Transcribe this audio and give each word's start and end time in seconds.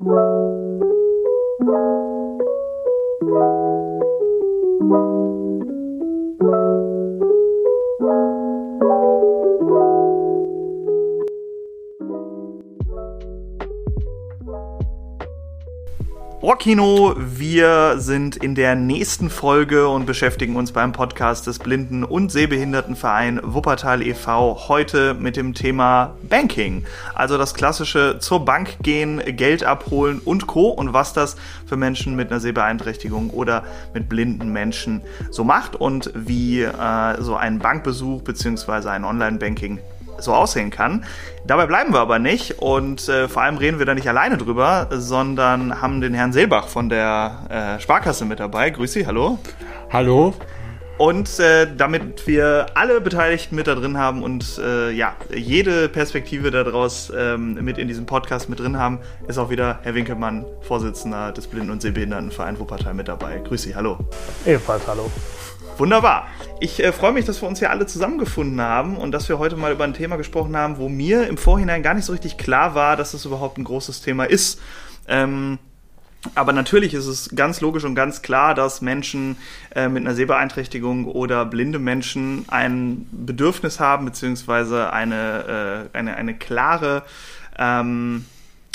Thank 0.00 0.12
you. 3.22 3.67
Ohrkino, 16.48 17.14
wir 17.18 17.96
sind 17.98 18.36
in 18.36 18.54
der 18.54 18.74
nächsten 18.74 19.28
Folge 19.28 19.86
und 19.86 20.06
beschäftigen 20.06 20.56
uns 20.56 20.72
beim 20.72 20.92
Podcast 20.92 21.46
des 21.46 21.58
Blinden- 21.58 22.04
und 22.04 22.32
Sehbehindertenverein 22.32 23.38
Wuppertal 23.42 24.00
e.V. 24.00 24.66
heute 24.66 25.12
mit 25.12 25.36
dem 25.36 25.52
Thema 25.52 26.14
Banking. 26.22 26.86
Also 27.14 27.36
das 27.36 27.52
klassische 27.52 28.16
zur 28.20 28.46
Bank 28.46 28.78
gehen, 28.80 29.20
Geld 29.36 29.62
abholen 29.62 30.22
und 30.24 30.46
Co. 30.46 30.70
und 30.70 30.94
was 30.94 31.12
das 31.12 31.36
für 31.66 31.76
Menschen 31.76 32.16
mit 32.16 32.30
einer 32.30 32.40
Sehbeeinträchtigung 32.40 33.28
oder 33.28 33.64
mit 33.92 34.08
blinden 34.08 34.50
Menschen 34.50 35.02
so 35.30 35.44
macht 35.44 35.76
und 35.76 36.10
wie 36.14 36.62
äh, 36.62 37.20
so 37.20 37.36
ein 37.36 37.58
Bankbesuch 37.58 38.22
bzw. 38.22 38.88
ein 38.88 39.04
Online-Banking 39.04 39.80
so 40.18 40.34
aussehen 40.34 40.70
kann. 40.70 41.04
Dabei 41.46 41.66
bleiben 41.66 41.92
wir 41.92 42.00
aber 42.00 42.18
nicht 42.18 42.58
und 42.58 43.08
äh, 43.08 43.28
vor 43.28 43.42
allem 43.42 43.56
reden 43.56 43.78
wir 43.78 43.86
da 43.86 43.94
nicht 43.94 44.08
alleine 44.08 44.36
drüber, 44.36 44.88
sondern 44.90 45.80
haben 45.80 46.00
den 46.00 46.14
Herrn 46.14 46.32
Seelbach 46.32 46.68
von 46.68 46.88
der 46.88 47.76
äh, 47.78 47.80
Sparkasse 47.80 48.24
mit 48.24 48.40
dabei. 48.40 48.70
Grüß 48.70 48.92
Sie, 48.92 49.06
hallo. 49.06 49.38
Hallo. 49.90 50.34
Und 50.98 51.38
äh, 51.38 51.68
damit 51.76 52.26
wir 52.26 52.66
alle 52.74 53.00
Beteiligten 53.00 53.54
mit 53.54 53.68
da 53.68 53.76
drin 53.76 53.96
haben 53.96 54.24
und 54.24 54.58
äh, 54.58 54.90
ja, 54.90 55.14
jede 55.32 55.88
Perspektive 55.88 56.50
daraus 56.50 57.12
ähm, 57.16 57.54
mit 57.54 57.78
in 57.78 57.86
diesem 57.86 58.04
Podcast 58.04 58.48
mit 58.48 58.58
drin 58.58 58.76
haben, 58.76 58.98
ist 59.28 59.38
auch 59.38 59.48
wieder 59.48 59.78
Herr 59.82 59.94
Winkelmann, 59.94 60.44
Vorsitzender 60.62 61.30
des 61.30 61.46
Blinden- 61.46 61.70
und 61.70 61.82
Sehbehindertenvereins 61.82 62.58
Wuppertal 62.58 62.94
mit 62.94 63.06
dabei. 63.06 63.38
Grüß 63.38 63.62
Sie, 63.62 63.76
hallo. 63.76 63.98
Ebenfalls 64.44 64.88
hallo. 64.88 65.08
Wunderbar. 65.78 66.26
Ich 66.58 66.82
äh, 66.82 66.92
freue 66.92 67.12
mich, 67.12 67.24
dass 67.24 67.40
wir 67.40 67.48
uns 67.48 67.60
hier 67.60 67.70
alle 67.70 67.86
zusammengefunden 67.86 68.60
haben 68.60 68.96
und 68.96 69.12
dass 69.12 69.28
wir 69.28 69.38
heute 69.38 69.56
mal 69.56 69.72
über 69.72 69.84
ein 69.84 69.94
Thema 69.94 70.16
gesprochen 70.16 70.56
haben, 70.56 70.78
wo 70.78 70.88
mir 70.88 71.28
im 71.28 71.38
Vorhinein 71.38 71.84
gar 71.84 71.94
nicht 71.94 72.04
so 72.04 72.12
richtig 72.12 72.36
klar 72.36 72.74
war, 72.74 72.96
dass 72.96 73.12
das 73.12 73.24
überhaupt 73.24 73.58
ein 73.58 73.64
großes 73.64 74.02
Thema 74.02 74.24
ist. 74.24 74.60
Ähm, 75.06 75.58
aber 76.34 76.52
natürlich 76.52 76.94
ist 76.94 77.06
es 77.06 77.30
ganz 77.36 77.60
logisch 77.60 77.84
und 77.84 77.94
ganz 77.94 78.22
klar, 78.22 78.56
dass 78.56 78.80
Menschen 78.80 79.36
äh, 79.74 79.88
mit 79.88 80.04
einer 80.04 80.16
Sehbeeinträchtigung 80.16 81.06
oder 81.06 81.44
blinde 81.44 81.78
Menschen 81.78 82.44
ein 82.48 83.06
Bedürfnis 83.12 83.78
haben, 83.78 84.04
beziehungsweise 84.04 84.92
eine, 84.92 85.88
äh, 85.94 85.96
eine, 85.96 86.16
eine 86.16 86.34
klare, 86.34 87.04
ähm, 87.56 88.24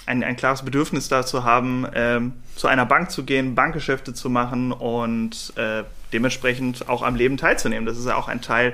ein, 0.05 0.23
ein 0.23 0.35
klares 0.35 0.63
Bedürfnis 0.63 1.07
dazu 1.07 1.43
haben, 1.43 1.87
ähm, 1.93 2.33
zu 2.55 2.67
einer 2.67 2.85
Bank 2.85 3.11
zu 3.11 3.23
gehen, 3.23 3.55
Bankgeschäfte 3.55 4.13
zu 4.13 4.29
machen 4.29 4.71
und 4.71 5.53
äh, 5.55 5.83
dementsprechend 6.11 6.89
auch 6.89 7.01
am 7.01 7.15
Leben 7.15 7.37
teilzunehmen. 7.37 7.85
Das 7.85 7.97
ist 7.97 8.05
ja 8.05 8.15
auch 8.15 8.27
ein 8.27 8.41
Teil 8.41 8.73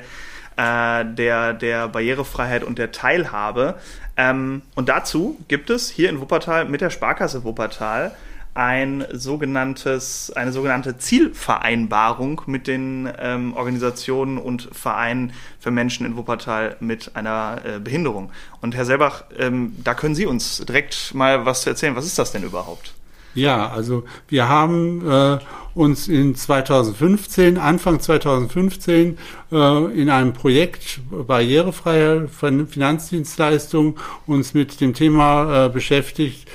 äh, 0.57 1.05
der, 1.05 1.53
der 1.53 1.87
Barrierefreiheit 1.87 2.63
und 2.63 2.77
der 2.77 2.91
Teilhabe. 2.91 3.75
Ähm, 4.17 4.61
und 4.75 4.89
dazu 4.89 5.39
gibt 5.47 5.69
es 5.69 5.89
hier 5.89 6.09
in 6.09 6.19
Wuppertal 6.19 6.65
mit 6.65 6.81
der 6.81 6.89
Sparkasse 6.89 7.43
Wuppertal 7.43 8.11
ein 8.59 9.05
sogenanntes, 9.13 10.33
eine 10.35 10.51
sogenannte 10.51 10.97
Zielvereinbarung 10.97 12.41
mit 12.45 12.67
den 12.67 13.09
ähm, 13.17 13.53
Organisationen 13.53 14.37
und 14.37 14.67
Vereinen 14.73 15.31
für 15.61 15.71
Menschen 15.71 16.05
in 16.05 16.17
Wuppertal 16.17 16.75
mit 16.81 17.15
einer 17.15 17.61
äh, 17.63 17.79
Behinderung. 17.79 18.31
Und 18.59 18.75
Herr 18.75 18.83
Selbach, 18.83 19.23
ähm, 19.37 19.77
da 19.81 19.93
können 19.93 20.13
Sie 20.13 20.25
uns 20.25 20.57
direkt 20.65 21.13
mal 21.13 21.45
was 21.45 21.61
zu 21.61 21.69
erzählen. 21.69 21.95
Was 21.95 22.05
ist 22.05 22.19
das 22.19 22.33
denn 22.33 22.43
überhaupt? 22.43 22.93
Ja, 23.33 23.69
also 23.69 24.03
wir 24.27 24.49
haben 24.49 25.09
äh, 25.09 25.37
uns 25.73 26.09
in 26.09 26.35
2015, 26.35 27.57
Anfang 27.57 28.01
2015, 28.01 29.17
äh, 29.53 29.85
in 29.93 30.09
einem 30.09 30.33
Projekt 30.33 30.99
barrierefreie 31.09 32.27
Finanzdienstleistung 32.27 33.97
uns 34.27 34.53
mit 34.53 34.81
dem 34.81 34.93
Thema 34.93 35.67
äh, 35.67 35.69
beschäftigt, 35.69 36.49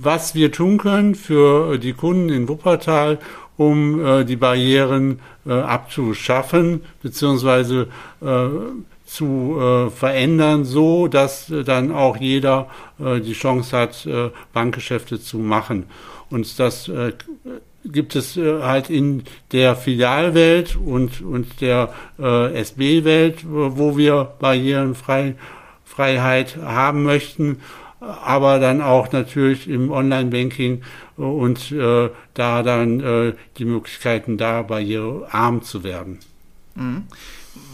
was 0.00 0.34
wir 0.34 0.52
tun 0.52 0.78
können 0.78 1.14
für 1.14 1.78
die 1.78 1.94
Kunden 1.94 2.28
in 2.28 2.48
Wuppertal, 2.48 3.18
um 3.56 4.04
äh, 4.04 4.24
die 4.24 4.36
Barrieren 4.36 5.20
äh, 5.46 5.52
abzuschaffen, 5.52 6.82
beziehungsweise 7.02 7.88
äh, 8.20 8.48
zu 9.04 9.58
äh, 9.60 9.90
verändern, 9.90 10.64
so 10.64 11.08
dass 11.08 11.50
äh, 11.50 11.64
dann 11.64 11.92
auch 11.92 12.16
jeder 12.16 12.68
äh, 12.98 13.20
die 13.20 13.32
Chance 13.32 13.76
hat, 13.76 14.06
äh, 14.06 14.30
Bankgeschäfte 14.52 15.20
zu 15.20 15.38
machen. 15.38 15.84
Und 16.30 16.58
das 16.58 16.88
äh, 16.88 17.12
gibt 17.84 18.16
es 18.16 18.36
äh, 18.36 18.62
halt 18.62 18.90
in 18.90 19.22
der 19.52 19.76
Filialwelt 19.76 20.76
und, 20.76 21.20
und 21.20 21.60
der 21.60 21.94
äh, 22.18 22.54
SB-Welt, 22.54 23.44
wo 23.44 23.96
wir 23.96 24.32
Barrierenfreiheit 24.40 26.56
haben 26.56 27.04
möchten, 27.04 27.60
aber 28.04 28.58
dann 28.58 28.80
auch 28.80 29.12
natürlich 29.12 29.68
im 29.68 29.90
Online-Banking 29.90 30.82
und 31.16 31.72
äh, 31.72 32.10
da 32.34 32.62
dann 32.62 33.00
äh, 33.00 33.34
die 33.58 33.64
Möglichkeiten 33.64 34.36
da, 34.36 34.62
barrierearm 34.62 35.62
zu 35.62 35.84
werden. 35.84 36.18
Mhm 36.74 37.04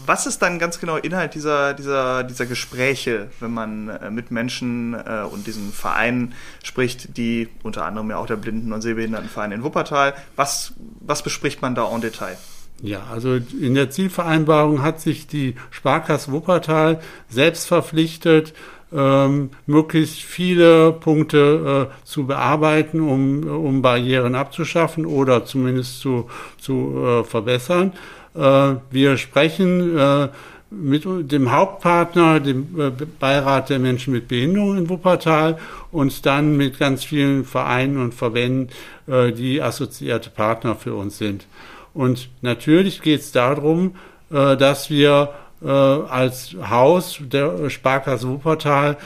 was 0.05 0.25
ist 0.25 0.41
dann 0.41 0.59
ganz 0.59 0.79
genau 0.79 0.97
Inhalt 0.97 1.35
dieser, 1.35 1.73
dieser, 1.73 2.23
dieser 2.23 2.45
Gespräche, 2.45 3.29
wenn 3.39 3.53
man 3.53 3.89
äh, 3.89 4.11
mit 4.11 4.31
Menschen 4.31 4.93
äh, 4.93 5.23
und 5.29 5.47
diesen 5.47 5.71
Vereinen 5.71 6.33
spricht, 6.63 7.17
die 7.17 7.49
unter 7.63 7.85
anderem 7.85 8.09
ja 8.09 8.17
auch 8.17 8.27
der 8.27 8.35
Blinden- 8.35 8.73
und 8.73 8.81
Sehbehindertenverein 8.81 9.51
in 9.51 9.63
Wuppertal, 9.63 10.13
was, 10.35 10.73
was 10.99 11.23
bespricht 11.23 11.61
man 11.61 11.75
da 11.75 11.89
en 11.93 12.01
Detail? 12.01 12.37
Ja, 12.81 13.03
also 13.11 13.35
in 13.35 13.75
der 13.75 13.91
Zielvereinbarung 13.91 14.81
hat 14.81 15.01
sich 15.01 15.27
die 15.27 15.55
Sparkasse 15.69 16.31
Wuppertal 16.31 16.99
selbst 17.29 17.67
verpflichtet, 17.67 18.53
ähm, 18.93 19.51
möglichst 19.65 20.21
viele 20.21 20.91
Punkte 20.91 21.89
äh, 21.89 22.05
zu 22.05 22.25
bearbeiten, 22.25 22.99
um, 23.01 23.43
um 23.43 23.81
Barrieren 23.81 24.35
abzuschaffen 24.35 25.05
oder 25.05 25.45
zumindest 25.45 25.99
zu, 25.99 26.29
zu 26.59 27.03
äh, 27.05 27.23
verbessern. 27.23 27.93
Äh, 28.35 28.75
wir 28.89 29.17
sprechen 29.17 29.97
äh, 29.97 30.29
mit 30.69 31.05
dem 31.05 31.51
Hauptpartner, 31.51 32.39
dem 32.39 32.79
äh, 32.79 32.91
Beirat 33.19 33.69
der 33.69 33.79
Menschen 33.79 34.13
mit 34.13 34.27
Behinderung 34.27 34.77
in 34.77 34.89
Wuppertal 34.89 35.57
und 35.91 36.25
dann 36.25 36.55
mit 36.55 36.79
ganz 36.79 37.03
vielen 37.03 37.43
Vereinen 37.43 37.97
und 37.97 38.13
Verbänden, 38.13 38.69
die 39.07 39.61
assoziierte 39.61 40.29
Partner 40.29 40.75
für 40.75 40.95
uns 40.95 41.17
sind. 41.17 41.45
Und 41.93 42.29
natürlich 42.41 43.01
geht 43.01 43.19
es 43.19 43.33
darum, 43.33 43.95
dass 44.29 44.89
wir 44.89 45.33
als 45.63 46.55
Haus 46.69 47.19
der 47.21 47.69
Sparkasse 47.69 48.27
Wuppertal 48.27 48.97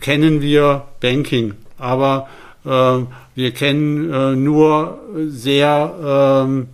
kennen 0.00 0.42
wir 0.42 0.84
Banking, 1.00 1.54
aber 1.78 2.28
wir 2.62 3.50
kennen 3.52 4.44
nur 4.44 4.98
sehr 5.28 6.44
ähm, 6.46 6.68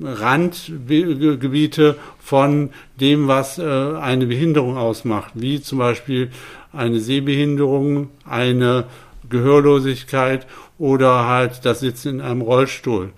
Randgebiete 0.00 1.96
von 2.18 2.70
dem, 3.00 3.28
was 3.28 3.58
äh, 3.58 3.62
eine 3.62 4.26
Behinderung 4.26 4.76
ausmacht, 4.76 5.32
wie 5.34 5.60
zum 5.60 5.78
Beispiel 5.78 6.30
eine 6.72 7.00
Sehbehinderung, 7.00 8.10
eine 8.24 8.84
Gehörlosigkeit 9.28 10.46
oder 10.78 11.26
halt 11.26 11.64
das 11.64 11.80
Sitzen 11.80 12.16
in 12.16 12.20
einem 12.20 12.42
Rollstuhl. 12.42 13.10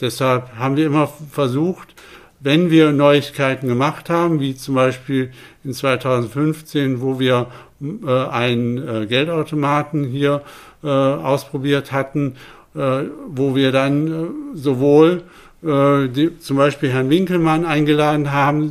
Deshalb 0.00 0.54
haben 0.56 0.76
wir 0.76 0.86
immer 0.86 1.08
versucht, 1.30 1.94
wenn 2.40 2.70
wir 2.70 2.92
Neuigkeiten 2.92 3.68
gemacht 3.68 4.10
haben, 4.10 4.40
wie 4.40 4.54
zum 4.54 4.74
Beispiel 4.74 5.30
in 5.64 5.72
2015, 5.72 7.00
wo 7.00 7.18
wir 7.18 7.48
äh, 7.80 8.10
einen 8.10 8.78
äh, 8.78 9.06
Geldautomaten 9.06 10.04
hier 10.04 10.42
äh, 10.82 10.88
ausprobiert 10.88 11.92
hatten, 11.92 12.36
äh, 12.74 13.04
wo 13.28 13.56
wir 13.56 13.72
dann 13.72 14.06
äh, 14.06 14.56
sowohl 14.56 15.22
äh, 15.64 16.08
die, 16.08 16.38
zum 16.38 16.56
Beispiel 16.56 16.90
Herrn 16.90 17.10
Winkelmann 17.10 17.64
eingeladen 17.64 18.30
haben, 18.30 18.70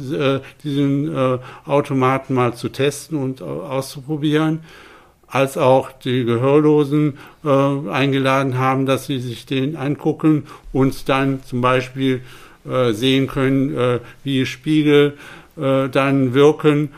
diesen 0.63 1.39
Automaten 1.65 2.33
mal 2.33 2.53
zu 2.53 2.69
testen 2.69 3.17
und 3.17 3.41
auszuprobieren, 3.41 4.59
als 5.27 5.57
auch 5.57 5.91
die 5.91 6.23
Gehörlosen 6.23 7.17
eingeladen 7.43 8.57
haben, 8.57 8.85
dass 8.85 9.07
sie 9.07 9.19
sich 9.19 9.45
den 9.45 9.75
angucken 9.75 10.45
und 10.71 11.09
dann 11.09 11.43
zum 11.43 11.59
Beispiel 11.59 12.21
sehen 12.65 13.27
können, 13.27 13.99
wie 14.23 14.45
Spiegel 14.45 15.17
dann 15.55 16.33
wirken. 16.33 16.89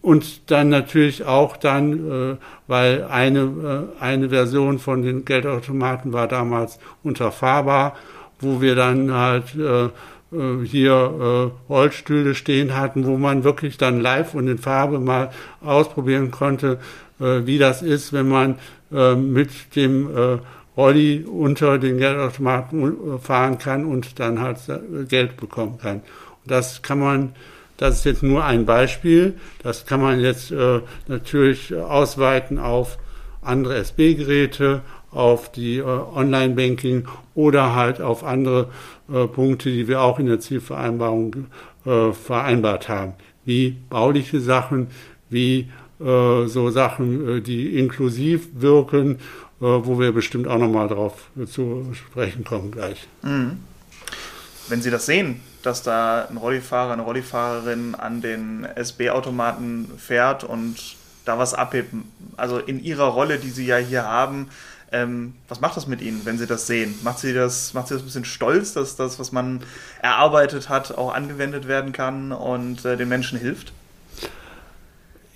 Und 0.00 0.50
dann 0.50 0.68
natürlich 0.68 1.24
auch 1.24 1.56
dann, 1.56 2.38
weil 2.68 3.04
eine, 3.04 3.88
eine 3.98 4.28
Version 4.28 4.78
von 4.78 5.02
den 5.02 5.24
Geldautomaten 5.24 6.12
war 6.12 6.28
damals 6.28 6.78
unterfahrbar, 7.02 7.96
wo 8.40 8.60
wir 8.60 8.74
dann 8.74 9.12
halt 9.12 9.54
äh, 9.56 9.88
äh, 10.32 10.64
hier 10.64 10.92
äh, 10.92 11.72
Rollstühle 11.72 12.34
stehen 12.34 12.76
hatten, 12.76 13.06
wo 13.06 13.16
man 13.16 13.44
wirklich 13.44 13.78
dann 13.78 14.00
live 14.00 14.34
und 14.34 14.48
in 14.48 14.58
Farbe 14.58 14.98
mal 14.98 15.30
ausprobieren 15.62 16.30
konnte, 16.30 16.78
äh, 17.20 17.46
wie 17.46 17.58
das 17.58 17.82
ist, 17.82 18.12
wenn 18.12 18.28
man 18.28 18.56
äh, 18.92 19.14
mit 19.14 19.76
dem 19.76 20.08
äh, 20.16 20.38
Rolli 20.76 21.24
unter 21.24 21.78
den 21.78 21.98
Geldautomaten 21.98 23.18
fahren 23.20 23.58
kann 23.58 23.86
und 23.86 24.18
dann 24.20 24.40
halt 24.40 24.58
Geld 25.08 25.36
bekommen 25.36 25.78
kann. 25.78 25.96
Und 25.96 26.50
das 26.50 26.82
kann 26.82 26.98
man, 26.98 27.32
das 27.76 27.98
ist 27.98 28.04
jetzt 28.04 28.22
nur 28.22 28.44
ein 28.44 28.66
Beispiel, 28.66 29.34
das 29.62 29.86
kann 29.86 30.00
man 30.00 30.20
jetzt 30.20 30.50
äh, 30.50 30.80
natürlich 31.08 31.74
ausweiten 31.74 32.58
auf 32.58 32.98
andere 33.42 33.76
SB-Geräte, 33.76 34.82
auf 35.10 35.50
die 35.50 35.78
äh, 35.78 35.82
Online-Banking 35.82 37.08
oder 37.34 37.74
halt 37.74 38.00
auf 38.00 38.22
andere 38.22 38.68
äh, 39.12 39.26
Punkte, 39.26 39.70
die 39.70 39.88
wir 39.88 40.02
auch 40.02 40.18
in 40.18 40.26
der 40.26 40.40
Zielvereinbarung 40.40 41.46
äh, 41.86 42.12
vereinbart 42.12 42.88
haben, 42.88 43.14
wie 43.44 43.76
bauliche 43.88 44.40
Sachen, 44.40 44.88
wie 45.30 45.70
äh, 46.00 46.46
so 46.46 46.70
Sachen, 46.70 47.38
äh, 47.38 47.40
die 47.40 47.78
inklusiv 47.78 48.48
wirken, 48.54 49.18
wo 49.58 49.98
wir 49.98 50.12
bestimmt 50.12 50.48
auch 50.48 50.58
nochmal 50.58 50.88
drauf 50.88 51.28
zu 51.50 51.92
sprechen 51.94 52.44
kommen 52.44 52.70
gleich. 52.70 53.06
Mhm. 53.22 53.58
Wenn 54.68 54.82
Sie 54.82 54.90
das 54.90 55.06
sehen, 55.06 55.40
dass 55.62 55.82
da 55.82 56.26
ein 56.28 56.36
Rollifahrer, 56.36 56.92
eine 56.92 57.02
Rollifahrerin 57.02 57.94
an 57.94 58.20
den 58.20 58.64
SB-Automaten 58.64 59.90
fährt 59.96 60.44
und 60.44 60.76
da 61.24 61.38
was 61.38 61.54
abhebt, 61.54 61.92
also 62.36 62.58
in 62.58 62.82
Ihrer 62.82 63.06
Rolle, 63.06 63.38
die 63.38 63.50
Sie 63.50 63.66
ja 63.66 63.76
hier 63.76 64.04
haben, 64.04 64.48
ähm, 64.92 65.34
was 65.48 65.60
macht 65.60 65.76
das 65.76 65.86
mit 65.86 66.00
Ihnen, 66.00 66.22
wenn 66.24 66.38
Sie 66.38 66.46
das 66.46 66.66
sehen? 66.66 66.94
Macht 67.02 67.18
Sie 67.18 67.32
das, 67.32 67.74
macht 67.74 67.88
Sie 67.88 67.94
das 67.94 68.02
ein 68.02 68.06
bisschen 68.06 68.24
stolz, 68.24 68.72
dass 68.72 68.96
das, 68.96 69.18
was 69.18 69.32
man 69.32 69.60
erarbeitet 70.02 70.68
hat, 70.68 70.96
auch 70.96 71.12
angewendet 71.12 71.66
werden 71.66 71.92
kann 71.92 72.32
und 72.32 72.84
äh, 72.84 72.96
den 72.96 73.08
Menschen 73.08 73.38
hilft? 73.38 73.72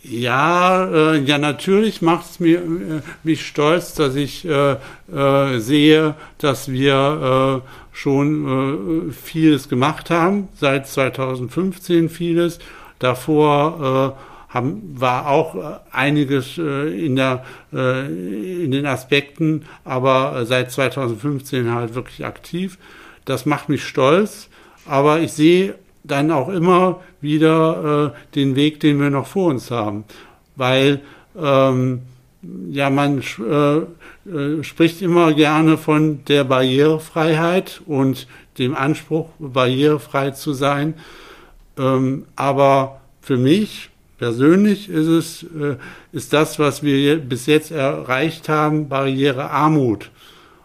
Ja, 0.03 0.87
äh, 0.87 1.19
ja, 1.19 1.37
natürlich 1.37 2.01
macht 2.01 2.31
es 2.31 2.41
mir, 2.41 2.61
äh, 2.61 3.03
mich 3.23 3.47
stolz, 3.47 3.93
dass 3.95 4.15
ich 4.15 4.47
äh, 4.47 4.77
äh 5.13 5.59
sehe, 5.59 6.15
dass 6.39 6.71
wir 6.71 7.63
äh, 7.63 7.69
schon 7.93 9.11
äh, 9.11 9.13
vieles 9.13 9.69
gemacht 9.69 10.09
haben, 10.09 10.49
seit 10.55 10.87
2015 10.89 12.09
vieles. 12.09 12.59
Davor 12.99 14.19
haben, 14.51 14.83
war 14.95 15.29
auch 15.29 15.81
einiges 15.91 16.59
in, 16.59 17.17
der, 17.17 17.47
in 17.73 18.71
den 18.71 18.85
Aspekten, 18.85 19.65
aber 19.87 20.45
seit 20.45 20.71
2015 20.71 21.73
halt 21.73 21.95
wirklich 21.95 22.27
aktiv. 22.27 22.77
Das 23.25 23.47
macht 23.47 23.71
mich 23.71 23.85
stolz, 23.85 24.51
aber 24.85 25.21
ich 25.21 25.33
sehe 25.33 25.77
dann 26.05 26.31
auch 26.31 26.49
immer 26.49 27.01
wieder 27.21 28.15
äh, 28.15 28.35
den 28.35 28.57
Weg, 28.57 28.81
den 28.81 29.01
wir 29.01 29.11
noch 29.11 29.27
vor 29.27 29.51
uns 29.51 29.71
haben. 29.71 30.05
Weil 30.57 31.01
ähm, 31.39 32.03
ja, 32.71 32.89
man 32.91 33.23
äh, 33.39 33.79
äh, 34.31 34.63
spricht 34.63 35.03
immer 35.03 35.33
gerne 35.35 35.77
von 35.77 36.25
der 36.27 36.45
Barrierefreiheit 36.45 37.83
und 37.87 38.27
dem 38.59 38.75
Anspruch, 38.75 39.29
barrierefrei 39.39 40.31
zu 40.31 40.53
sein. 40.53 40.95
Ähm, 41.79 42.27
aber 42.37 43.01
für 43.21 43.37
mich 43.37 43.91
persönlich 44.19 44.89
ist 44.89 45.07
es, 45.07 45.43
äh, 45.43 45.77
ist 46.13 46.33
das, 46.33 46.59
was 46.59 46.83
wir 46.83 47.19
bis 47.19 47.47
jetzt 47.47 47.71
erreicht 47.71 48.49
haben, 48.49 48.89
Barrierearmut 48.89 50.11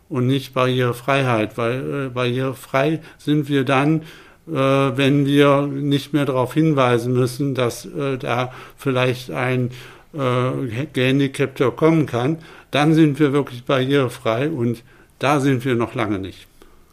und 0.09 0.27
nicht 0.27 0.53
Barrierefreiheit, 0.53 1.57
weil 1.57 2.05
äh, 2.07 2.09
barrierefrei 2.09 3.01
sind 3.17 3.49
wir 3.49 3.63
dann, 3.65 4.03
wenn 4.47 5.25
wir 5.25 5.61
nicht 5.67 6.13
mehr 6.13 6.25
darauf 6.25 6.53
hinweisen 6.53 7.13
müssen, 7.13 7.55
dass 7.55 7.85
äh, 7.85 8.17
da 8.17 8.51
vielleicht 8.77 9.31
ein 9.31 9.71
äh, 10.13 10.85
Gehandicapter 10.93 11.71
kommen 11.71 12.05
kann, 12.05 12.37
dann 12.71 12.93
sind 12.93 13.19
wir 13.19 13.33
wirklich 13.33 13.65
barrierefrei 13.65 14.49
und 14.49 14.83
da 15.19 15.39
sind 15.39 15.65
wir 15.65 15.75
noch 15.75 15.95
lange 15.95 16.19
nicht. 16.19 16.47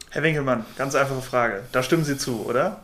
Herr 0.09 0.23
Winkelmann, 0.23 0.65
ganz 0.77 0.95
einfache 0.95 1.21
Frage. 1.21 1.61
Da 1.71 1.83
stimmen 1.83 2.03
Sie 2.03 2.17
zu, 2.17 2.45
oder? 2.47 2.77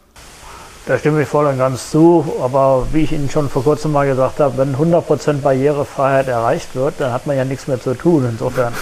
Da 0.86 0.98
stimme 0.98 1.21
ich 1.21 1.27
voll 1.27 1.45
und 1.45 1.57
ganz 1.57 1.92
zu, 1.92 2.25
aber 2.42 2.88
wie 2.92 3.04
ich 3.04 3.12
Ihnen 3.12 3.30
schon 3.30 3.50
vor 3.50 3.63
kurzem 3.63 3.92
mal 3.92 4.07
gesagt 4.07 4.39
habe, 4.39 4.57
wenn 4.57 4.75
100% 4.75 5.42
Barrierefreiheit 5.42 6.27
erreicht 6.27 6.75
wird, 6.75 6.95
dann 6.98 7.13
hat 7.13 7.27
man 7.27 7.38
ja 7.38 7.45
nichts 7.45 7.68
mehr 7.68 7.80
zu 7.80 7.94
tun. 7.94 8.25
Insofern 8.27 8.74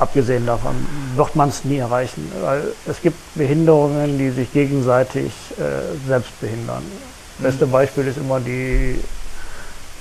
abgesehen 0.00 0.46
davon 0.46 0.74
wird 1.14 1.36
man 1.36 1.50
es 1.50 1.64
nie 1.64 1.78
erreichen, 1.78 2.30
weil 2.42 2.62
es 2.86 3.00
gibt 3.02 3.18
Behinderungen, 3.34 4.18
die 4.18 4.30
sich 4.30 4.52
gegenseitig 4.52 5.32
äh, 5.58 6.08
selbst 6.08 6.40
behindern. 6.40 6.82
Mhm. 6.82 7.42
Beste 7.42 7.66
Beispiel 7.66 8.06
ist 8.06 8.18
immer 8.18 8.40
die 8.40 9.00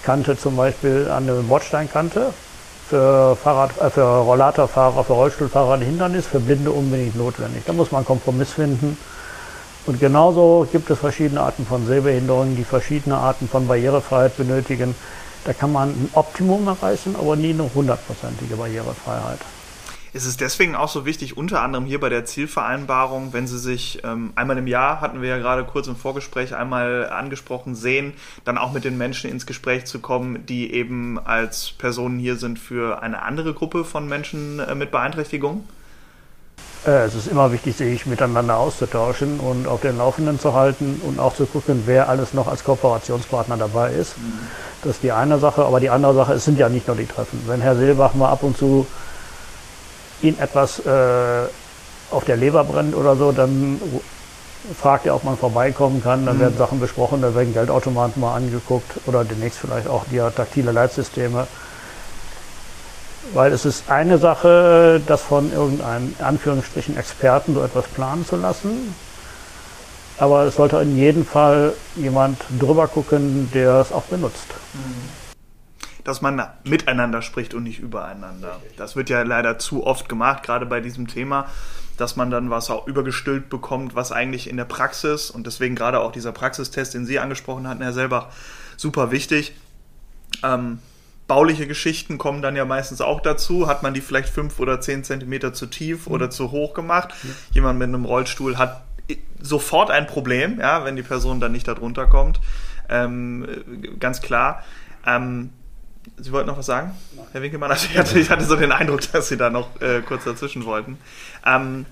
Kante 0.03 0.37
zum 0.37 0.55
Beispiel 0.55 1.09
an 1.09 1.27
der 1.27 1.33
Bordsteinkante. 1.33 2.33
Für, 2.89 3.35
Fahrrad, 3.35 3.79
äh, 3.79 3.89
für 3.89 4.01
Rollatorfahrer, 4.01 5.03
für 5.03 5.13
Rollstuhlfahrer 5.13 5.73
ein 5.73 5.81
Hindernis, 5.81 6.25
für 6.25 6.39
Blinde 6.39 6.71
unbedingt 6.71 7.15
notwendig. 7.15 7.63
Da 7.65 7.73
muss 7.73 7.91
man 7.91 7.99
einen 7.99 8.07
Kompromiss 8.07 8.51
finden. 8.51 8.97
Und 9.85 9.99
genauso 9.99 10.67
gibt 10.71 10.89
es 10.89 10.99
verschiedene 10.99 11.41
Arten 11.41 11.65
von 11.65 11.85
Sehbehinderungen, 11.85 12.55
die 12.55 12.63
verschiedene 12.63 13.15
Arten 13.15 13.47
von 13.47 13.67
Barrierefreiheit 13.67 14.37
benötigen. 14.37 14.95
Da 15.45 15.53
kann 15.53 15.71
man 15.71 15.89
ein 15.89 16.09
Optimum 16.13 16.67
erreichen, 16.67 17.15
aber 17.15 17.35
nie 17.35 17.53
eine 17.53 17.69
hundertprozentige 17.73 18.55
Barrierefreiheit. 18.55 19.39
Es 20.11 20.25
ist 20.25 20.41
deswegen 20.41 20.75
auch 20.75 20.89
so 20.89 21.05
wichtig, 21.05 21.37
unter 21.37 21.61
anderem 21.61 21.85
hier 21.85 21.99
bei 21.99 22.09
der 22.09 22.25
Zielvereinbarung, 22.25 23.31
wenn 23.31 23.45
Sie 23.45 23.59
sich 23.59 24.01
ähm, 24.03 24.31
einmal 24.35 24.57
im 24.57 24.65
Jahr, 24.65 25.01
hatten 25.01 25.21
wir 25.21 25.29
ja 25.29 25.37
gerade 25.37 25.63
kurz 25.65 25.87
im 25.87 25.95
Vorgespräch 25.95 26.55
einmal 26.55 27.09
angesprochen, 27.09 27.75
sehen, 27.75 28.13
dann 28.43 28.57
auch 28.57 28.73
mit 28.73 28.85
den 28.85 28.97
Menschen 28.97 29.29
ins 29.29 29.45
Gespräch 29.45 29.85
zu 29.85 29.99
kommen, 29.99 30.45
die 30.47 30.73
eben 30.73 31.19
als 31.19 31.71
Personen 31.71 32.17
hier 32.17 32.37
sind 32.37 32.57
für 32.57 33.03
eine 33.03 33.21
andere 33.21 33.53
Gruppe 33.53 33.85
von 33.85 34.07
Menschen 34.07 34.59
äh, 34.59 34.73
mit 34.73 34.89
Beeinträchtigung? 34.89 35.67
Äh, 36.87 37.05
es 37.05 37.13
ist 37.13 37.27
immer 37.27 37.51
wichtig, 37.51 37.75
sich 37.75 38.07
miteinander 38.07 38.57
auszutauschen 38.57 39.39
und 39.39 39.67
auf 39.67 39.81
den 39.81 39.97
Laufenden 39.97 40.39
zu 40.39 40.55
halten 40.55 41.01
und 41.05 41.19
auch 41.19 41.35
zu 41.35 41.45
gucken, 41.45 41.83
wer 41.85 42.09
alles 42.09 42.33
noch 42.33 42.47
als 42.47 42.63
Kooperationspartner 42.63 43.57
dabei 43.57 43.91
ist. 43.91 44.17
Mhm. 44.17 44.39
Das 44.83 44.95
ist 44.95 45.03
die 45.03 45.11
eine 45.11 45.37
Sache, 45.37 45.65
aber 45.65 45.79
die 45.79 45.91
andere 45.91 46.15
Sache, 46.15 46.33
es 46.33 46.45
sind 46.45 46.57
ja 46.57 46.67
nicht 46.69 46.87
nur 46.87 46.95
die 46.95 47.05
Treffen. 47.05 47.41
Wenn 47.45 47.61
Herr 47.61 47.75
Silbach 47.75 48.15
mal 48.15 48.29
ab 48.29 48.41
und 48.41 48.57
zu 48.57 48.87
ihn 50.21 50.37
etwas 50.39 50.79
äh, 50.79 51.47
auf 52.11 52.25
der 52.25 52.37
Leber 52.37 52.63
brennt 52.63 52.95
oder 52.95 53.15
so, 53.15 53.31
dann 53.31 53.79
fragt 54.79 55.05
er, 55.05 55.15
ob 55.15 55.23
man 55.23 55.37
vorbeikommen 55.37 56.03
kann. 56.03 56.25
Dann 56.25 56.37
mhm. 56.37 56.41
werden 56.41 56.57
Sachen 56.57 56.79
besprochen, 56.79 57.21
da 57.21 57.33
werden 57.35 57.53
Geldautomaten 57.53 58.21
mal 58.21 58.35
angeguckt 58.35 58.91
oder 59.05 59.23
demnächst 59.23 59.59
vielleicht 59.59 59.87
auch 59.87 60.05
die 60.11 60.21
taktile 60.35 60.71
Leitsysteme. 60.71 61.47
Weil 63.33 63.51
es 63.51 63.65
ist 63.65 63.89
eine 63.89 64.17
Sache, 64.17 65.01
das 65.05 65.21
von 65.21 65.51
irgendeinem 65.53 66.15
Anführungsstrichen 66.19 66.97
Experten 66.97 67.53
so 67.53 67.63
etwas 67.63 67.85
planen 67.87 68.25
zu 68.25 68.37
lassen. 68.37 68.95
Aber 70.17 70.43
es 70.43 70.55
sollte 70.55 70.77
in 70.77 70.97
jedem 70.97 71.25
Fall 71.25 71.73
jemand 71.95 72.39
drüber 72.59 72.87
gucken, 72.87 73.49
der 73.53 73.75
es 73.75 73.91
auch 73.91 74.03
benutzt. 74.03 74.47
Mhm 74.73 75.28
dass 76.03 76.21
man 76.21 76.41
miteinander 76.63 77.21
spricht 77.21 77.53
und 77.53 77.63
nicht 77.63 77.79
übereinander. 77.79 78.59
Das 78.77 78.95
wird 78.95 79.09
ja 79.09 79.21
leider 79.23 79.59
zu 79.59 79.85
oft 79.85 80.09
gemacht, 80.09 80.43
gerade 80.43 80.65
bei 80.65 80.81
diesem 80.81 81.07
Thema, 81.07 81.47
dass 81.97 82.15
man 82.15 82.31
dann 82.31 82.49
was 82.49 82.69
auch 82.69 82.87
übergestülpt 82.87 83.49
bekommt, 83.49 83.95
was 83.95 84.11
eigentlich 84.11 84.49
in 84.49 84.57
der 84.57 84.65
Praxis 84.65 85.29
und 85.29 85.45
deswegen 85.45 85.75
gerade 85.75 85.99
auch 85.99 86.11
dieser 86.11 86.31
Praxistest, 86.31 86.93
den 86.93 87.05
Sie 87.05 87.19
angesprochen 87.19 87.67
hatten, 87.67 87.81
Herr 87.81 87.93
Selbach, 87.93 88.27
super 88.77 89.11
wichtig. 89.11 89.53
Ähm, 90.43 90.79
bauliche 91.27 91.67
Geschichten 91.67 92.17
kommen 92.17 92.41
dann 92.41 92.55
ja 92.55 92.65
meistens 92.65 93.01
auch 93.01 93.21
dazu. 93.21 93.67
Hat 93.67 93.83
man 93.83 93.93
die 93.93 94.01
vielleicht 94.01 94.29
fünf 94.29 94.59
oder 94.59 94.81
zehn 94.81 95.03
Zentimeter 95.03 95.53
zu 95.53 95.67
tief 95.67 96.07
mhm. 96.07 96.13
oder 96.13 96.29
zu 96.29 96.51
hoch 96.51 96.73
gemacht? 96.73 97.13
Mhm. 97.23 97.35
Jemand 97.51 97.79
mit 97.79 97.87
einem 97.89 98.05
Rollstuhl 98.05 98.57
hat 98.57 98.83
sofort 99.41 99.91
ein 99.91 100.07
Problem, 100.07 100.59
ja, 100.59 100.85
wenn 100.85 100.95
die 100.95 101.03
Person 101.03 101.39
dann 101.39 101.51
nicht 101.51 101.67
darunter 101.67 102.07
kommt. 102.07 102.39
Ähm, 102.89 103.47
ganz 103.99 104.21
klar. 104.21 104.63
Ähm, 105.05 105.51
Sie 106.17 106.31
wollten 106.31 106.47
noch 106.47 106.57
was 106.57 106.65
sagen, 106.65 106.91
Herr 107.31 107.41
Winkelmann? 107.41 107.71
Also 107.71 107.87
ich, 107.91 107.97
hatte, 107.97 108.19
ich 108.19 108.29
hatte 108.29 108.45
so 108.45 108.55
den 108.55 108.71
Eindruck, 108.71 109.01
dass 109.11 109.29
Sie 109.29 109.37
da 109.37 109.49
noch 109.49 109.79
äh, 109.81 110.01
kurz 110.01 110.23
dazwischen 110.23 110.65
wollten. 110.65 110.97
Ähm, 111.45 111.85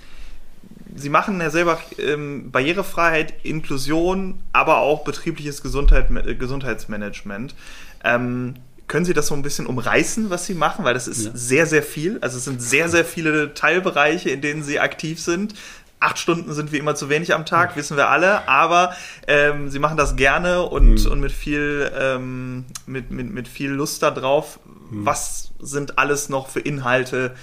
Sie 0.96 1.10
machen, 1.10 1.40
Herr 1.40 1.52
Selbach, 1.52 1.82
ähm, 1.98 2.52
Barrierefreiheit, 2.52 3.46
Inklusion, 3.46 4.40
aber 4.54 4.78
auch 4.78 5.04
betriebliches 5.04 5.62
Gesundheit, 5.62 6.10
äh, 6.12 6.36
Gesundheitsmanagement. 6.36 7.56
Ähm, 8.04 8.56
können 8.88 9.06
Sie 9.06 9.14
das 9.14 9.28
so 9.28 9.36
ein 9.36 9.42
bisschen 9.42 9.68
umreißen, 9.68 10.30
was 10.30 10.46
Sie 10.46 10.54
machen? 10.54 10.86
Weil 10.86 10.94
das 10.94 11.08
ist 11.08 11.26
ja. 11.26 11.32
sehr, 11.34 11.66
sehr 11.66 11.84
viel. 11.84 12.20
Also 12.22 12.38
es 12.38 12.46
sind 12.46 12.62
sehr, 12.62 12.90
sehr 12.90 13.06
viele 13.06 13.54
Teilbereiche, 13.54 14.30
in 14.30 14.42
denen 14.42 14.64
Sie 14.64 14.80
aktiv 14.80 15.20
sind 15.20 15.54
acht 16.00 16.20
Stunden 16.20 16.54
sind 16.54 16.72
wie 16.72 16.78
immer 16.78 16.96
zu 16.96 17.10
wenig 17.10 17.34
am 17.34 17.46
Tag, 17.46 17.76
wissen 17.76 17.98
wir 17.98 18.10
alle, 18.10 18.48
aber 18.48 18.94
ähm, 19.28 19.70
sie 19.70 19.80
machen 19.80 19.98
das 19.98 20.16
gerne 20.16 20.64
und, 20.64 21.06
mhm. 21.06 21.12
und 21.12 21.20
mit 21.20 21.32
viel 21.32 21.92
ähm, 21.98 22.66
mit, 22.86 23.12
mit, 23.12 23.34
mit 23.34 23.48
viel 23.48 23.72
Lust 23.72 24.04
da 24.04 24.12
drauf. 24.12 24.60
Mhm. 24.92 25.06
Was 25.06 25.52
sind 25.60 25.98
alles 25.98 26.30
noch 26.30 26.50
für 26.50 26.60
Inhalte, 26.60 27.34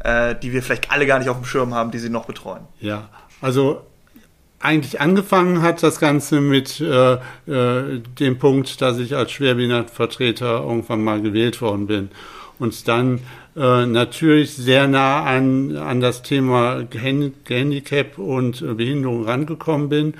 äh, 0.00 0.34
die 0.36 0.52
wir 0.52 0.62
vielleicht 0.62 0.90
alle 0.92 1.06
gar 1.06 1.18
nicht 1.18 1.28
auf 1.28 1.36
dem 1.36 1.44
Schirm 1.44 1.74
haben, 1.74 1.90
die 1.90 1.98
sie 1.98 2.10
noch 2.10 2.26
betreuen? 2.26 2.62
Ja, 2.80 3.08
also 3.40 3.84
eigentlich 4.60 5.00
angefangen 5.00 5.60
hat 5.60 5.82
das 5.82 5.98
Ganze 5.98 6.40
mit 6.40 6.80
äh, 6.80 7.14
äh, 7.46 8.00
dem 8.18 8.38
Punkt, 8.38 8.80
dass 8.80 8.98
ich 8.98 9.14
als 9.14 9.32
Schwerbehindertenvertreter 9.32 10.62
irgendwann 10.62 11.02
mal 11.04 11.20
gewählt 11.20 11.60
worden 11.60 11.86
bin 11.86 12.10
und 12.58 12.88
dann 12.88 13.20
äh, 13.56 13.86
natürlich 13.86 14.54
sehr 14.54 14.88
nah 14.88 15.24
an, 15.24 15.76
an 15.76 16.00
das 16.00 16.22
Thema 16.22 16.84
Handicap 16.92 18.18
und 18.18 18.62
äh, 18.62 18.74
Behinderung 18.74 19.24
rangekommen 19.24 19.88
bin 19.88 20.14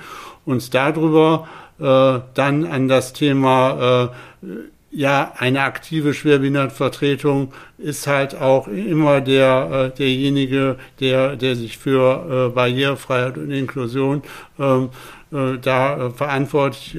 und 0.45 0.73
darüber 0.73 1.47
äh, 1.79 2.19
dann 2.33 2.65
an 2.65 2.87
das 2.87 3.13
Thema 3.13 4.11
äh, 4.41 4.47
ja, 4.95 5.33
eine 5.37 5.61
aktive 5.61 6.13
Schwerbehindertenvertretung 6.13 7.51
ist 7.77 8.07
halt 8.07 8.33
auch 8.39 8.69
immer 8.69 9.19
der, 9.19 9.91
äh, 9.93 9.97
derjenige, 9.97 10.77
der, 11.01 11.35
der 11.35 11.57
sich 11.57 11.77
für 11.77 12.47
äh, 12.49 12.55
Barrierefreiheit 12.55 13.37
und 13.37 13.51
Inklusion 13.51 14.23
ähm, 14.57 14.89
äh, 15.33 15.57
da 15.61 16.07
äh, 16.07 16.09
verantwortlich 16.11 16.97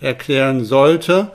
erklären 0.00 0.64
sollte. 0.64 1.30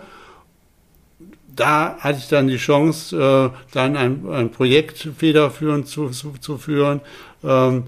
Da 1.60 1.98
hatte 2.00 2.20
ich 2.20 2.30
dann 2.30 2.48
die 2.48 2.58
Chance, 2.58 3.16
äh, 3.18 3.74
dann 3.74 3.98
ein, 3.98 4.30
ein 4.32 4.50
Projekt 4.50 5.10
federführend 5.18 5.88
zu, 5.88 6.10
zu, 6.10 6.34
zu 6.40 6.58
führen. 6.58 7.02
Ähm, 7.44 7.84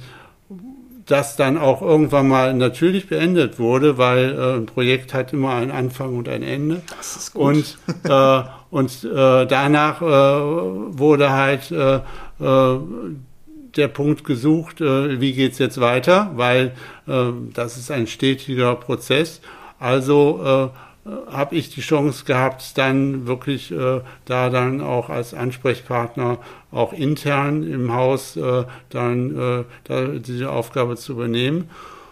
das 1.05 1.37
dann 1.37 1.57
auch 1.57 1.81
irgendwann 1.81 2.27
mal 2.27 2.53
natürlich 2.53 3.07
beendet 3.07 3.59
wurde, 3.59 3.97
weil 3.97 4.37
äh, 4.37 4.55
ein 4.57 4.65
Projekt 4.65 5.13
hat 5.13 5.31
immer 5.31 5.53
einen 5.53 5.71
Anfang 5.71 6.17
und 6.17 6.27
ein 6.27 6.43
Ende. 6.43 6.81
Das 6.97 7.15
ist 7.15 7.33
gut. 7.33 7.43
Und, 7.43 7.77
äh, 8.03 8.43
und 8.71 9.03
äh, 9.05 9.45
danach 9.45 10.01
äh, 10.01 10.05
wurde 10.05 11.31
halt 11.31 11.71
äh, 11.71 11.99
der 12.39 13.87
Punkt 13.87 14.25
gesucht, 14.25 14.81
wie 14.81 15.31
geht's 15.31 15.59
jetzt 15.59 15.79
weiter, 15.79 16.31
weil 16.35 16.73
das 17.05 17.77
ist 17.77 17.91
ein 17.91 18.07
stetiger 18.07 18.75
Prozess. 18.75 19.39
Also 19.79 20.71
habe 21.05 21.55
ich 21.55 21.69
die 21.69 21.81
Chance 21.81 22.25
gehabt, 22.25 22.77
dann 22.77 23.25
wirklich 23.25 23.71
äh, 23.71 24.01
da 24.25 24.49
dann 24.49 24.81
auch 24.81 25.09
als 25.09 25.33
Ansprechpartner 25.33 26.37
auch 26.71 26.93
intern 26.93 27.63
im 27.63 27.93
Haus 27.93 28.37
äh, 28.37 28.65
dann 28.89 29.35
äh, 29.35 29.63
da 29.85 30.05
diese 30.05 30.51
Aufgabe 30.51 30.95
zu 30.95 31.13
übernehmen. 31.13 31.69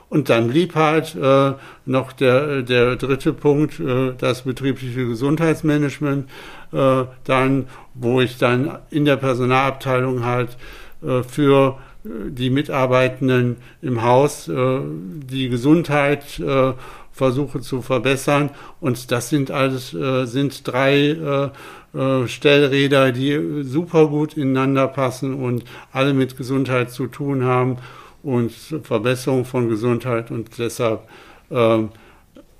Und 0.09 0.29
dann 0.29 0.47
blieb 0.47 0.73
halt 0.73 1.15
äh, 1.15 1.53
noch 1.85 2.13
der, 2.13 2.63
der 2.63 2.95
dritte 2.95 3.31
Punkt, 3.31 3.79
äh, 3.79 4.13
das 4.17 4.41
betriebliche 4.41 5.05
Gesundheitsmanagement, 5.05 6.27
äh, 6.73 7.03
dann, 7.25 7.67
wo 7.93 8.19
ich 8.21 8.37
dann 8.39 8.79
in 8.89 9.05
der 9.05 9.17
Personalabteilung 9.17 10.25
halt 10.25 10.57
äh, 11.03 11.21
für 11.21 11.77
die 12.03 12.49
Mitarbeitenden 12.49 13.57
im 13.81 14.01
Haus 14.01 14.47
äh, 14.47 14.79
die 14.81 15.49
Gesundheit 15.49 16.39
äh, 16.39 16.73
versuche 17.19 17.59
zu 17.59 17.81
verbessern. 17.81 18.49
Und 18.79 19.11
das 19.11 19.29
sind 19.29 19.51
alles 19.51 19.93
äh, 19.93 20.25
sind 20.25 20.65
drei 20.65 21.51
äh, 21.93 21.97
äh, 21.97 22.27
Stellräder, 22.27 23.11
die 23.11 23.63
super 23.63 24.07
gut 24.07 24.37
ineinander 24.37 24.87
passen 24.87 25.33
und 25.33 25.65
alle 25.91 26.13
mit 26.13 26.37
Gesundheit 26.37 26.91
zu 26.91 27.07
tun 27.07 27.43
haben 27.43 27.77
und 28.23 28.51
Verbesserung 28.83 29.43
von 29.45 29.69
Gesundheit 29.69 30.31
und 30.31 30.57
deshalb 30.57 31.01
äh, 31.49 31.83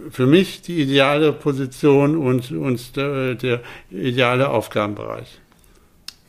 für 0.10 0.26
mich 0.26 0.62
die 0.62 0.82
ideale 0.82 1.34
Position 1.34 2.18
und, 2.18 2.52
und 2.52 2.96
der, 2.96 3.36
der 3.36 3.62
ideale 3.92 4.50
Aufgabenbereich. 4.50 5.40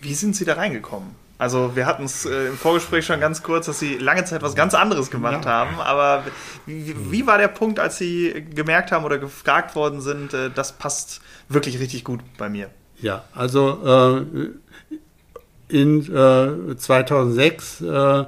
Wie 0.00 0.14
sind 0.14 0.34
Sie 0.36 0.44
da 0.44 0.54
reingekommen? 0.54 1.10
Also 1.40 1.74
wir 1.74 1.86
hatten 1.86 2.04
es 2.04 2.26
äh, 2.26 2.48
im 2.48 2.54
Vorgespräch 2.58 3.06
schon 3.06 3.18
ganz 3.18 3.42
kurz, 3.42 3.64
dass 3.64 3.78
Sie 3.78 3.96
lange 3.96 4.24
Zeit 4.24 4.42
was 4.42 4.54
ganz 4.54 4.74
anderes 4.74 5.10
gemacht 5.10 5.46
ja. 5.46 5.50
haben. 5.50 5.80
Aber 5.80 6.24
wie, 6.66 6.94
wie, 7.10 7.26
war 7.26 7.38
der 7.38 7.48
Punkt, 7.48 7.80
als 7.80 7.96
Sie 7.96 8.44
gemerkt 8.54 8.92
haben 8.92 9.06
oder 9.06 9.16
gefragt 9.16 9.74
worden 9.74 10.02
sind, 10.02 10.34
äh, 10.34 10.50
das 10.54 10.72
passt 10.72 11.22
wirklich 11.48 11.80
richtig 11.80 12.04
gut 12.04 12.20
bei 12.36 12.50
mir? 12.50 12.68
Ja, 13.00 13.24
also 13.34 14.26
äh, 14.36 15.74
in 15.74 16.04
2006 16.04 17.80
äh, 17.80 17.86
äh, 17.86 18.26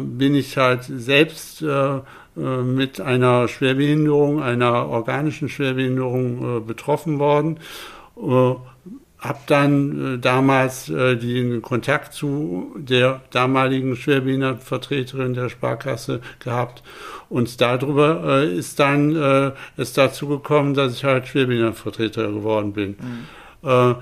bin 0.00 0.34
ich 0.34 0.56
halt 0.56 0.82
selbst 0.82 1.62
äh, 1.62 2.00
mit 2.34 3.00
einer 3.00 3.46
Schwerbehinderung, 3.46 4.42
einer 4.42 4.88
organischen 4.88 5.48
Schwerbehinderung 5.48 6.66
betroffen 6.66 7.18
worden 7.20 7.60
habe 9.22 9.38
dann 9.46 10.16
äh, 10.16 10.18
damals 10.18 10.88
äh, 10.88 11.16
den 11.16 11.62
Kontakt 11.62 12.12
zu 12.12 12.74
der 12.76 13.20
damaligen 13.30 13.96
Schwerbehindertenvertreterin 13.96 15.34
der 15.34 15.48
Sparkasse 15.48 16.20
gehabt 16.40 16.82
und 17.28 17.60
darüber 17.60 18.42
äh, 18.42 18.54
ist 18.54 18.80
dann 18.80 19.14
äh, 19.14 19.52
es 19.76 19.92
dazu 19.92 20.26
gekommen, 20.26 20.74
dass 20.74 20.94
ich 20.94 21.04
halt 21.04 21.28
Schwerbehindertenvertreter 21.28 22.30
geworden 22.32 22.72
bin. 22.72 22.96
Mhm. 23.62 23.68
Äh, 23.68 23.94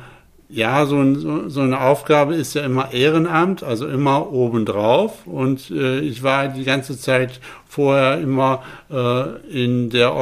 ja, 0.52 0.84
so, 0.84 0.96
ein, 0.96 1.48
so, 1.48 1.60
eine 1.60 1.80
Aufgabe 1.80 2.34
ist 2.34 2.54
ja 2.54 2.64
immer 2.64 2.92
Ehrenamt, 2.92 3.62
also 3.62 3.86
immer 3.86 4.32
obendrauf. 4.32 5.24
Und 5.26 5.70
äh, 5.70 6.00
ich 6.00 6.24
war 6.24 6.48
die 6.48 6.64
ganze 6.64 6.98
Zeit 6.98 7.40
vorher 7.68 8.18
immer 8.18 8.64
äh, 8.90 9.36
in, 9.48 9.90
der, 9.90 10.12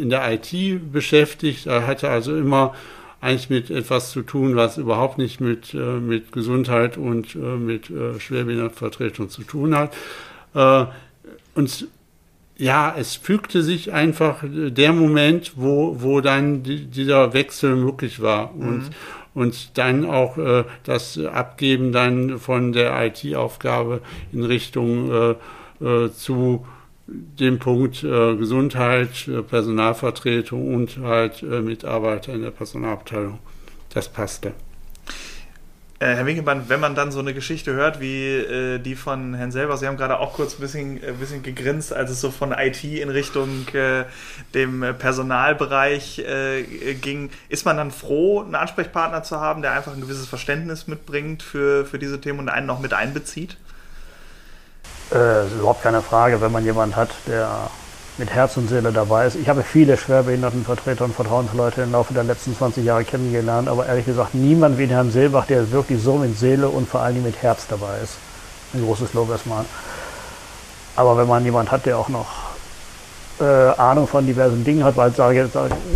in 0.00 0.08
der 0.08 0.32
IT 0.32 0.92
beschäftigt, 0.92 1.66
hatte 1.66 2.08
also 2.08 2.34
immer 2.34 2.72
eigentlich 3.20 3.50
mit 3.50 3.70
etwas 3.70 4.10
zu 4.10 4.22
tun, 4.22 4.56
was 4.56 4.78
überhaupt 4.78 5.18
nicht 5.18 5.40
mit, 5.40 5.74
äh, 5.74 5.78
mit 5.78 6.32
Gesundheit 6.32 6.96
und 6.96 7.34
äh, 7.34 7.38
mit 7.38 7.90
äh, 7.90 8.20
Schwerbehindertenvertretung 8.20 9.30
zu 9.30 9.42
tun 9.42 9.76
hat. 9.76 9.94
Äh, 10.54 10.86
und 11.54 11.88
ja, 12.58 12.94
es 12.96 13.16
fügte 13.16 13.62
sich 13.62 13.92
einfach 13.92 14.42
der 14.42 14.92
Moment, 14.92 15.52
wo, 15.56 15.96
wo 16.00 16.20
dann 16.20 16.62
die, 16.62 16.86
dieser 16.86 17.32
Wechsel 17.34 17.76
möglich 17.76 18.22
war 18.22 18.52
mhm. 18.52 18.68
und, 18.68 18.90
und 19.34 19.78
dann 19.78 20.06
auch 20.06 20.38
äh, 20.38 20.64
das 20.84 21.18
Abgeben 21.18 21.92
dann 21.92 22.38
von 22.38 22.72
der 22.72 23.06
IT-Aufgabe 23.06 24.00
in 24.32 24.44
Richtung 24.44 25.10
äh, 25.12 25.34
äh, 25.84 26.12
zu 26.12 26.66
dem 27.06 27.58
Punkt 27.58 28.02
äh, 28.02 28.36
Gesundheit, 28.36 29.28
äh, 29.28 29.42
Personalvertretung 29.42 30.74
und 30.74 30.98
halt 30.98 31.42
äh, 31.42 31.60
Mitarbeiter 31.60 32.32
in 32.34 32.42
der 32.42 32.50
Personalabteilung. 32.50 33.38
Das 33.94 34.08
passte. 34.08 34.52
Äh, 35.98 36.14
Herr 36.14 36.26
Winkelmann, 36.26 36.68
wenn 36.68 36.80
man 36.80 36.94
dann 36.94 37.12
so 37.12 37.20
eine 37.20 37.32
Geschichte 37.32 37.72
hört 37.72 38.00
wie 38.00 38.34
äh, 38.34 38.78
die 38.78 38.96
von 38.96 39.34
Herrn 39.34 39.52
Selber, 39.52 39.78
Sie 39.78 39.86
haben 39.86 39.96
gerade 39.96 40.18
auch 40.18 40.34
kurz 40.34 40.54
ein 40.54 40.60
bisschen, 40.60 41.02
ein 41.02 41.16
bisschen 41.16 41.42
gegrinst, 41.42 41.92
als 41.92 42.10
es 42.10 42.20
so 42.20 42.30
von 42.30 42.52
IT 42.52 42.82
in 42.84 43.08
Richtung 43.08 43.66
dem 44.52 44.84
Personalbereich 44.98 46.22
ging, 47.00 47.30
ist 47.48 47.64
man 47.64 47.78
dann 47.78 47.90
froh, 47.90 48.40
einen 48.40 48.54
Ansprechpartner 48.56 49.22
zu 49.22 49.40
haben, 49.40 49.62
der 49.62 49.72
einfach 49.72 49.94
ein 49.94 50.02
gewisses 50.02 50.26
Verständnis 50.26 50.86
mitbringt 50.86 51.42
für, 51.42 51.86
für 51.86 51.98
diese 51.98 52.20
Themen 52.20 52.40
und 52.40 52.48
einen 52.50 52.66
noch 52.66 52.80
mit 52.80 52.92
einbezieht? 52.92 53.56
Äh, 55.12 55.46
ist 55.46 55.54
überhaupt 55.54 55.82
keine 55.82 56.02
Frage, 56.02 56.40
wenn 56.40 56.50
man 56.50 56.64
jemanden 56.64 56.96
hat, 56.96 57.10
der 57.28 57.70
mit 58.18 58.30
Herz 58.30 58.56
und 58.56 58.68
Seele 58.68 58.92
dabei 58.92 59.26
ist. 59.26 59.36
Ich 59.36 59.48
habe 59.48 59.62
viele 59.62 59.96
Schwerbehindertenvertreter 59.96 61.04
und 61.04 61.14
Vertrauensleute 61.14 61.82
im 61.82 61.92
Laufe 61.92 62.14
der 62.14 62.24
letzten 62.24 62.56
20 62.56 62.84
Jahre 62.84 63.04
kennengelernt, 63.04 63.68
aber 63.68 63.86
ehrlich 63.86 64.06
gesagt 64.06 64.34
niemand 64.34 64.78
wie 64.78 64.86
Herrn 64.86 65.10
Silbach, 65.10 65.46
der 65.46 65.70
wirklich 65.70 66.02
so 66.02 66.16
mit 66.16 66.36
Seele 66.38 66.68
und 66.68 66.88
vor 66.88 67.02
allem 67.02 67.22
mit 67.22 67.40
Herz 67.42 67.66
dabei 67.68 67.98
ist. 68.02 68.14
Ein 68.74 68.84
großes 68.84 69.12
Lob 69.14 69.30
erstmal. 69.30 69.64
Aber 70.96 71.16
wenn 71.18 71.28
man 71.28 71.44
jemanden 71.44 71.70
hat, 71.70 71.84
der 71.84 71.98
auch 71.98 72.08
noch 72.08 72.26
äh, 73.38 73.44
Ahnung 73.44 74.08
von 74.08 74.26
diversen 74.26 74.64
Dingen 74.64 74.82
hat, 74.82 74.96
weil 74.96 75.12
sage 75.12 75.44
ich, 75.44 75.52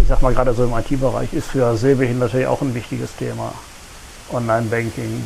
sag 0.08 0.20
mal 0.20 0.34
gerade 0.34 0.52
so 0.52 0.64
im 0.64 0.74
IT-Bereich 0.74 1.32
ist 1.32 1.48
für 1.48 1.74
Sehbehinderte 1.76 2.48
auch 2.50 2.60
ein 2.60 2.74
wichtiges 2.74 3.16
Thema. 3.16 3.52
Online-Banking 4.30 5.24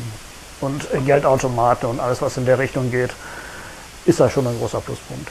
und 0.61 0.87
Geldautomate 1.05 1.87
und 1.87 1.99
alles, 1.99 2.21
was 2.21 2.37
in 2.37 2.45
der 2.45 2.57
Richtung 2.57 2.89
geht 2.89 3.11
ist 4.05 4.19
das 4.19 4.31
schon 4.31 4.47
ein 4.47 4.57
großer 4.57 4.81
Pluspunkt. 4.81 5.29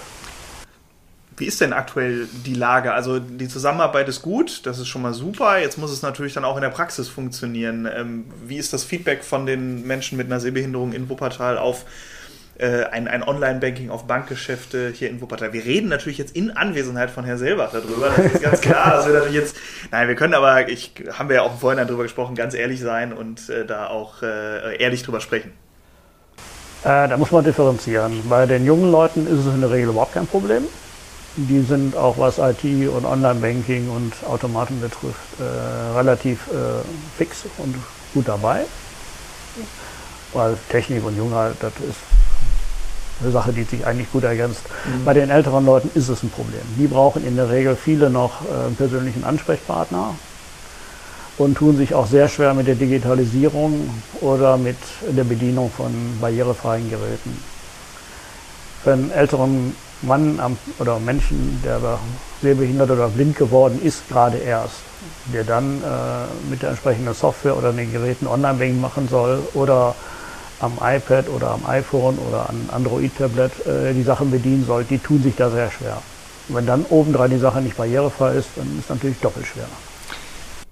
Wie 1.37 1.47
ist 1.47 1.61
denn 1.61 1.73
aktuell 1.73 2.29
die 2.47 2.55
Lage? 2.55 2.93
Also 2.93 3.19
die 3.19 3.49
Zusammenarbeit 3.49 4.09
ist 4.09 4.23
gut, 4.23 4.65
das 4.67 4.79
ist 4.79 4.87
schon 4.87 5.03
mal 5.03 5.15
super. 5.15 5.59
Jetzt 5.59 5.79
muss 5.79 5.91
es 5.91 6.03
natürlich 6.03 6.33
dann 6.35 6.45
auch 6.45 6.57
in 6.57 6.63
der 6.63 6.69
Praxis 6.71 7.09
funktionieren. 7.09 7.89
Ähm, 7.93 8.27
wie 8.47 8.57
ist 8.57 8.73
das 8.73 8.85
Feedback 8.85 9.25
von 9.25 9.45
den 9.45 9.85
Menschen 9.85 10.17
mit 10.17 10.27
einer 10.27 10.39
Sehbehinderung 10.39 10.93
in 10.93 11.09
Wuppertal 11.09 11.59
auf 11.59 11.87
äh, 12.59 12.85
ein, 12.85 13.09
ein 13.09 13.25
Online-Banking, 13.25 13.91
auf 13.91 14.07
Bankgeschäfte 14.07 14.93
hier 14.95 15.11
in 15.11 15.21
Wuppertal? 15.21 15.53
Wir 15.53 15.65
reden 15.65 15.89
natürlich 15.89 16.19
jetzt 16.19 16.37
in 16.37 16.53
Anwesenheit 16.53 17.11
von 17.11 17.25
Herrn 17.25 17.39
Selbach 17.39 17.73
darüber. 17.73 18.13
Das 18.17 18.35
ist 18.35 18.43
ganz 18.43 18.61
klar. 18.61 18.93
dass 18.93 19.07
wir 19.07 19.15
natürlich 19.15 19.35
jetzt, 19.35 19.57
nein, 19.91 20.07
wir 20.07 20.15
können 20.15 20.35
aber, 20.35 20.69
ich 20.69 20.93
haben 21.13 21.29
wir 21.29 21.37
ja 21.37 21.43
auch 21.43 21.59
vorhin 21.59 21.85
darüber 21.85 22.05
gesprochen, 22.05 22.37
ganz 22.37 22.55
ehrlich 22.55 22.81
sein 22.81 23.13
und 23.13 23.49
äh, 23.49 23.67
da 23.67 23.89
auch 23.89 24.23
äh, 24.23 24.77
ehrlich 24.77 25.03
drüber 25.03 25.21
sprechen. 25.21 25.53
Äh, 26.85 27.09
da 27.09 27.17
muss 27.17 27.31
man 27.31 27.43
differenzieren. 27.43 28.23
Bei 28.29 28.45
den 28.45 28.67
jungen 28.67 28.93
Leuten 28.93 29.27
ist 29.27 29.47
es 29.47 29.55
in 29.55 29.63
der 29.63 29.71
Regel 29.71 29.89
überhaupt 29.89 30.13
kein 30.13 30.27
Problem. 30.27 30.65
Die 31.37 31.63
sind 31.63 31.97
auch 31.97 32.19
was 32.19 32.39
IT 32.39 32.63
und 32.89 33.07
Online-Banking 33.07 33.89
und 33.89 34.13
Automaten 34.29 34.81
betrifft 34.81 35.41
äh, 35.41 35.97
relativ 35.97 36.47
äh, 36.49 36.85
fix 37.17 37.45
und 37.57 37.75
gut 38.13 38.29
dabei. 38.29 38.67
Weil 40.35 40.59
Technik 40.69 41.05
und 41.05 41.17
Jungheit, 41.17 41.55
das 41.61 41.73
ist 41.89 41.99
eine 43.23 43.33
Sache, 43.33 43.53
die 43.53 43.65
sich 43.65 43.87
eigentlich 43.87 44.13
gut 44.13 44.25
ergänzt. 44.25 44.61
Mhm. 44.85 45.05
Bei 45.05 45.15
den 45.15 45.31
älteren 45.31 45.65
Leuten 45.65 45.91
ist 45.95 46.09
es 46.09 46.23
ein 46.23 46.31
Problem. 46.31 46.61
Die 46.79 46.87
brauchen 46.87 47.27
in 47.27 47.37
der 47.37 47.49
Regel 47.49 47.77
viele 47.77 48.11
noch 48.11 48.43
äh, 48.43 48.67
einen 48.67 48.77
persönlichen 48.77 49.25
Ansprechpartner 49.25 50.15
und 51.39 51.57
tun 51.57 51.77
sich 51.77 51.95
auch 51.95 52.07
sehr 52.07 52.29
schwer 52.29 52.55
mit 52.55 52.67
der 52.67 52.75
Digitalisierung 52.77 53.91
oder 54.21 54.57
mit 54.57 54.77
der 55.09 55.25
Bedienung 55.25 55.71
von 55.71 55.93
barrierefreien 56.21 56.89
Geräten. 56.89 57.37
Für 58.83 58.93
einen 58.93 59.11
älteren 59.11 59.75
Mann 60.03 60.39
oder 60.79 60.99
Menschen, 60.99 61.61
der 61.65 61.81
sehbehindert 62.43 62.91
oder 62.91 63.09
blind 63.09 63.37
geworden 63.37 63.81
ist, 63.83 64.09
gerade 64.09 64.39
erst, 64.39 64.77
der 65.33 65.45
dann 65.45 65.83
äh, 65.83 66.51
mit 66.51 66.63
der 66.63 66.71
entsprechenden 66.71 67.15
Software 67.15 67.57
oder 67.57 67.73
den 67.73 67.91
Geräten 67.91 68.27
Online-Banking 68.27 68.81
machen 68.81 69.09
soll 69.09 69.41
oder 69.55 69.95
am 70.61 70.75
iPad 70.81 71.29
oder 71.29 71.51
am 71.51 71.67
iPhone 71.67 72.19
oder 72.29 72.49
am 72.49 72.69
Android-Tablet 72.71 73.67
äh, 73.67 73.95
die 73.95 74.03
Sachen 74.03 74.31
bedienen 74.31 74.65
soll, 74.67 74.85
die 74.85 74.99
tun 74.99 75.23
sich 75.23 75.35
da 75.37 75.51
sehr 75.51 75.71
schwer. 75.71 75.99
Wenn 76.49 76.67
dann 76.67 76.85
obendrein 76.91 77.31
die 77.31 77.39
Sache 77.39 77.63
nicht 77.63 77.77
barrierefrei 77.77 78.35
ist, 78.35 78.49
dann 78.57 78.67
ist 78.79 78.85
es 78.85 78.89
natürlich 78.91 79.19
doppelt 79.21 79.47
schwer. 79.47 79.67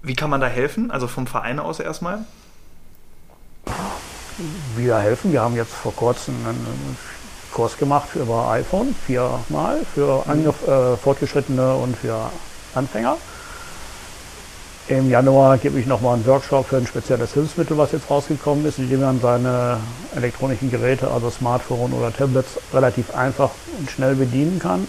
Wie 0.05 0.15
kann 0.15 0.29
man 0.29 0.41
da 0.41 0.47
helfen? 0.47 0.91
Also 0.91 1.07
vom 1.07 1.27
Verein 1.27 1.59
aus 1.59 1.79
erstmal? 1.79 2.19
Wir 4.75 4.97
helfen. 4.97 5.31
Wir 5.31 5.41
haben 5.41 5.55
jetzt 5.55 5.71
vor 5.71 5.95
kurzem 5.95 6.35
einen 6.45 6.97
Kurs 7.53 7.77
gemacht 7.77 8.09
über 8.15 8.49
iPhone, 8.49 8.93
viermal, 9.05 9.79
für 9.93 10.25
mhm. 10.27 10.49
äh, 10.49 10.97
Fortgeschrittene 10.97 11.75
und 11.75 11.95
für 11.95 12.29
Anfänger. 12.75 13.15
Im 14.89 15.09
Januar 15.09 15.57
gebe 15.57 15.79
ich 15.79 15.85
nochmal 15.85 16.15
einen 16.15 16.25
Workshop 16.25 16.67
für 16.67 16.75
ein 16.75 16.87
spezielles 16.87 17.33
Hilfsmittel, 17.33 17.77
was 17.77 17.93
jetzt 17.93 18.09
rausgekommen 18.09 18.65
ist, 18.65 18.79
in 18.79 18.89
dem 18.89 18.99
man 18.99 19.21
seine 19.21 19.77
elektronischen 20.13 20.69
Geräte, 20.69 21.09
also 21.09 21.29
Smartphone 21.29 21.93
oder 21.93 22.11
Tablets, 22.11 22.59
relativ 22.73 23.15
einfach 23.15 23.51
und 23.79 23.89
schnell 23.89 24.15
bedienen 24.15 24.59
kann. 24.59 24.85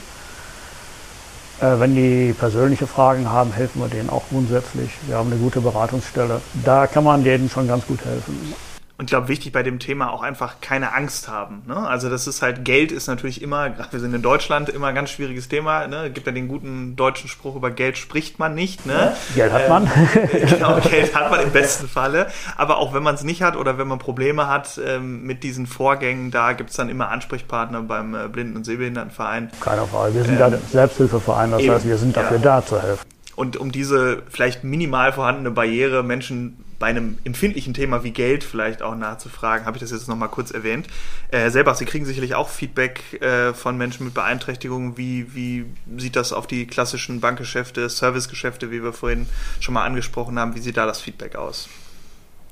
Äh, 1.60 1.78
wenn 1.78 1.94
die 1.94 2.32
persönliche 2.32 2.86
Fragen 2.86 3.30
haben, 3.30 3.52
helfen 3.52 3.80
wir 3.80 3.88
denen 3.88 4.10
auch 4.10 4.24
grundsätzlich. 4.28 4.90
Wir 5.06 5.16
haben 5.16 5.30
eine 5.30 5.40
gute 5.40 5.60
Beratungsstelle. 5.60 6.40
Da 6.64 6.86
kann 6.86 7.04
man 7.04 7.22
denen 7.22 7.48
schon 7.48 7.68
ganz 7.68 7.86
gut 7.86 8.04
helfen. 8.04 8.54
Und 8.96 9.06
ich 9.06 9.10
glaube, 9.10 9.26
wichtig 9.26 9.52
bei 9.52 9.64
dem 9.64 9.80
Thema 9.80 10.12
auch 10.12 10.22
einfach 10.22 10.60
keine 10.60 10.94
Angst 10.94 11.26
haben. 11.26 11.62
Ne? 11.66 11.76
Also 11.76 12.08
das 12.08 12.28
ist 12.28 12.42
halt, 12.42 12.64
Geld 12.64 12.92
ist 12.92 13.08
natürlich 13.08 13.42
immer, 13.42 13.70
gerade 13.70 13.88
wir 13.92 13.98
sind 13.98 14.14
in 14.14 14.22
Deutschland, 14.22 14.68
immer 14.68 14.86
ein 14.86 14.94
ganz 14.94 15.10
schwieriges 15.10 15.48
Thema. 15.48 15.88
Ne? 15.88 16.10
Gibt 16.10 16.26
ja 16.26 16.32
den 16.32 16.46
guten 16.46 16.94
deutschen 16.94 17.28
Spruch, 17.28 17.56
über 17.56 17.72
Geld 17.72 17.98
spricht 17.98 18.38
man 18.38 18.54
nicht. 18.54 18.86
Ne? 18.86 19.16
Geld 19.34 19.52
hat 19.52 19.68
man. 19.68 19.86
Ähm, 19.86 20.48
genau, 20.48 20.78
Geld 20.78 21.12
hat 21.14 21.28
man 21.28 21.40
im 21.40 21.50
besten 21.50 21.88
Falle. 21.88 22.28
Aber 22.56 22.78
auch 22.78 22.94
wenn 22.94 23.02
man 23.02 23.16
es 23.16 23.24
nicht 23.24 23.42
hat 23.42 23.56
oder 23.56 23.78
wenn 23.78 23.88
man 23.88 23.98
Probleme 23.98 24.46
hat 24.46 24.80
ähm, 24.84 25.24
mit 25.24 25.42
diesen 25.42 25.66
Vorgängen, 25.66 26.30
da 26.30 26.52
gibt 26.52 26.70
es 26.70 26.76
dann 26.76 26.88
immer 26.88 27.08
Ansprechpartner 27.08 27.82
beim 27.82 28.14
äh, 28.14 28.28
Blinden- 28.28 28.56
und 28.56 28.64
Sehbehindertenverein. 28.64 29.50
Keine 29.60 29.86
Frage. 29.86 30.14
Wir 30.14 30.24
sind 30.24 30.40
ähm, 30.40 30.52
ja 30.52 30.58
Selbsthilfeverein, 30.70 31.50
das 31.50 31.62
eben, 31.62 31.74
heißt, 31.74 31.86
wir 31.86 31.98
sind 31.98 32.16
dafür 32.16 32.36
ja. 32.36 32.42
da 32.42 32.64
zu 32.64 32.80
helfen. 32.80 33.13
Und 33.36 33.56
um 33.56 33.72
diese 33.72 34.22
vielleicht 34.28 34.64
minimal 34.64 35.12
vorhandene 35.12 35.50
Barriere 35.50 36.02
Menschen 36.02 36.64
bei 36.78 36.86
einem 36.86 37.18
empfindlichen 37.24 37.74
Thema 37.74 38.04
wie 38.04 38.10
Geld 38.10 38.44
vielleicht 38.44 38.82
auch 38.82 38.94
nachzufragen, 38.94 39.66
habe 39.66 39.76
ich 39.76 39.80
das 39.80 39.90
jetzt 39.90 40.08
nochmal 40.08 40.28
kurz 40.28 40.50
erwähnt. 40.50 40.86
Äh, 41.30 41.38
Herr 41.38 41.50
Selbach, 41.50 41.76
Sie 41.76 41.84
kriegen 41.84 42.04
sicherlich 42.04 42.34
auch 42.34 42.48
Feedback 42.48 43.22
äh, 43.22 43.54
von 43.54 43.76
Menschen 43.76 44.04
mit 44.04 44.14
Beeinträchtigungen. 44.14 44.96
Wie, 44.96 45.34
wie 45.34 45.64
sieht 45.96 46.16
das 46.16 46.32
auf 46.32 46.46
die 46.46 46.66
klassischen 46.66 47.20
Bankgeschäfte, 47.20 47.88
Servicegeschäfte, 47.88 48.70
wie 48.70 48.82
wir 48.82 48.92
vorhin 48.92 49.26
schon 49.60 49.74
mal 49.74 49.84
angesprochen 49.84 50.38
haben, 50.38 50.54
wie 50.54 50.60
sieht 50.60 50.76
da 50.76 50.86
das 50.86 51.00
Feedback 51.00 51.36
aus? 51.36 51.68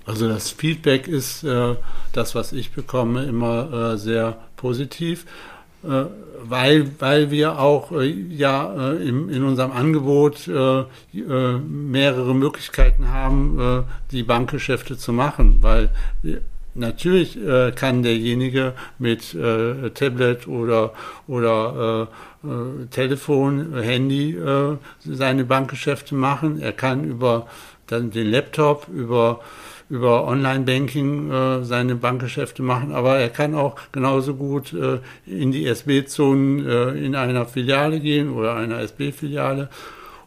Also 0.05 0.29
das 0.29 0.51
Feedback 0.51 1.07
ist, 1.07 1.45
äh, 1.45 1.77
das, 2.13 2.35
was 2.35 2.53
ich 2.53 2.73
bekomme, 2.73 3.25
immer 3.25 3.93
äh, 3.93 3.99
sehr 3.99 4.39
positiv. 4.57 5.27
Äh, 5.85 6.05
weil, 6.45 6.91
weil 6.99 7.31
wir 7.31 7.61
auch 7.61 7.93
äh, 7.93 8.09
ja 8.09 8.93
äh, 8.93 9.09
in, 9.09 9.29
in 9.29 9.45
unserem 9.45 9.73
Angebot 9.73 10.49
mehrere 10.49 12.35
Möglichkeiten 12.35 13.09
haben, 13.09 13.85
die 14.11 14.23
Bankgeschäfte 14.23 14.97
zu 14.97 15.13
machen, 15.13 15.59
weil 15.61 15.91
natürlich 16.75 17.39
kann 17.77 18.03
derjenige 18.03 18.73
mit 18.99 19.37
Tablet 19.95 20.49
oder, 20.49 20.93
oder 21.29 22.09
Telefon, 22.91 23.75
Handy 23.81 24.37
seine 25.05 25.45
Bankgeschäfte 25.45 26.15
machen. 26.15 26.61
Er 26.61 26.73
kann 26.73 27.05
über 27.05 27.47
dann 27.87 28.11
den 28.11 28.31
Laptop, 28.31 28.89
über 28.89 29.41
über 29.93 30.27
Online-Banking 30.27 31.31
äh, 31.31 31.65
seine 31.65 31.97
Bankgeschäfte 31.97 32.63
machen, 32.63 32.93
aber 32.93 33.19
er 33.19 33.29
kann 33.29 33.55
auch 33.55 33.77
genauso 33.93 34.35
gut 34.37 34.73
äh, 34.73 35.01
in 35.27 35.53
die 35.53 35.67
SB-Zonen 35.67 36.67
äh, 36.67 36.93
in 36.93 37.15
einer 37.15 37.45
Filiale 37.45 38.01
gehen 38.01 38.31
oder 38.31 38.55
einer 38.55 38.79
SB-Filiale. 38.79 39.69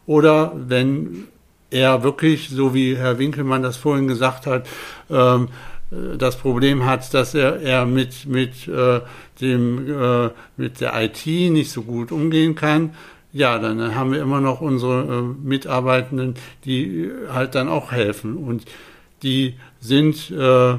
Oder 0.06 0.52
wenn 0.54 1.24
er 1.72 2.04
wirklich, 2.04 2.48
so 2.48 2.74
wie 2.74 2.96
Herr 2.96 3.18
Winkelmann 3.18 3.64
das 3.64 3.76
vorhin 3.76 4.06
gesagt 4.06 4.46
hat, 4.46 4.68
ähm, 5.10 5.48
äh, 5.90 6.16
das 6.16 6.36
Problem 6.36 6.86
hat, 6.86 7.12
dass 7.12 7.34
er, 7.34 7.60
er 7.60 7.86
mit, 7.86 8.24
mit, 8.24 8.68
äh, 8.68 9.00
dem, 9.40 10.00
äh, 10.00 10.30
mit 10.56 10.80
der 10.80 10.92
IT 11.02 11.26
nicht 11.26 11.72
so 11.72 11.82
gut 11.82 12.12
umgehen 12.12 12.54
kann, 12.54 12.94
ja, 13.32 13.58
dann 13.58 13.96
haben 13.96 14.12
wir 14.12 14.22
immer 14.22 14.40
noch 14.40 14.60
unsere 14.60 15.02
äh, 15.02 15.22
Mitarbeitenden, 15.22 16.34
die 16.64 17.10
halt 17.34 17.56
dann 17.56 17.68
auch 17.68 17.90
helfen. 17.90 18.36
Und 18.36 18.62
die 19.22 19.54
sind 19.80 20.30
äh, 20.30 20.78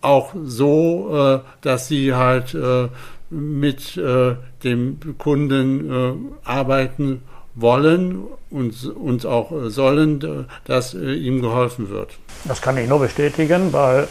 auch 0.00 0.34
so, 0.44 1.40
äh, 1.42 1.48
dass 1.60 1.88
sie 1.88 2.14
halt 2.14 2.54
äh, 2.54 2.88
mit 3.30 3.96
äh, 3.96 4.36
dem 4.62 4.98
Kunden 5.18 5.90
äh, 5.90 6.48
arbeiten 6.48 7.22
wollen 7.54 8.22
und, 8.50 8.84
und 8.84 9.26
auch 9.26 9.50
sollen, 9.66 10.46
dass 10.64 10.94
äh, 10.94 11.14
ihm 11.14 11.40
geholfen 11.40 11.88
wird. 11.90 12.10
Das 12.44 12.60
kann 12.60 12.76
ich 12.78 12.88
nur 12.88 13.00
bestätigen, 13.00 13.72
weil 13.72 14.08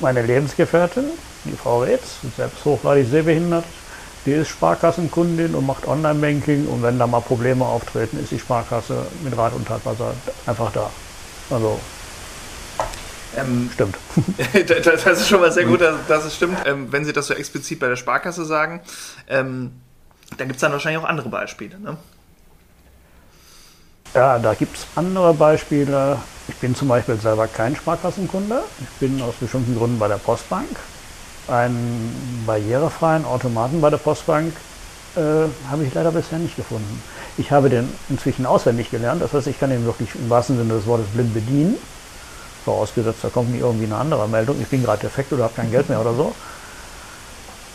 meine 0.00 0.22
Lebensgefährtin, 0.22 1.04
die 1.44 1.56
Frau 1.56 1.82
Reetz, 1.82 2.18
selbst 2.36 2.64
hochgradig 2.64 3.06
sehbehindert, 3.08 3.64
die 4.26 4.32
ist 4.32 4.48
Sparkassenkundin 4.48 5.54
und 5.54 5.66
macht 5.66 5.86
Online-Banking 5.86 6.66
und 6.66 6.82
wenn 6.82 6.98
da 6.98 7.06
mal 7.06 7.20
Probleme 7.20 7.64
auftreten, 7.64 8.18
ist 8.22 8.30
die 8.30 8.38
Sparkasse 8.38 9.06
mit 9.22 9.36
Rat 9.36 9.52
und 9.54 9.68
Tat 9.68 9.82
einfach 10.46 10.72
da. 10.72 10.90
Also 11.50 11.78
ähm, 13.36 13.70
stimmt. 13.74 13.96
das 14.84 15.20
ist 15.20 15.28
schon 15.28 15.40
mal 15.40 15.52
sehr 15.52 15.64
gut, 15.64 15.80
dass, 15.80 15.96
dass 16.08 16.24
es 16.24 16.36
stimmt. 16.36 16.58
Ähm, 16.66 16.90
wenn 16.90 17.04
Sie 17.04 17.12
das 17.12 17.26
so 17.26 17.34
explizit 17.34 17.80
bei 17.80 17.88
der 17.88 17.96
Sparkasse 17.96 18.44
sagen, 18.44 18.80
ähm, 19.28 19.72
dann 20.36 20.48
gibt 20.48 20.56
es 20.56 20.60
dann 20.60 20.72
wahrscheinlich 20.72 21.02
auch 21.02 21.08
andere 21.08 21.28
Beispiele. 21.28 21.78
Ne? 21.78 21.96
Ja, 24.14 24.38
da 24.38 24.54
gibt 24.54 24.76
es 24.76 24.86
andere 24.94 25.34
Beispiele. 25.34 26.18
Ich 26.48 26.56
bin 26.56 26.74
zum 26.74 26.88
Beispiel 26.88 27.16
selber 27.16 27.48
kein 27.48 27.74
Sparkassenkunde. 27.74 28.62
Ich 28.80 28.88
bin 29.00 29.20
aus 29.22 29.34
bestimmten 29.40 29.76
Gründen 29.76 29.98
bei 29.98 30.08
der 30.08 30.16
Postbank. 30.18 30.68
Einen 31.48 32.44
barrierefreien 32.46 33.24
Automaten 33.24 33.80
bei 33.80 33.90
der 33.90 33.98
Postbank 33.98 34.52
äh, 35.16 35.20
habe 35.70 35.84
ich 35.84 35.92
leider 35.94 36.12
bisher 36.12 36.38
nicht 36.38 36.56
gefunden. 36.56 37.02
Ich 37.36 37.50
habe 37.50 37.68
den 37.68 37.92
inzwischen 38.08 38.46
auswendig 38.46 38.90
gelernt. 38.90 39.20
Das 39.20 39.32
heißt, 39.32 39.46
ich 39.48 39.58
kann 39.58 39.70
ihn 39.72 39.84
wirklich 39.84 40.14
im 40.14 40.30
wahrsten 40.30 40.56
Sinne 40.56 40.74
des 40.74 40.86
Wortes 40.86 41.06
blind 41.08 41.34
bedienen. 41.34 41.76
Vorausgesetzt, 42.64 43.18
da 43.22 43.28
kommt 43.28 43.50
nicht 43.50 43.60
irgendwie 43.60 43.84
eine 43.84 43.96
andere 43.96 44.28
Meldung, 44.28 44.56
ich 44.60 44.68
bin 44.68 44.82
gerade 44.82 45.00
defekt 45.00 45.32
oder 45.32 45.44
habe 45.44 45.54
kein 45.54 45.70
Geld 45.70 45.88
mehr 45.88 46.00
oder 46.00 46.14
so. 46.14 46.34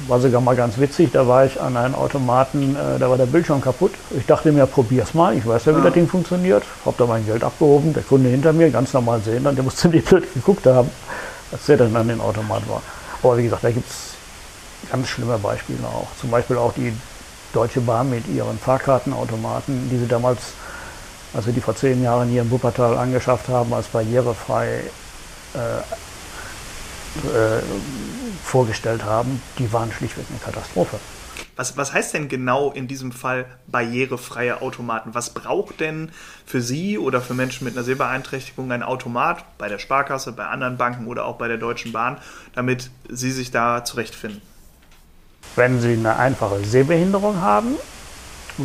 War 0.07 0.19
sogar 0.19 0.39
mal 0.39 0.55
ganz 0.55 0.77
witzig, 0.77 1.11
da 1.11 1.27
war 1.27 1.45
ich 1.45 1.59
an 1.59 1.75
einem 1.75 1.93
Automaten, 1.93 2.75
äh, 2.75 2.99
da 2.99 3.09
war 3.09 3.17
der 3.17 3.25
Bildschirm 3.25 3.61
kaputt. 3.61 3.91
Ich 4.17 4.25
dachte 4.25 4.51
mir, 4.51 4.65
probier's 4.65 5.13
mal, 5.13 5.35
ich 5.35 5.45
weiß 5.45 5.65
ja, 5.65 5.73
wie 5.73 5.79
ja. 5.79 5.83
das 5.83 5.93
Ding 5.93 6.07
funktioniert. 6.07 6.63
Hab 6.85 6.97
da 6.97 7.05
mein 7.05 7.25
Geld 7.25 7.43
abgehoben, 7.43 7.93
der 7.93 8.03
Kunde 8.03 8.29
hinter 8.29 8.53
mir, 8.53 8.69
ganz 8.69 8.93
normal 8.93 9.21
sehen, 9.21 9.43
dann 9.43 9.55
der 9.55 9.63
musste 9.63 9.87
nicht 9.89 10.07
blöd 10.07 10.33
geguckt 10.33 10.65
haben, 10.65 10.89
als 11.51 11.65
der 11.65 11.77
dann 11.77 11.95
an 11.95 12.07
den 12.07 12.21
Automat 12.21 12.67
war. 12.69 12.81
Aber 13.21 13.37
wie 13.37 13.43
gesagt, 13.43 13.63
da 13.63 13.71
gibt 13.71 13.89
es 13.89 14.09
ganz 14.89 15.07
schlimme 15.07 15.37
Beispiele 15.37 15.85
auch. 15.85 16.07
Zum 16.19 16.31
Beispiel 16.31 16.57
auch 16.57 16.73
die 16.73 16.93
Deutsche 17.53 17.81
Bahn 17.81 18.09
mit 18.09 18.27
ihren 18.27 18.57
Fahrkartenautomaten, 18.57 19.89
die 19.89 19.97
sie 19.97 20.07
damals 20.07 20.53
als 21.33 21.45
wir 21.45 21.53
die 21.53 21.61
vor 21.61 21.75
zehn 21.75 22.01
Jahren 22.03 22.29
hier 22.29 22.41
in 22.41 22.51
Wuppertal 22.51 22.97
angeschafft 22.97 23.47
haben, 23.49 23.73
als 23.73 23.87
barrierefrei 23.87 24.81
äh, 25.53 25.79
äh, 27.27 27.61
vorgestellt 28.43 29.03
haben, 29.03 29.41
die 29.57 29.71
waren 29.71 29.91
schlichtweg 29.91 30.25
eine 30.29 30.39
Katastrophe. 30.39 30.97
Was, 31.55 31.75
was 31.75 31.93
heißt 31.93 32.13
denn 32.13 32.29
genau 32.29 32.71
in 32.71 32.87
diesem 32.87 33.11
Fall 33.11 33.45
barrierefreie 33.67 34.61
Automaten? 34.61 35.13
Was 35.13 35.31
braucht 35.31 35.79
denn 35.81 36.11
für 36.45 36.61
Sie 36.61 36.97
oder 36.97 37.21
für 37.21 37.33
Menschen 37.33 37.65
mit 37.65 37.75
einer 37.75 37.83
Sehbeeinträchtigung 37.83 38.71
ein 38.71 38.83
Automat 38.83 39.43
bei 39.57 39.67
der 39.67 39.77
Sparkasse, 39.77 40.31
bei 40.31 40.45
anderen 40.45 40.77
Banken 40.77 41.07
oder 41.07 41.25
auch 41.25 41.35
bei 41.35 41.47
der 41.47 41.57
Deutschen 41.57 41.91
Bahn, 41.91 42.17
damit 42.55 42.91
Sie 43.09 43.31
sich 43.31 43.51
da 43.51 43.83
zurechtfinden? 43.83 44.41
Wenn 45.55 45.81
Sie 45.81 45.93
eine 45.93 46.15
einfache 46.15 46.63
Sehbehinderung 46.63 47.41
haben, 47.41 47.75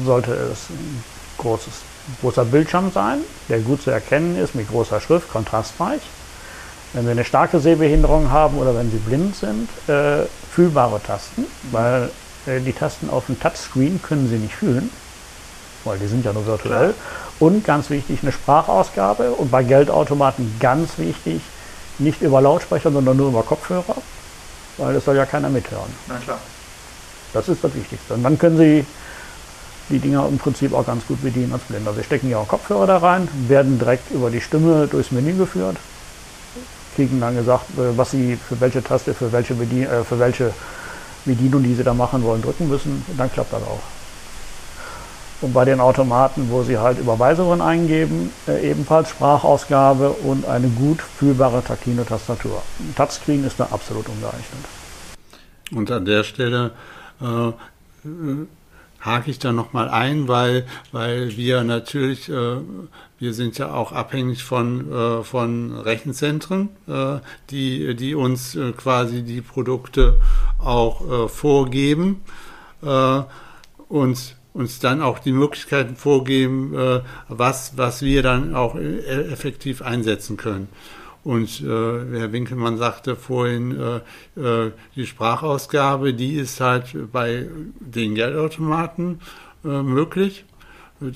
sollte 0.04 0.32
es 0.32 0.70
ein 0.70 1.02
großes 1.38 1.74
großer 2.20 2.44
Bildschirm 2.44 2.90
sein, 2.92 3.18
der 3.48 3.60
gut 3.60 3.82
zu 3.82 3.90
erkennen 3.90 4.36
ist 4.36 4.54
mit 4.54 4.68
großer 4.68 5.00
Schrift, 5.00 5.30
kontrastreich. 5.30 6.00
wenn 6.92 7.04
Sie 7.04 7.10
eine 7.10 7.24
starke 7.24 7.58
Sehbehinderung 7.58 8.30
haben 8.30 8.58
oder 8.58 8.76
wenn 8.76 8.90
Sie 8.90 8.98
blind 8.98 9.34
sind, 9.34 9.68
äh, 9.88 10.26
fühlbare 10.50 11.00
Tasten, 11.02 11.44
weil 11.72 12.10
äh, 12.46 12.60
die 12.60 12.72
Tasten 12.72 13.10
auf 13.10 13.26
dem 13.26 13.40
Touchscreen 13.40 14.00
können 14.02 14.28
Sie 14.28 14.36
nicht 14.36 14.54
fühlen, 14.54 14.90
weil 15.84 15.98
die 15.98 16.06
sind 16.06 16.24
ja 16.24 16.32
nur 16.32 16.46
virtuell. 16.46 16.92
Klar. 16.92 16.94
Und 17.40 17.64
ganz 17.64 17.90
wichtig, 17.90 18.20
eine 18.22 18.30
Sprachausgabe 18.32 19.30
und 19.32 19.50
bei 19.50 19.64
Geldautomaten 19.64 20.54
ganz 20.60 20.98
wichtig, 20.98 21.40
nicht 21.98 22.22
über 22.22 22.40
Lautsprecher, 22.40 22.92
sondern 22.92 23.16
nur 23.16 23.28
über 23.28 23.42
Kopfhörer, 23.42 23.96
weil 24.76 24.94
das 24.94 25.04
soll 25.04 25.16
ja 25.16 25.26
keiner 25.26 25.48
mithören. 25.48 25.92
Na 26.06 26.16
klar. 26.18 26.38
Das 27.32 27.48
ist 27.48 27.64
das 27.64 27.74
Wichtigste. 27.74 28.14
Und 28.14 28.22
dann 28.22 28.38
können 28.38 28.56
Sie 28.56 28.86
die 29.88 29.98
Dinger 29.98 30.26
im 30.28 30.38
Prinzip 30.38 30.72
auch 30.72 30.86
ganz 30.86 31.06
gut 31.06 31.22
bedienen 31.22 31.52
als 31.52 31.62
Blinder. 31.64 31.92
Sie 31.94 32.02
stecken 32.02 32.30
ja 32.30 32.38
auch 32.38 32.48
Kopfhörer 32.48 32.86
da 32.86 32.98
rein, 32.98 33.28
werden 33.48 33.78
direkt 33.78 34.10
über 34.10 34.30
die 34.30 34.40
Stimme 34.40 34.86
durchs 34.86 35.10
Menü 35.10 35.36
geführt, 35.36 35.76
kriegen 36.96 37.20
dann 37.20 37.36
gesagt, 37.36 37.66
äh, 37.78 37.96
was 37.96 38.10
Sie 38.10 38.36
für 38.36 38.60
welche 38.60 38.82
Taste, 38.82 39.14
für 39.14 39.32
welche, 39.32 39.54
Bedien 39.54 39.90
äh, 39.90 40.04
für 40.04 40.18
welche 40.18 40.52
Bedienung, 41.24 41.62
die 41.62 41.74
Sie 41.74 41.84
da 41.84 41.94
machen 41.94 42.22
wollen, 42.22 42.42
drücken 42.42 42.68
müssen. 42.68 43.04
Dann 43.16 43.30
klappt 43.30 43.52
das 43.52 43.62
auch. 43.62 43.82
Und 45.40 45.52
bei 45.52 45.64
den 45.64 45.80
Automaten, 45.80 46.48
wo 46.50 46.62
Sie 46.62 46.78
halt 46.78 46.98
Überweisungen 46.98 47.60
eingeben, 47.60 48.32
äh, 48.48 48.70
ebenfalls 48.70 49.10
Sprachausgabe 49.10 50.10
und 50.10 50.46
eine 50.46 50.68
gut 50.68 51.02
fühlbare 51.02 51.62
taktile 51.62 52.06
Tastatur. 52.06 52.62
Touchscreen 52.96 53.44
ist 53.44 53.60
da 53.60 53.64
absolut 53.70 54.08
ungeeignet. 54.08 54.64
Und 55.74 55.90
an 55.90 56.04
der 56.04 56.24
Stelle 56.24 56.70
äh, 57.20 57.52
hake 59.04 59.30
ich 59.30 59.38
da 59.38 59.52
nochmal 59.52 59.88
ein, 59.88 60.28
weil, 60.28 60.66
weil 60.90 61.36
wir 61.36 61.62
natürlich, 61.62 62.28
äh, 62.28 62.56
wir 63.18 63.34
sind 63.34 63.58
ja 63.58 63.72
auch 63.72 63.92
abhängig 63.92 64.42
von, 64.44 64.90
äh, 64.90 65.22
von 65.22 65.76
Rechenzentren, 65.76 66.70
äh, 66.88 67.18
die, 67.50 67.94
die 67.94 68.14
uns 68.14 68.54
äh, 68.54 68.72
quasi 68.72 69.22
die 69.22 69.42
Produkte 69.42 70.18
auch 70.58 71.26
äh, 71.26 71.28
vorgeben 71.28 72.22
äh, 72.82 73.22
und 73.88 74.36
uns 74.54 74.78
dann 74.78 75.02
auch 75.02 75.18
die 75.18 75.32
Möglichkeiten 75.32 75.96
vorgeben, 75.96 77.02
was, 77.26 77.76
was 77.76 78.02
wir 78.02 78.22
dann 78.22 78.54
auch 78.54 78.76
effektiv 78.76 79.82
einsetzen 79.82 80.36
können. 80.36 80.68
Und 81.24 81.60
äh, 81.62 81.64
Herr 81.64 82.30
Winkelmann 82.32 82.76
sagte 82.76 83.16
vorhin, 83.16 83.80
äh, 83.80 84.00
äh, 84.40 84.70
die 84.94 85.06
Sprachausgabe, 85.06 86.12
die 86.12 86.34
ist 86.34 86.60
halt 86.60 87.10
bei 87.10 87.46
den 87.80 88.14
Geldautomaten 88.14 89.22
äh, 89.64 89.82
möglich. 89.82 90.44
Äh, 91.00 91.06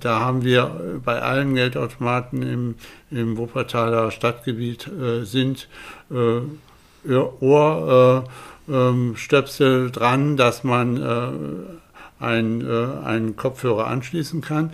da 0.00 0.20
haben 0.20 0.44
wir 0.44 1.00
bei 1.04 1.22
allen 1.22 1.54
Geldautomaten 1.54 2.42
im, 2.42 2.74
im 3.12 3.36
Wuppertaler 3.36 4.10
Stadtgebiet 4.10 4.88
äh, 4.88 5.22
sind 5.24 5.68
äh, 6.10 6.40
Ohrstöpsel 7.40 9.86
äh, 9.86 9.90
dran, 9.90 10.36
dass 10.36 10.64
man 10.64 10.96
äh, 10.96 11.28
einen, 12.22 12.60
äh, 12.60 13.04
einen 13.04 13.36
Kopfhörer 13.36 13.86
anschließen 13.86 14.40
kann. 14.40 14.72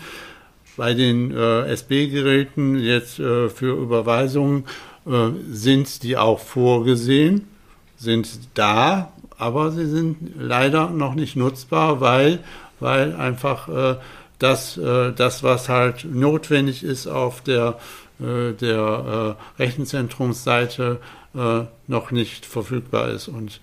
Bei 0.78 0.94
den 0.94 1.36
äh, 1.36 1.72
SB-Geräten 1.72 2.78
jetzt 2.78 3.18
äh, 3.18 3.48
für 3.48 3.76
Überweisungen 3.76 4.64
äh, 5.06 5.30
sind 5.50 6.04
die 6.04 6.16
auch 6.16 6.38
vorgesehen, 6.38 7.48
sind 7.96 8.28
da, 8.54 9.12
aber 9.38 9.72
sie 9.72 9.86
sind 9.86 10.34
leider 10.38 10.90
noch 10.90 11.16
nicht 11.16 11.34
nutzbar, 11.34 12.00
weil, 12.00 12.38
weil 12.78 13.16
einfach 13.16 13.68
äh, 13.68 13.96
das, 14.38 14.78
äh, 14.78 15.12
das, 15.12 15.42
was 15.42 15.68
halt 15.68 16.04
notwendig 16.04 16.84
ist 16.84 17.08
auf 17.08 17.40
der, 17.40 17.80
äh, 18.20 18.52
der 18.52 19.36
äh, 19.58 19.60
Rechenzentrumsseite, 19.60 21.00
äh, 21.34 21.60
noch 21.88 22.12
nicht 22.12 22.46
verfügbar 22.46 23.08
ist. 23.08 23.26
Und 23.26 23.60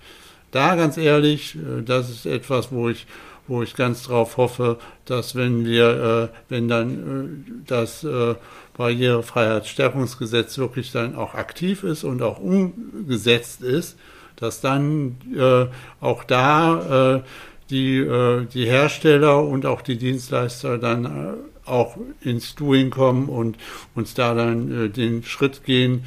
da 0.51 0.75
ganz 0.75 0.97
ehrlich, 0.97 1.55
äh, 1.55 1.81
das 1.81 2.09
ist 2.09 2.25
etwas, 2.25 2.73
wo 2.73 2.89
ich 2.89 3.07
wo 3.47 3.63
ich 3.63 3.75
ganz 3.75 4.03
drauf 4.03 4.37
hoffe, 4.37 4.77
dass 5.05 5.35
wenn 5.35 5.65
wir, 5.65 6.31
äh, 6.31 6.37
wenn 6.49 6.67
dann 6.67 7.47
äh, 7.47 7.63
das 7.67 8.03
äh, 8.03 8.35
Barrierefreiheitsstärkungsgesetz 8.77 10.57
wirklich 10.57 10.91
dann 10.91 11.15
auch 11.15 11.33
aktiv 11.33 11.83
ist 11.83 12.03
und 12.03 12.21
auch 12.21 12.39
umgesetzt 12.39 13.61
ist, 13.61 13.97
dass 14.35 14.61
dann 14.61 15.17
äh, 15.35 15.67
auch 16.01 16.23
da 16.23 17.15
äh, 17.15 17.21
die, 17.69 17.97
äh, 17.97 18.45
die 18.45 18.65
Hersteller 18.65 19.43
und 19.43 19.65
auch 19.65 19.81
die 19.81 19.97
Dienstleister 19.97 20.77
dann 20.77 21.35
auch 21.65 21.97
ins 22.21 22.55
Doing 22.55 22.91
kommen 22.91 23.27
und 23.27 23.57
uns 23.95 24.13
da 24.13 24.35
dann 24.35 24.93
den 24.93 25.23
Schritt 25.23 25.63
gehen, 25.63 26.03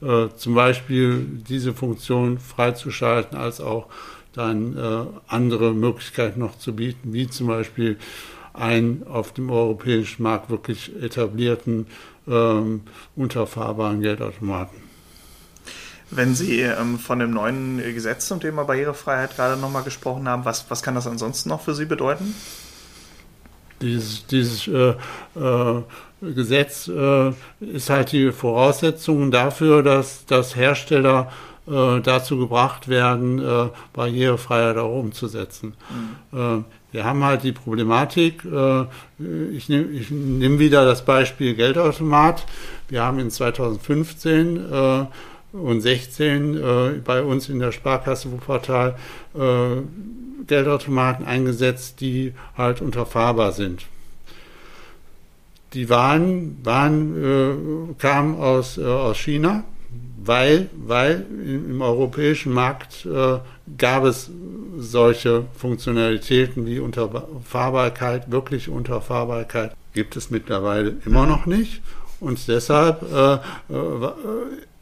zum 0.00 0.54
Beispiel 0.54 1.26
diese 1.46 1.74
Funktion 1.74 2.38
freizuschalten, 2.38 3.36
als 3.36 3.60
auch 3.60 3.88
dann 4.32 4.76
äh, 4.76 5.04
andere 5.26 5.74
Möglichkeiten 5.74 6.40
noch 6.40 6.58
zu 6.58 6.74
bieten, 6.74 7.12
wie 7.12 7.28
zum 7.28 7.46
Beispiel 7.46 7.98
einen 8.54 9.06
auf 9.06 9.32
dem 9.32 9.50
europäischen 9.50 10.22
Markt 10.22 10.50
wirklich 10.50 10.92
etablierten 11.02 11.86
ähm, 12.28 12.82
unterfahrbaren 13.16 14.00
Geldautomaten. 14.00 14.82
Wenn 16.10 16.34
Sie 16.34 16.60
ähm, 16.60 16.98
von 16.98 17.18
dem 17.18 17.30
neuen 17.30 17.78
Gesetz 17.78 18.28
zum 18.28 18.38
Thema 18.40 18.64
Barrierefreiheit 18.64 19.34
gerade 19.34 19.58
nochmal 19.58 19.82
gesprochen 19.82 20.28
haben, 20.28 20.44
was, 20.44 20.66
was 20.68 20.82
kann 20.82 20.94
das 20.94 21.06
ansonsten 21.06 21.48
noch 21.48 21.62
für 21.62 21.74
Sie 21.74 21.86
bedeuten? 21.86 22.34
Dieses, 23.80 24.26
dieses 24.26 24.68
äh, 24.68 24.94
äh, 25.34 25.82
Gesetz 26.20 26.86
äh, 26.88 27.32
ist 27.60 27.90
halt 27.90 28.12
die 28.12 28.30
Voraussetzung 28.30 29.30
dafür, 29.30 29.82
dass, 29.82 30.26
dass 30.26 30.54
Hersteller 30.54 31.32
äh, 31.66 32.00
dazu 32.00 32.38
gebracht 32.38 32.88
werden, 32.88 33.38
äh, 33.38 33.68
Barrierefreiheit 33.92 34.76
auch 34.76 34.98
umzusetzen. 34.98 35.74
Mhm. 36.32 36.64
wir 36.90 37.04
haben 37.04 37.24
halt 37.24 37.42
die 37.42 37.52
Problematik, 37.52 38.44
äh, 38.44 38.84
ich 39.52 39.68
nehme 39.68 39.88
nehm 40.10 40.58
wieder 40.58 40.84
das 40.84 41.04
Beispiel 41.04 41.54
Geldautomat. 41.54 42.44
Wir 42.88 43.02
haben 43.02 43.18
in 43.18 43.30
2015 43.30 44.56
äh, 44.56 45.06
und 45.52 45.80
16 45.80 46.56
äh, 46.56 46.90
bei 47.04 47.22
uns 47.22 47.48
in 47.48 47.58
der 47.58 47.72
Sparkasse 47.72 48.32
Wuppertal 48.32 48.96
Geldautomaten 50.46 51.24
eingesetzt, 51.24 52.00
die 52.00 52.34
halt 52.56 52.82
unterfahrbar 52.82 53.52
sind 53.52 53.86
die 55.74 55.88
waren, 55.88 56.58
waren 56.64 57.24
äh, 57.24 57.94
kamen 57.98 58.36
aus, 58.36 58.78
äh, 58.78 58.84
aus 58.84 59.18
China 59.18 59.64
weil, 60.24 60.68
weil 60.74 61.26
im 61.44 61.80
europäischen 61.80 62.52
Markt 62.52 63.06
äh, 63.06 63.38
gab 63.76 64.04
es 64.04 64.30
solche 64.76 65.44
Funktionalitäten 65.56 66.66
wie 66.66 66.78
Unterfahrbarkeit, 66.78 68.30
wirklich 68.30 68.68
Unterfahrbarkeit 68.68 69.74
gibt 69.92 70.16
es 70.16 70.30
mittlerweile 70.30 70.96
immer 71.04 71.26
noch 71.26 71.46
nicht. 71.46 71.82
Und 72.20 72.46
deshalb 72.48 73.02
äh, 73.12 73.34
äh, 73.34 73.38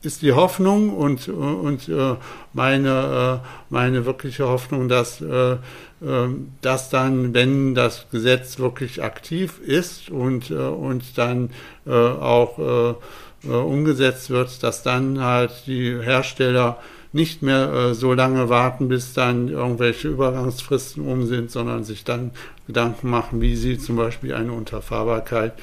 ist 0.03 0.23
die 0.23 0.33
Hoffnung 0.33 0.90
und, 0.90 1.29
und 1.29 1.88
äh, 1.88 2.14
meine, 2.53 3.40
äh, 3.42 3.46
meine 3.70 4.07
wirkliche 4.07 4.46
Hoffnung, 4.46 4.88
dass, 4.88 5.20
äh, 5.20 5.57
dass 6.62 6.90
dann, 6.90 7.35
wenn 7.35 7.75
das 7.75 8.07
Gesetz 8.11 8.59
wirklich 8.59 9.03
aktiv 9.03 9.61
ist 9.61 10.09
und, 10.09 10.51
und 10.51 11.18
dann 11.18 11.51
auch 11.85 12.96
äh, 13.44 13.48
umgesetzt 13.48 14.31
wird, 14.31 14.62
dass 14.62 14.83
dann 14.83 15.20
halt 15.20 15.53
die 15.66 15.98
Hersteller 16.00 16.79
nicht 17.12 17.42
mehr 17.42 17.72
äh, 17.72 17.94
so 17.94 18.12
lange 18.12 18.48
warten, 18.48 18.88
bis 18.88 19.12
dann 19.12 19.48
irgendwelche 19.48 20.09
Übergangsfristen 20.09 21.07
um 21.07 21.26
sind, 21.26 21.50
sondern 21.50 21.85
sich 21.85 22.05
dann 22.05 22.31
Gedanken 22.66 23.11
machen, 23.11 23.40
wie 23.40 23.57
sie 23.57 23.79
zum 23.79 23.96
Beispiel 23.96 24.35
eine 24.35 24.53
Unterfahrbarkeit 24.53 25.55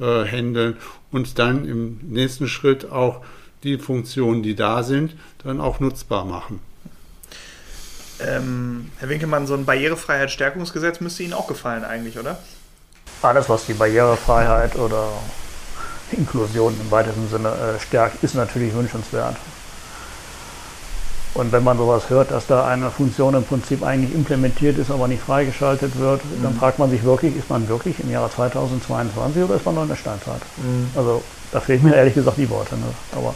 äh, 0.00 0.24
handeln 0.24 0.76
und 1.10 1.38
dann 1.38 1.66
im 1.66 1.98
nächsten 2.02 2.48
Schritt 2.48 2.90
auch 2.90 3.20
die 3.64 3.78
Funktionen, 3.78 4.42
die 4.42 4.54
da 4.54 4.82
sind, 4.82 5.14
dann 5.42 5.60
auch 5.60 5.80
nutzbar 5.80 6.24
machen. 6.24 6.60
Ähm, 8.20 8.90
Herr 8.98 9.08
Winkelmann, 9.08 9.46
so 9.46 9.54
ein 9.54 9.64
Barrierefreiheitsstärkungsgesetz 9.64 11.00
müsste 11.00 11.22
Ihnen 11.24 11.32
auch 11.32 11.48
gefallen 11.48 11.84
eigentlich, 11.84 12.18
oder? 12.18 12.38
Alles, 13.22 13.48
was 13.48 13.66
die 13.66 13.74
Barrierefreiheit 13.74 14.76
oder 14.76 15.08
Inklusion 16.12 16.74
im 16.80 16.90
weitesten 16.90 17.28
Sinne 17.28 17.48
äh, 17.48 17.80
stärkt, 17.80 18.22
ist 18.22 18.34
natürlich 18.34 18.74
wünschenswert. 18.74 19.36
Und 21.34 21.50
wenn 21.50 21.64
man 21.64 21.76
sowas 21.76 22.08
hört, 22.10 22.30
dass 22.30 22.46
da 22.46 22.64
eine 22.64 22.90
Funktion 22.90 23.34
im 23.34 23.42
Prinzip 23.42 23.82
eigentlich 23.82 24.14
implementiert 24.14 24.78
ist, 24.78 24.90
aber 24.92 25.08
nicht 25.08 25.20
freigeschaltet 25.20 25.98
wird, 25.98 26.24
mhm. 26.24 26.44
dann 26.44 26.54
fragt 26.54 26.78
man 26.78 26.90
sich 26.90 27.02
wirklich, 27.02 27.36
ist 27.36 27.50
man 27.50 27.68
wirklich 27.68 27.98
im 27.98 28.10
Jahre 28.10 28.30
2022 28.30 29.42
oder 29.42 29.56
ist 29.56 29.66
man 29.66 29.74
noch 29.74 29.82
in 29.82 29.88
der 29.88 29.96
Steinzeit? 29.96 30.40
Mhm. 30.58 30.90
Also 30.94 31.22
da 31.50 31.58
fehlen 31.58 31.82
mir 31.82 31.96
ehrlich 31.96 32.14
gesagt 32.14 32.38
die 32.38 32.48
Worte. 32.48 32.76
Ne? 32.76 32.86
Aber 33.16 33.34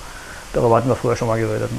darüber 0.53 0.77
hatten 0.77 0.89
wir 0.89 0.95
früher 0.95 1.17
schon 1.17 1.27
mal 1.27 1.41
geredet. 1.41 1.73
Ne? 1.73 1.79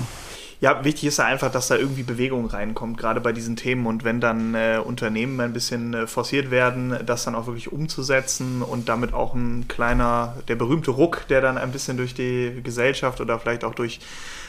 Ja, 0.62 0.84
wichtig 0.84 1.06
ist 1.06 1.20
ja 1.20 1.26
einfach, 1.26 1.50
dass 1.50 1.70
da 1.70 1.78
irgendwie 1.78 2.04
Bewegung 2.04 2.46
reinkommt, 2.46 2.98
gerade 2.98 3.22
bei 3.22 3.32
diesen 3.32 3.56
Themen. 3.56 3.86
Und 3.86 4.04
wenn 4.04 4.20
dann 4.20 4.56
äh, 4.56 4.82
Unternehmen 4.84 5.40
ein 5.40 5.54
bisschen 5.54 5.94
äh, 5.94 6.06
forciert 6.06 6.52
werden, 6.52 6.98
das 7.06 7.24
dann 7.24 7.34
auch 7.34 7.46
wirklich 7.46 7.72
umzusetzen 7.72 8.62
und 8.62 8.90
damit 8.90 9.14
auch 9.14 9.34
ein 9.34 9.70
kleiner, 9.70 10.36
der 10.50 10.56
berühmte 10.56 10.92
Ruck, 10.92 11.26
der 11.30 11.40
dann 11.40 11.58
ein 11.58 11.72
bisschen 11.72 11.96
durch 11.96 12.14
die 12.14 12.60
Gesellschaft 12.62 13.22
oder 13.22 13.40
vielleicht 13.40 13.64
auch 13.64 13.74
durch 13.74 14.02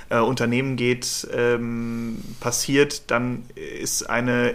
äh, 0.08 0.18
Unternehmen 0.18 0.74
geht, 0.74 1.28
ähm, 1.32 2.18
passiert, 2.40 3.08
dann 3.12 3.44
ist 3.54 4.10
eine, 4.10 4.54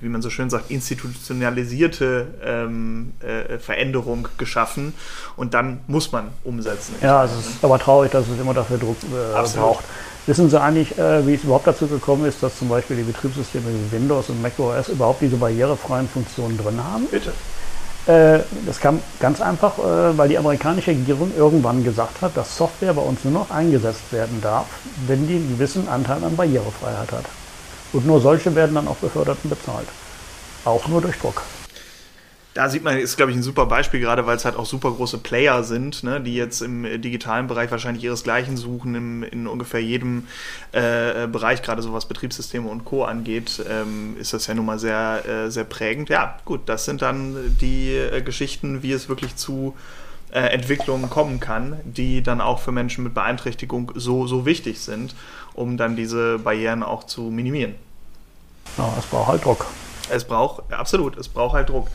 wie 0.00 0.08
man 0.08 0.22
so 0.22 0.30
schön 0.30 0.50
sagt, 0.50 0.70
institutionalisierte 0.70 2.32
ähm, 2.44 3.12
äh, 3.18 3.58
Veränderung 3.58 4.28
geschaffen 4.38 4.94
und 5.34 5.52
dann 5.54 5.80
muss 5.88 6.12
man 6.12 6.28
umsetzen. 6.44 6.94
Ja, 7.02 7.24
es 7.24 7.32
ist 7.32 7.64
aber 7.64 7.80
traurig, 7.80 8.12
dass 8.12 8.28
es 8.28 8.38
immer 8.38 8.54
dafür 8.54 8.78
Druck 8.78 8.98
äh, 9.02 9.56
braucht. 9.56 9.84
Wissen 10.26 10.48
Sie 10.48 10.60
eigentlich, 10.60 10.96
äh, 10.98 11.26
wie 11.26 11.34
es 11.34 11.42
überhaupt 11.42 11.66
dazu 11.66 11.86
gekommen 11.88 12.26
ist, 12.26 12.42
dass 12.42 12.56
zum 12.56 12.68
Beispiel 12.68 12.96
die 12.96 13.02
Betriebssysteme 13.02 13.64
wie 13.66 13.96
Windows 13.96 14.28
und 14.28 14.40
macOS 14.40 14.88
überhaupt 14.88 15.20
diese 15.20 15.36
barrierefreien 15.36 16.08
Funktionen 16.08 16.56
drin 16.56 16.78
haben? 16.82 17.06
Bitte. 17.06 17.32
Äh, 18.06 18.40
das 18.64 18.78
kam 18.78 19.00
ganz 19.18 19.40
einfach, 19.40 19.78
äh, 19.78 20.16
weil 20.16 20.28
die 20.28 20.38
amerikanische 20.38 20.92
Regierung 20.92 21.32
irgendwann 21.36 21.82
gesagt 21.82 22.22
hat, 22.22 22.36
dass 22.36 22.56
Software 22.56 22.94
bei 22.94 23.02
uns 23.02 23.24
nur 23.24 23.32
noch 23.32 23.50
eingesetzt 23.50 24.12
werden 24.12 24.40
darf, 24.40 24.66
wenn 25.08 25.26
die 25.26 25.34
einen 25.36 25.48
gewissen 25.48 25.88
Anteil 25.88 26.22
an 26.22 26.36
Barrierefreiheit 26.36 27.10
hat. 27.10 27.24
Und 27.92 28.06
nur 28.06 28.20
solche 28.20 28.54
werden 28.54 28.76
dann 28.76 28.86
auch 28.86 28.96
befördert 28.96 29.38
und 29.42 29.50
bezahlt. 29.50 29.88
Auch 30.64 30.86
nur 30.86 31.00
durch 31.00 31.18
Druck 31.18 31.42
da 32.54 32.68
sieht 32.68 32.84
man, 32.84 32.98
ist 32.98 33.16
glaube 33.16 33.32
ich 33.32 33.38
ein 33.38 33.42
super 33.42 33.66
Beispiel, 33.66 34.00
gerade 34.00 34.26
weil 34.26 34.36
es 34.36 34.44
halt 34.44 34.56
auch 34.56 34.66
super 34.66 34.90
große 34.90 35.18
Player 35.18 35.62
sind, 35.62 36.02
ne, 36.02 36.20
die 36.20 36.34
jetzt 36.34 36.60
im 36.60 37.00
digitalen 37.00 37.46
Bereich 37.46 37.70
wahrscheinlich 37.70 38.04
ihresgleichen 38.04 38.56
suchen, 38.56 38.94
im, 38.94 39.22
in 39.22 39.46
ungefähr 39.46 39.82
jedem 39.82 40.26
äh, 40.72 41.26
Bereich, 41.26 41.62
gerade 41.62 41.80
so 41.80 41.92
was 41.92 42.06
Betriebssysteme 42.06 42.68
und 42.68 42.84
Co. 42.84 43.04
angeht, 43.04 43.64
ähm, 43.68 44.16
ist 44.18 44.34
das 44.34 44.46
ja 44.46 44.54
nun 44.54 44.66
mal 44.66 44.78
sehr, 44.78 45.22
äh, 45.26 45.50
sehr 45.50 45.64
prägend. 45.64 46.10
Ja, 46.10 46.38
gut, 46.44 46.60
das 46.66 46.84
sind 46.84 47.00
dann 47.00 47.56
die 47.60 47.94
äh, 47.94 48.20
Geschichten, 48.20 48.82
wie 48.82 48.92
es 48.92 49.08
wirklich 49.08 49.36
zu 49.36 49.74
äh, 50.30 50.40
Entwicklungen 50.40 51.08
kommen 51.08 51.40
kann, 51.40 51.80
die 51.84 52.22
dann 52.22 52.40
auch 52.40 52.60
für 52.60 52.72
Menschen 52.72 53.04
mit 53.04 53.14
Beeinträchtigung 53.14 53.92
so, 53.94 54.26
so 54.26 54.44
wichtig 54.44 54.80
sind, 54.80 55.14
um 55.54 55.78
dann 55.78 55.96
diese 55.96 56.38
Barrieren 56.38 56.82
auch 56.82 57.04
zu 57.04 57.22
minimieren. 57.22 57.74
Ja, 58.76 58.94
es 58.98 59.06
braucht 59.06 59.28
halt. 59.28 59.42
Es 60.12 60.24
braucht, 60.24 60.72
absolut, 60.72 61.16
es 61.16 61.28
braucht 61.28 61.54
halt 61.54 61.68
Druck. 61.68 61.88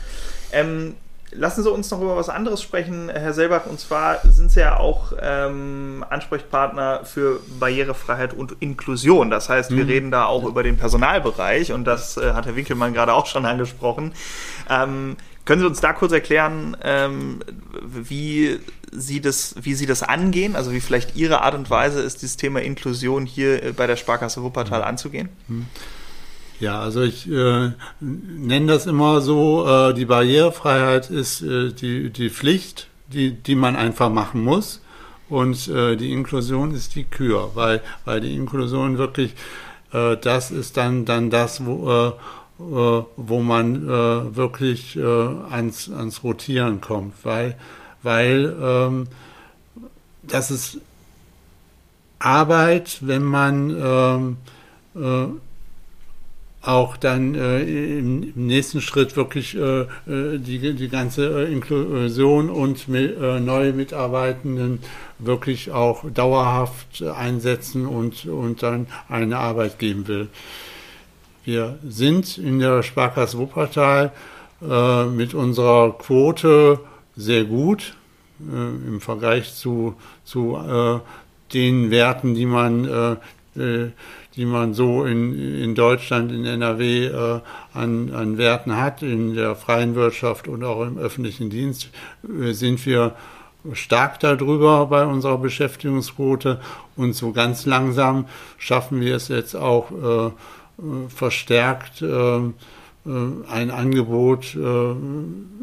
Ähm, 0.52 0.94
lassen 1.30 1.62
Sie 1.62 1.70
uns 1.70 1.90
noch 1.90 2.00
über 2.00 2.16
was 2.16 2.28
anderes 2.28 2.62
sprechen, 2.62 3.10
Herr 3.10 3.32
Selbach. 3.32 3.66
Und 3.66 3.80
zwar 3.80 4.20
sind 4.24 4.50
Sie 4.50 4.60
ja 4.60 4.78
auch 4.78 5.12
ähm, 5.20 6.04
Ansprechpartner 6.08 7.04
für 7.04 7.40
Barrierefreiheit 7.58 8.34
und 8.34 8.56
Inklusion. 8.60 9.30
Das 9.30 9.48
heißt, 9.48 9.70
wir 9.70 9.84
mhm. 9.84 9.90
reden 9.90 10.10
da 10.10 10.26
auch 10.26 10.44
über 10.44 10.62
den 10.62 10.76
Personalbereich 10.76 11.72
und 11.72 11.84
das 11.84 12.16
äh, 12.16 12.32
hat 12.32 12.46
Herr 12.46 12.56
Winkelmann 12.56 12.94
gerade 12.94 13.12
auch 13.12 13.26
schon 13.26 13.44
angesprochen. 13.46 14.12
Ähm, 14.68 15.16
können 15.44 15.60
Sie 15.62 15.66
uns 15.66 15.80
da 15.80 15.94
kurz 15.94 16.12
erklären, 16.12 16.76
ähm, 16.82 17.40
wie 17.82 18.60
Sie 18.90 19.20
das, 19.20 19.54
wie 19.60 19.74
Sie 19.74 19.86
das 19.86 20.02
angehen? 20.02 20.56
Also 20.56 20.72
wie 20.72 20.80
vielleicht 20.80 21.16
Ihre 21.16 21.42
Art 21.42 21.54
und 21.54 21.70
Weise 21.70 22.00
ist, 22.00 22.22
dieses 22.22 22.36
Thema 22.36 22.60
Inklusion 22.60 23.26
hier 23.26 23.62
äh, 23.62 23.72
bei 23.72 23.86
der 23.86 23.96
Sparkasse 23.96 24.42
Wuppertal 24.42 24.80
mhm. 24.80 24.86
anzugehen? 24.86 25.28
Mhm. 25.48 25.66
Ja, 26.60 26.80
also 26.80 27.02
ich 27.02 27.30
äh, 27.30 27.70
nenne 28.00 28.66
das 28.66 28.86
immer 28.86 29.20
so, 29.20 29.66
äh, 29.66 29.94
die 29.94 30.06
Barrierefreiheit 30.06 31.08
ist 31.08 31.40
äh, 31.42 31.72
die, 31.72 32.10
die 32.10 32.30
Pflicht, 32.30 32.88
die, 33.06 33.30
die 33.32 33.54
man 33.54 33.76
einfach 33.76 34.10
machen 34.10 34.42
muss. 34.42 34.80
Und 35.28 35.68
äh, 35.68 35.96
die 35.96 36.12
Inklusion 36.12 36.74
ist 36.74 36.94
die 36.96 37.04
Kür, 37.04 37.50
weil, 37.54 37.80
weil 38.04 38.20
die 38.20 38.34
Inklusion 38.34 38.98
wirklich, 38.98 39.34
äh, 39.92 40.16
das 40.16 40.50
ist 40.50 40.76
dann, 40.76 41.04
dann 41.04 41.30
das, 41.30 41.64
wo, 41.64 41.90
äh, 41.90 42.08
äh, 42.60 43.04
wo 43.16 43.40
man 43.40 43.88
äh, 43.88 44.36
wirklich 44.36 44.96
äh, 44.96 45.02
ans, 45.02 45.90
ans 45.90 46.24
Rotieren 46.24 46.80
kommt, 46.80 47.14
weil, 47.24 47.56
weil 48.02 48.56
ähm, 48.60 49.06
das 50.22 50.50
ist 50.50 50.78
Arbeit, 52.18 52.98
wenn 53.02 53.22
man 53.22 53.70
ähm, 53.80 54.36
äh, 54.96 55.28
auch 56.68 56.98
dann 56.98 57.34
äh, 57.34 57.62
im, 57.62 58.32
nächsten 58.34 58.82
Schritt 58.82 59.16
wirklich 59.16 59.56
äh, 59.56 59.80
äh 59.80 60.38
die, 60.38 60.74
die 60.74 60.88
ganze 60.88 61.46
äh, 61.46 61.52
Inklusion 61.52 62.50
und 62.50 62.88
äh, 62.90 63.40
neue 63.40 63.72
Mitarbeitenden 63.72 64.80
wirklich 65.18 65.70
auch 65.70 66.04
dauerhaft 66.10 67.02
einsetzen 67.02 67.86
und, 67.86 68.26
und 68.26 68.62
dann 68.62 68.86
eine 69.08 69.38
Arbeit 69.38 69.78
geben 69.78 70.06
will. 70.08 70.28
Wir 71.44 71.78
sind 71.88 72.36
in 72.36 72.58
der 72.58 72.82
Sparkasse 72.82 73.38
Wuppertal 73.38 74.12
äh, 74.60 75.04
mit 75.06 75.32
unserer 75.32 75.96
Quote 75.96 76.80
sehr 77.16 77.44
gut 77.44 77.94
im 78.40 79.00
Vergleich 79.00 79.52
zu, 79.56 79.96
zu 80.22 80.56
den 81.52 81.90
Werten, 81.90 82.34
die 82.34 82.46
man 82.46 83.18
die 84.36 84.44
man 84.44 84.72
so 84.72 85.04
in, 85.04 85.34
in 85.60 85.74
Deutschland, 85.74 86.30
in 86.30 86.44
NRW 86.44 87.06
äh, 87.06 87.40
an, 87.74 88.12
an 88.12 88.38
Werten 88.38 88.76
hat, 88.76 89.02
in 89.02 89.34
der 89.34 89.56
freien 89.56 89.94
Wirtschaft 89.94 90.46
und 90.46 90.62
auch 90.62 90.86
im 90.86 90.96
öffentlichen 90.96 91.50
Dienst, 91.50 91.90
äh, 92.22 92.52
sind 92.52 92.84
wir 92.86 93.16
stark 93.72 94.20
darüber 94.20 94.86
bei 94.86 95.04
unserer 95.04 95.38
Beschäftigungsquote. 95.38 96.60
Und 96.96 97.14
so 97.14 97.32
ganz 97.32 97.66
langsam 97.66 98.26
schaffen 98.58 99.00
wir 99.00 99.16
es 99.16 99.28
jetzt 99.28 99.56
auch 99.56 99.90
äh, 99.90 100.26
äh 100.26 100.32
verstärkt 101.08 102.02
äh, 102.02 102.06
äh, 102.06 102.52
ein 103.48 103.70
Angebot 103.70 104.54
äh, 104.54 104.94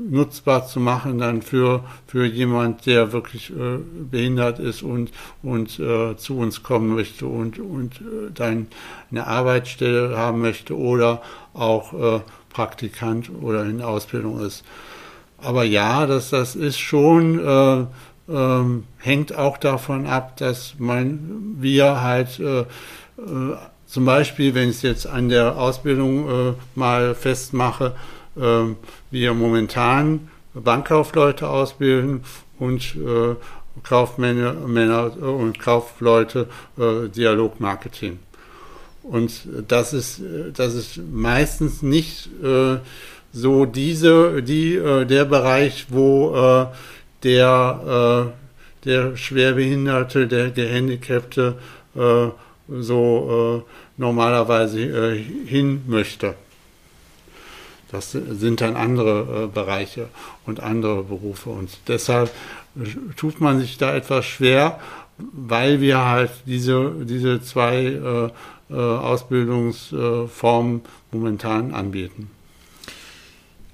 nutzbar 0.10 0.68
zu 0.68 0.80
machen 0.80 1.20
dann 1.20 1.42
für, 1.42 1.84
für 2.08 2.26
jemand, 2.26 2.86
der 2.86 3.12
wirklich 3.12 3.52
äh, 3.52 3.78
behindert 4.10 4.60
ist 4.60 4.84
und, 4.84 5.12
und 5.44 5.80
äh, 5.80 6.16
zu 6.18 6.38
uns 6.38 6.64
kommen 6.64 6.96
möchte 6.96 7.26
und, 7.26 7.60
und 7.60 7.96
äh, 8.02 8.32
dann 8.34 8.68
eine 9.12 9.28
Arbeitsstelle 9.28 10.18
haben 10.18 10.42
möchte 10.42 10.78
oder 10.78 11.22
auch 11.54 11.94
äh, 11.94 12.22
Praktikant 12.50 13.30
oder 13.42 13.66
in 13.66 13.82
Ausbildung 13.82 14.40
ist. 14.40 14.64
Aber 15.38 15.64
ja, 15.64 16.06
das, 16.06 16.30
das 16.30 16.56
ist 16.56 16.80
schon, 16.80 17.40
äh, 17.40 17.86
ähm, 18.28 18.86
hängt 18.98 19.36
auch 19.36 19.58
davon 19.58 20.08
ab, 20.08 20.38
dass 20.38 20.76
man, 20.80 21.56
wir 21.60 22.02
halt 22.02 22.40
äh, 22.40 22.62
äh, 22.62 22.66
zum 23.96 24.04
Beispiel, 24.04 24.54
wenn 24.54 24.72
ich 24.72 24.76
es 24.76 24.82
jetzt 24.82 25.08
an 25.08 25.30
der 25.30 25.58
Ausbildung 25.58 26.28
äh, 26.28 26.54
mal 26.76 27.16
festmache, 27.16 27.96
äh, 28.36 28.42
wir 29.10 29.34
momentan 29.34 30.28
Bankkaufleute 30.54 31.48
ausbilden 31.48 32.26
und 32.60 32.98
äh, 32.98 33.36
Kaufmänner 33.84 34.52
Männer 34.68 35.16
und 35.22 35.60
Kaufleute 35.60 36.50
äh, 36.78 37.08
Dialogmarketing. 37.08 38.20
Und 39.02 39.48
das 39.66 39.94
ist, 39.94 40.20
das 40.54 40.74
ist 40.74 41.00
meistens 41.14 41.82
nicht 41.82 42.28
äh, 42.44 42.80
so 43.32 43.64
diese, 43.64 44.44
die, 44.44 44.76
äh, 44.76 45.06
der 45.06 45.24
Bereich, 45.24 45.86
wo 45.88 46.36
äh, 46.36 46.66
der, 47.24 48.34
äh, 48.84 48.86
der 48.90 49.16
Schwerbehinderte, 49.16 50.28
der 50.28 50.52
Gehandicapte 50.52 51.56
äh, 51.96 52.28
so 52.68 53.64
äh, 53.66 53.85
normalerweise 53.98 54.82
äh, 54.82 55.24
hin 55.48 55.84
möchte. 55.88 56.36
Das 57.92 58.12
sind 58.12 58.62
dann 58.62 58.76
andere 58.76 59.44
äh, 59.44 59.48
Bereiche 59.48 60.08
und 60.46 60.60
andere 60.60 61.04
Berufe. 61.04 61.50
Und 61.50 61.70
deshalb 61.88 62.30
äh, 62.76 63.14
tut 63.16 63.40
man 63.40 63.60
sich 63.60 63.78
da 63.78 63.96
etwas 63.96 64.26
schwer, 64.26 64.80
weil 65.18 65.80
wir 65.80 66.04
halt 66.04 66.32
diese, 66.46 66.92
diese 67.06 67.42
zwei 67.42 67.86
äh, 67.86 68.30
äh 68.68 68.76
Ausbildungsformen 68.76 70.82
momentan 71.12 71.74
anbieten. 71.74 72.32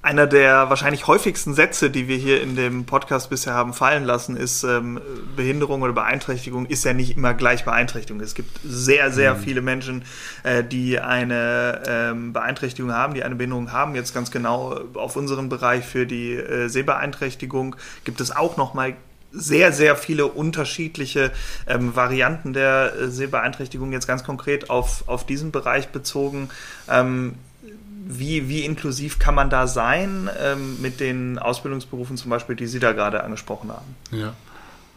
Einer 0.03 0.25
der 0.25 0.67
wahrscheinlich 0.71 1.05
häufigsten 1.05 1.53
Sätze, 1.53 1.91
die 1.91 2.07
wir 2.07 2.17
hier 2.17 2.41
in 2.41 2.55
dem 2.55 2.85
Podcast 2.85 3.29
bisher 3.29 3.53
haben 3.53 3.71
fallen 3.75 4.03
lassen, 4.03 4.35
ist, 4.35 4.63
ähm, 4.63 4.99
Behinderung 5.35 5.83
oder 5.83 5.93
Beeinträchtigung 5.93 6.65
ist 6.65 6.83
ja 6.85 6.93
nicht 6.93 7.15
immer 7.15 7.35
gleich 7.35 7.65
Beeinträchtigung. 7.65 8.19
Es 8.19 8.33
gibt 8.33 8.59
sehr, 8.63 9.11
sehr 9.11 9.35
mhm. 9.35 9.39
viele 9.39 9.61
Menschen, 9.61 10.03
äh, 10.41 10.63
die 10.63 10.99
eine 10.99 11.83
ähm, 11.85 12.33
Beeinträchtigung 12.33 12.91
haben, 12.91 13.13
die 13.13 13.23
eine 13.23 13.35
Behinderung 13.35 13.71
haben. 13.71 13.93
Jetzt 13.93 14.11
ganz 14.11 14.31
genau 14.31 14.79
auf 14.95 15.15
unseren 15.15 15.49
Bereich 15.49 15.85
für 15.85 16.07
die 16.07 16.33
äh, 16.33 16.67
Sehbeeinträchtigung 16.67 17.75
gibt 18.03 18.21
es 18.21 18.35
auch 18.35 18.57
nochmal 18.57 18.95
sehr, 19.31 19.71
sehr 19.71 19.95
viele 19.95 20.25
unterschiedliche 20.25 21.31
ähm, 21.67 21.95
Varianten 21.95 22.53
der 22.53 22.93
äh, 22.95 23.07
Sehbeeinträchtigung 23.07 23.91
jetzt 23.91 24.07
ganz 24.07 24.23
konkret 24.23 24.71
auf, 24.71 25.03
auf 25.07 25.27
diesen 25.27 25.51
Bereich 25.51 25.89
bezogen. 25.89 26.49
Ähm, 26.89 27.35
wie, 28.07 28.49
wie 28.49 28.65
inklusiv 28.65 29.19
kann 29.19 29.35
man 29.35 29.49
da 29.49 29.67
sein 29.67 30.29
ähm, 30.39 30.81
mit 30.81 30.99
den 30.99 31.39
Ausbildungsberufen 31.39 32.17
zum 32.17 32.29
Beispiel, 32.29 32.55
die 32.55 32.67
Sie 32.67 32.79
da 32.79 32.93
gerade 32.93 33.23
angesprochen 33.23 33.71
haben? 33.71 33.95
Ja, 34.11 34.33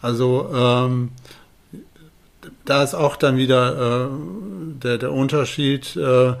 also 0.01 0.49
ähm, 0.53 1.11
da 2.65 2.83
ist 2.83 2.93
auch 2.93 3.15
dann 3.15 3.37
wieder 3.37 4.05
äh, 4.05 4.07
der, 4.83 4.97
der 4.97 5.11
Unterschied, 5.11 5.95
äh, 5.95 6.29
äh, 6.29 6.35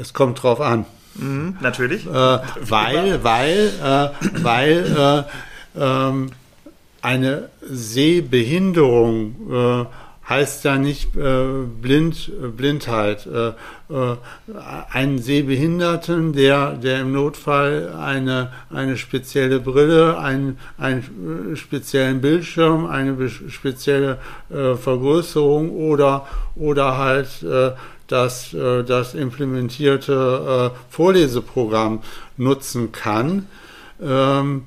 es 0.00 0.14
kommt 0.14 0.42
drauf 0.42 0.60
an. 0.60 0.86
Mhm, 1.14 1.58
natürlich. 1.60 2.06
Äh, 2.06 2.10
weil, 2.10 3.22
weil, 3.22 3.70
äh, 3.82 4.08
weil 4.42 5.26
äh, 5.76 5.80
ähm, 5.80 6.30
eine 7.02 7.50
Sehbehinderung 7.60 9.86
heißt 10.28 10.64
ja 10.64 10.78
nicht 10.78 11.16
äh, 11.16 11.64
blind, 11.80 12.30
äh, 12.42 12.48
Blindheit. 12.48 13.26
Äh, 13.26 13.52
äh, 13.92 14.16
einen 14.90 15.18
Sehbehinderten, 15.18 16.32
der, 16.32 16.72
der 16.72 17.00
im 17.00 17.12
Notfall 17.12 17.92
eine, 17.98 18.52
eine 18.70 18.96
spezielle 18.96 19.60
Brille, 19.60 20.18
einen, 20.18 20.58
einen 20.78 21.56
speziellen 21.56 22.20
Bildschirm, 22.20 22.86
eine 22.86 23.28
spezielle 23.28 24.18
äh, 24.50 24.74
Vergrößerung 24.76 25.70
oder, 25.70 26.26
oder 26.54 26.96
halt 26.96 27.42
äh, 27.42 27.72
das, 28.06 28.54
äh, 28.54 28.84
das 28.84 29.14
implementierte 29.14 30.72
äh, 30.72 30.78
Vorleseprogramm 30.90 32.00
nutzen 32.36 32.92
kann. 32.92 33.46
Ähm, 34.00 34.64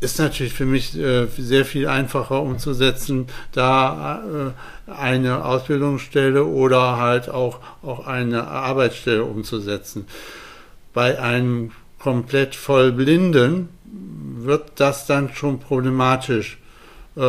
ist 0.00 0.18
natürlich 0.18 0.52
für 0.52 0.64
mich 0.64 0.96
äh, 0.96 1.26
sehr 1.26 1.64
viel 1.64 1.88
einfacher 1.88 2.40
umzusetzen, 2.42 3.26
da 3.52 4.22
äh, 4.86 4.90
eine 4.90 5.44
Ausbildungsstelle 5.44 6.44
oder 6.44 6.98
halt 6.98 7.28
auch, 7.28 7.58
auch 7.82 8.06
eine 8.06 8.46
Arbeitsstelle 8.46 9.24
umzusetzen. 9.24 10.06
Bei 10.94 11.20
einem 11.20 11.72
komplett 11.98 12.54
vollblinden 12.54 13.68
wird 14.38 14.72
das 14.76 15.06
dann 15.06 15.34
schon 15.34 15.58
problematisch, 15.58 16.58
äh, 17.16 17.20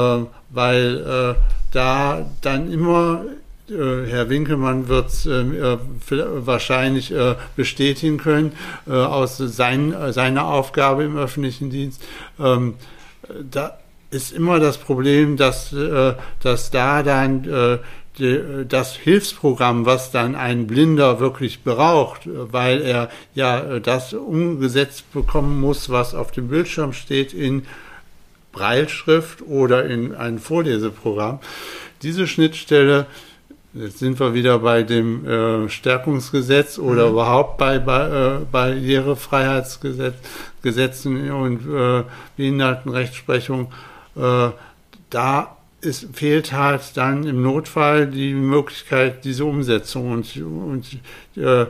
weil 0.49 1.35
äh, 1.37 1.41
da 1.71 2.25
dann 2.41 2.71
immer 2.71 3.25
Herr 3.69 4.29
Winkelmann 4.29 4.87
wird 4.87 5.09
es 5.09 5.25
ähm, 5.25 5.53
äh, 5.53 5.77
wahrscheinlich 6.09 7.11
äh, 7.11 7.35
bestätigen 7.55 8.17
können, 8.17 8.53
äh, 8.87 8.91
aus 8.91 9.37
sein, 9.37 9.93
seiner 10.11 10.45
Aufgabe 10.45 11.03
im 11.03 11.17
öffentlichen 11.17 11.69
Dienst. 11.69 12.01
Ähm, 12.39 12.75
da 13.51 13.77
ist 14.11 14.31
immer 14.31 14.59
das 14.59 14.77
Problem, 14.77 15.37
dass, 15.37 15.71
äh, 15.73 16.13
dass 16.41 16.71
da 16.71 17.03
dann 17.03 17.45
äh, 17.45 17.77
das 18.67 18.97
Hilfsprogramm, 18.97 19.85
was 19.85 20.11
dann 20.11 20.35
ein 20.35 20.67
Blinder 20.67 21.21
wirklich 21.21 21.63
braucht, 21.63 22.21
weil 22.25 22.81
er 22.81 23.09
ja 23.33 23.79
das 23.79 24.13
umgesetzt 24.13 25.13
bekommen 25.13 25.61
muss, 25.61 25.89
was 25.89 26.13
auf 26.13 26.31
dem 26.31 26.49
Bildschirm 26.49 26.91
steht 26.91 27.33
in 27.33 27.65
Breilschrift 28.51 29.41
oder 29.43 29.85
in 29.85 30.13
ein 30.15 30.39
Vorleseprogramm. 30.39 31.39
Diese 32.01 32.27
Schnittstelle 32.27 33.05
Jetzt 33.73 33.99
sind 33.99 34.19
wir 34.19 34.33
wieder 34.33 34.57
bei 34.59 34.81
dem 34.81 35.27
äh, 35.27 35.69
Stärkungsgesetz 35.69 36.79
oder 36.79 37.05
mhm. 37.05 37.11
überhaupt 37.11 37.59
bei, 37.59 37.77
bei 37.77 38.07
äh, 38.07 38.39
Barrierefreiheitsgesetzen 38.51 41.29
und 41.29 41.61
äh, 41.71 42.03
Behindertenrechtsprechung. 42.35 43.71
Äh, 44.15 44.49
da 45.11 45.55
ist, 45.81 46.07
fehlt 46.13 46.51
halt 46.51 46.81
dann 46.95 47.25
im 47.25 47.43
Notfall 47.43 48.07
die 48.07 48.33
Möglichkeit, 48.33 49.23
diese 49.23 49.45
Umsetzung 49.45 50.13
und, 50.13 50.35
und 50.35 50.97
äh, 51.37 51.67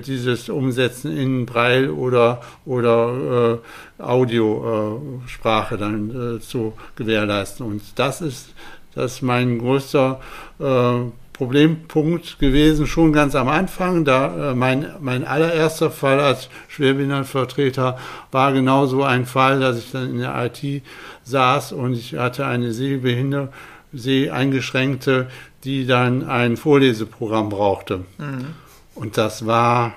dieses 0.00 0.48
Umsetzen 0.48 1.16
in 1.16 1.44
Braille 1.44 1.92
oder, 1.92 2.40
oder 2.64 3.58
äh, 3.98 4.02
Audiosprache 4.02 5.76
dann 5.76 6.36
äh, 6.36 6.40
zu 6.40 6.74
gewährleisten. 6.94 7.66
Und 7.66 7.82
das 7.96 8.20
ist, 8.20 8.54
das 8.94 9.14
ist 9.14 9.22
mein 9.22 9.58
größter 9.58 10.20
äh, 10.60 11.00
Problempunkt 11.32 12.38
gewesen, 12.38 12.86
schon 12.86 13.12
ganz 13.12 13.34
am 13.34 13.48
Anfang. 13.48 14.04
Da 14.04 14.50
äh, 14.50 14.54
mein, 14.54 14.86
mein 15.00 15.24
allererster 15.24 15.90
Fall 15.90 16.20
als 16.20 16.48
Schwerbehindertenvertreter 16.68 17.98
war 18.30 18.52
genau 18.52 18.86
so 18.86 19.02
ein 19.02 19.26
Fall, 19.26 19.60
dass 19.60 19.78
ich 19.78 19.90
dann 19.92 20.10
in 20.10 20.18
der 20.18 20.44
IT 20.44 20.82
saß 21.24 21.72
und 21.72 21.94
ich 21.94 22.14
hatte 22.14 22.46
eine 22.46 22.72
Sehbehinderte, 22.72 23.52
Seheingeschränkte, 23.92 25.28
die 25.64 25.86
dann 25.86 26.26
ein 26.26 26.56
Vorleseprogramm 26.56 27.48
brauchte. 27.48 27.98
Mhm. 28.18 28.54
Und 28.94 29.16
das 29.18 29.46
war, 29.46 29.94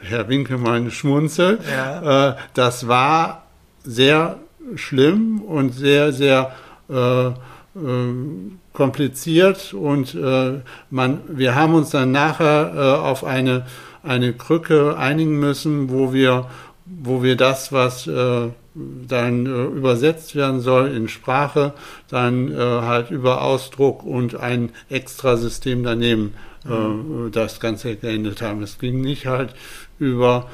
Herr 0.00 0.28
Winkelmann 0.28 0.90
schmunzelt, 0.90 1.60
ja. 1.70 2.30
äh, 2.30 2.36
das 2.54 2.88
war 2.88 3.44
sehr 3.84 4.38
schlimm 4.74 5.40
und 5.40 5.72
sehr, 5.72 6.12
sehr 6.12 6.52
äh, 6.88 7.30
ähm, 7.76 8.58
kompliziert 8.78 9.74
und 9.74 10.14
äh, 10.14 10.60
man, 10.88 11.20
wir 11.26 11.56
haben 11.56 11.74
uns 11.74 11.90
dann 11.90 12.12
nachher 12.12 12.72
äh, 12.76 12.78
auf 12.78 13.24
eine, 13.24 13.66
eine 14.04 14.32
Krücke 14.32 14.96
einigen 14.96 15.40
müssen, 15.40 15.90
wo 15.90 16.12
wir, 16.12 16.46
wo 16.86 17.20
wir 17.24 17.34
das, 17.34 17.72
was 17.72 18.06
äh, 18.06 18.50
dann 18.76 19.46
äh, 19.46 19.64
übersetzt 19.64 20.36
werden 20.36 20.60
soll 20.60 20.92
in 20.92 21.08
Sprache, 21.08 21.72
dann 22.08 22.52
äh, 22.52 22.56
halt 22.56 23.10
über 23.10 23.42
Ausdruck 23.42 24.04
und 24.04 24.36
ein 24.36 24.70
Extrasystem 24.90 25.82
daneben 25.82 26.34
äh, 26.64 26.68
mhm. 26.70 27.32
das 27.32 27.58
Ganze 27.58 27.96
geendet 27.96 28.42
haben. 28.42 28.62
Es 28.62 28.78
ging 28.78 29.00
nicht 29.00 29.26
halt 29.26 29.56
über 29.98 30.48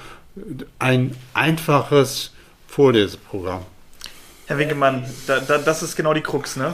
ein 0.79 1.15
einfaches 1.35 2.33
Vorleseprogramm. 2.69 3.67
Herr 4.47 4.57
Winkemann, 4.57 5.05
da, 5.27 5.41
da, 5.41 5.59
das 5.59 5.83
ist 5.83 5.95
genau 5.95 6.15
die 6.15 6.23
Krux, 6.23 6.57
ne? 6.57 6.73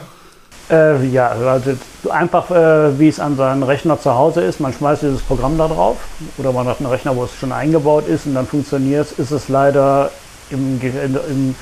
Äh, 0.69 1.05
ja, 1.07 1.29
also 1.29 1.71
einfach 2.09 2.49
äh, 2.51 2.97
wie 2.99 3.09
es 3.09 3.19
an 3.19 3.35
seinem 3.35 3.63
Rechner 3.63 3.99
zu 3.99 4.13
Hause 4.15 4.41
ist. 4.41 4.59
Man 4.59 4.73
schmeißt 4.73 5.01
dieses 5.01 5.21
Programm 5.21 5.57
da 5.57 5.67
drauf 5.67 5.97
oder 6.37 6.51
man 6.53 6.67
hat 6.67 6.79
einen 6.79 6.89
Rechner, 6.89 7.15
wo 7.15 7.25
es 7.25 7.35
schon 7.35 7.51
eingebaut 7.51 8.07
ist 8.07 8.25
und 8.25 8.35
dann 8.35 8.47
funktioniert 8.47 9.11
es, 9.11 9.19
ist 9.19 9.31
es 9.31 9.49
leider 9.49 10.11
im, 10.49 10.79
im 10.81 11.55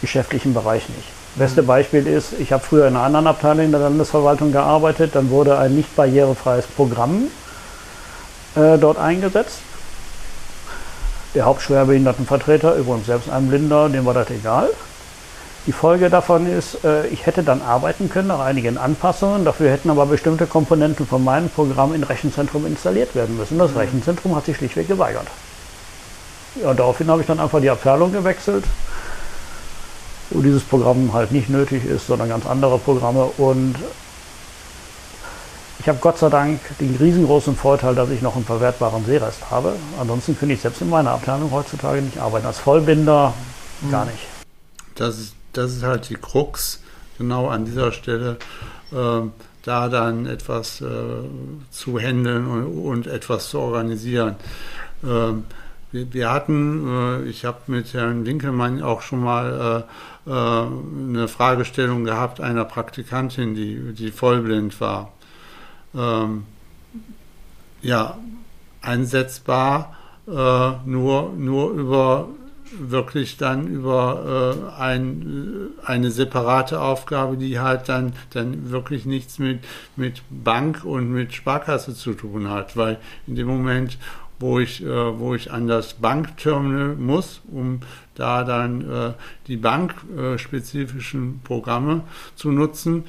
geschäftlichen 0.00 0.54
Bereich 0.54 0.88
nicht. 0.88 1.08
Beste 1.36 1.62
mhm. 1.62 1.66
Beispiel 1.66 2.06
ist, 2.06 2.34
ich 2.38 2.52
habe 2.52 2.62
früher 2.62 2.86
in 2.86 2.94
einer 2.94 3.04
anderen 3.04 3.26
Abteilung 3.26 3.70
der 3.70 3.80
Landesverwaltung 3.80 4.52
gearbeitet, 4.52 5.14
dann 5.14 5.30
wurde 5.30 5.58
ein 5.58 5.74
nicht 5.74 5.94
barrierefreies 5.96 6.66
Programm 6.66 7.28
äh, 8.54 8.78
dort 8.78 8.98
eingesetzt. 8.98 9.58
Der 11.34 11.46
Hauptschwerbehindertenvertreter, 11.46 12.76
übrigens 12.76 13.06
selbst 13.06 13.28
ein 13.28 13.48
Blinder, 13.48 13.88
dem 13.88 14.04
war 14.04 14.14
das 14.14 14.30
egal. 14.30 14.68
Die 15.66 15.72
Folge 15.72 16.10
davon 16.10 16.46
ist, 16.46 16.84
äh, 16.84 17.06
ich 17.06 17.24
hätte 17.24 17.42
dann 17.42 17.62
arbeiten 17.62 18.10
können 18.10 18.28
nach 18.28 18.40
einigen 18.40 18.76
Anpassungen, 18.76 19.46
dafür 19.46 19.70
hätten 19.70 19.88
aber 19.88 20.04
bestimmte 20.04 20.46
Komponenten 20.46 21.06
von 21.06 21.24
meinem 21.24 21.48
Programm 21.48 21.94
im 21.94 22.02
Rechenzentrum 22.02 22.66
installiert 22.66 23.14
werden 23.14 23.36
müssen. 23.38 23.58
Das 23.58 23.70
mhm. 23.70 23.78
Rechenzentrum 23.78 24.36
hat 24.36 24.44
sich 24.44 24.58
schlichtweg 24.58 24.88
geweigert. 24.88 25.26
Ja, 26.62 26.74
daraufhin 26.74 27.08
habe 27.08 27.22
ich 27.22 27.26
dann 27.26 27.40
einfach 27.40 27.60
die 27.60 27.70
Abteilung 27.70 28.12
gewechselt, 28.12 28.64
wo 30.30 30.42
dieses 30.42 30.62
Programm 30.62 31.12
halt 31.14 31.32
nicht 31.32 31.48
nötig 31.48 31.84
ist, 31.86 32.06
sondern 32.08 32.28
ganz 32.28 32.46
andere 32.46 32.78
Programme. 32.78 33.24
Und 33.38 33.76
ich 35.80 35.88
habe 35.88 35.98
Gott 36.00 36.18
sei 36.18 36.28
Dank 36.28 36.60
den 36.78 36.94
riesengroßen 36.94 37.56
Vorteil, 37.56 37.94
dass 37.94 38.10
ich 38.10 38.20
noch 38.20 38.36
einen 38.36 38.44
verwertbaren 38.44 39.04
Sehrest 39.06 39.50
habe. 39.50 39.76
Ansonsten 39.98 40.38
könnte 40.38 40.54
ich 40.54 40.60
selbst 40.60 40.82
in 40.82 40.90
meiner 40.90 41.12
Abteilung 41.12 41.50
heutzutage 41.50 42.02
nicht 42.02 42.18
arbeiten. 42.18 42.46
Als 42.46 42.58
Vollbinder 42.58 43.32
gar 43.90 44.04
mhm. 44.04 44.10
nicht. 44.12 44.26
Das 44.94 45.18
ist 45.18 45.33
das 45.56 45.72
ist 45.72 45.82
halt 45.82 46.08
die 46.08 46.14
Krux, 46.14 46.82
genau 47.18 47.48
an 47.48 47.64
dieser 47.64 47.92
Stelle, 47.92 48.38
äh, 48.92 49.20
da 49.62 49.88
dann 49.88 50.26
etwas 50.26 50.80
äh, 50.80 50.86
zu 51.70 51.98
handeln 51.98 52.46
und, 52.46 52.66
und, 52.66 53.06
etwas 53.06 53.48
zu 53.48 53.58
organisieren. 53.58 54.36
Ähm, 55.02 55.44
wir, 55.90 56.12
wir, 56.12 56.30
hatten, 56.30 56.86
äh, 56.88 57.22
ich 57.22 57.44
habe 57.44 57.58
mit 57.68 57.94
Herrn 57.94 58.26
Winkelmann 58.26 58.82
auch 58.82 59.00
schon 59.00 59.20
mal 59.20 59.86
äh, 60.26 60.30
äh, 60.30 60.66
eine 61.08 61.28
Fragestellung 61.28 62.04
gehabt 62.04 62.40
einer 62.40 62.64
Praktikantin, 62.64 63.54
die, 63.54 63.94
die 63.94 64.10
vollblind 64.10 64.80
war. 64.80 65.12
Ähm, 65.94 66.44
ja, 67.80 68.18
einsetzbar 68.82 69.96
äh, 70.26 70.30
nur, 70.30 71.32
nur 71.36 71.70
über 71.72 72.28
wirklich 72.78 73.36
dann 73.36 73.66
über 73.66 74.70
äh, 74.78 74.80
ein, 74.80 75.68
eine 75.84 76.10
separate 76.10 76.80
Aufgabe, 76.80 77.36
die 77.36 77.58
halt 77.58 77.88
dann, 77.88 78.12
dann 78.30 78.70
wirklich 78.70 79.06
nichts 79.06 79.38
mit, 79.38 79.60
mit 79.96 80.22
Bank 80.30 80.84
und 80.84 81.10
mit 81.10 81.34
Sparkasse 81.34 81.94
zu 81.94 82.14
tun 82.14 82.50
hat, 82.50 82.76
weil 82.76 82.98
in 83.26 83.36
dem 83.36 83.46
Moment, 83.46 83.98
wo 84.38 84.58
ich, 84.58 84.82
äh, 84.84 85.18
wo 85.18 85.34
ich 85.34 85.52
an 85.52 85.66
das 85.66 85.94
Bankterminal 85.94 86.96
muss, 86.96 87.40
um 87.50 87.80
da 88.14 88.44
dann 88.44 88.90
äh, 88.90 89.12
die 89.46 89.56
bankspezifischen 89.56 91.40
Programme 91.44 92.02
zu 92.36 92.50
nutzen, 92.50 93.04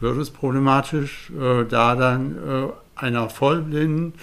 wird 0.00 0.18
es 0.18 0.30
problematisch, 0.30 1.30
äh, 1.30 1.64
da 1.64 1.94
dann 1.94 2.36
äh, 2.36 2.68
einer 2.96 3.30
Vollblinden 3.30 4.14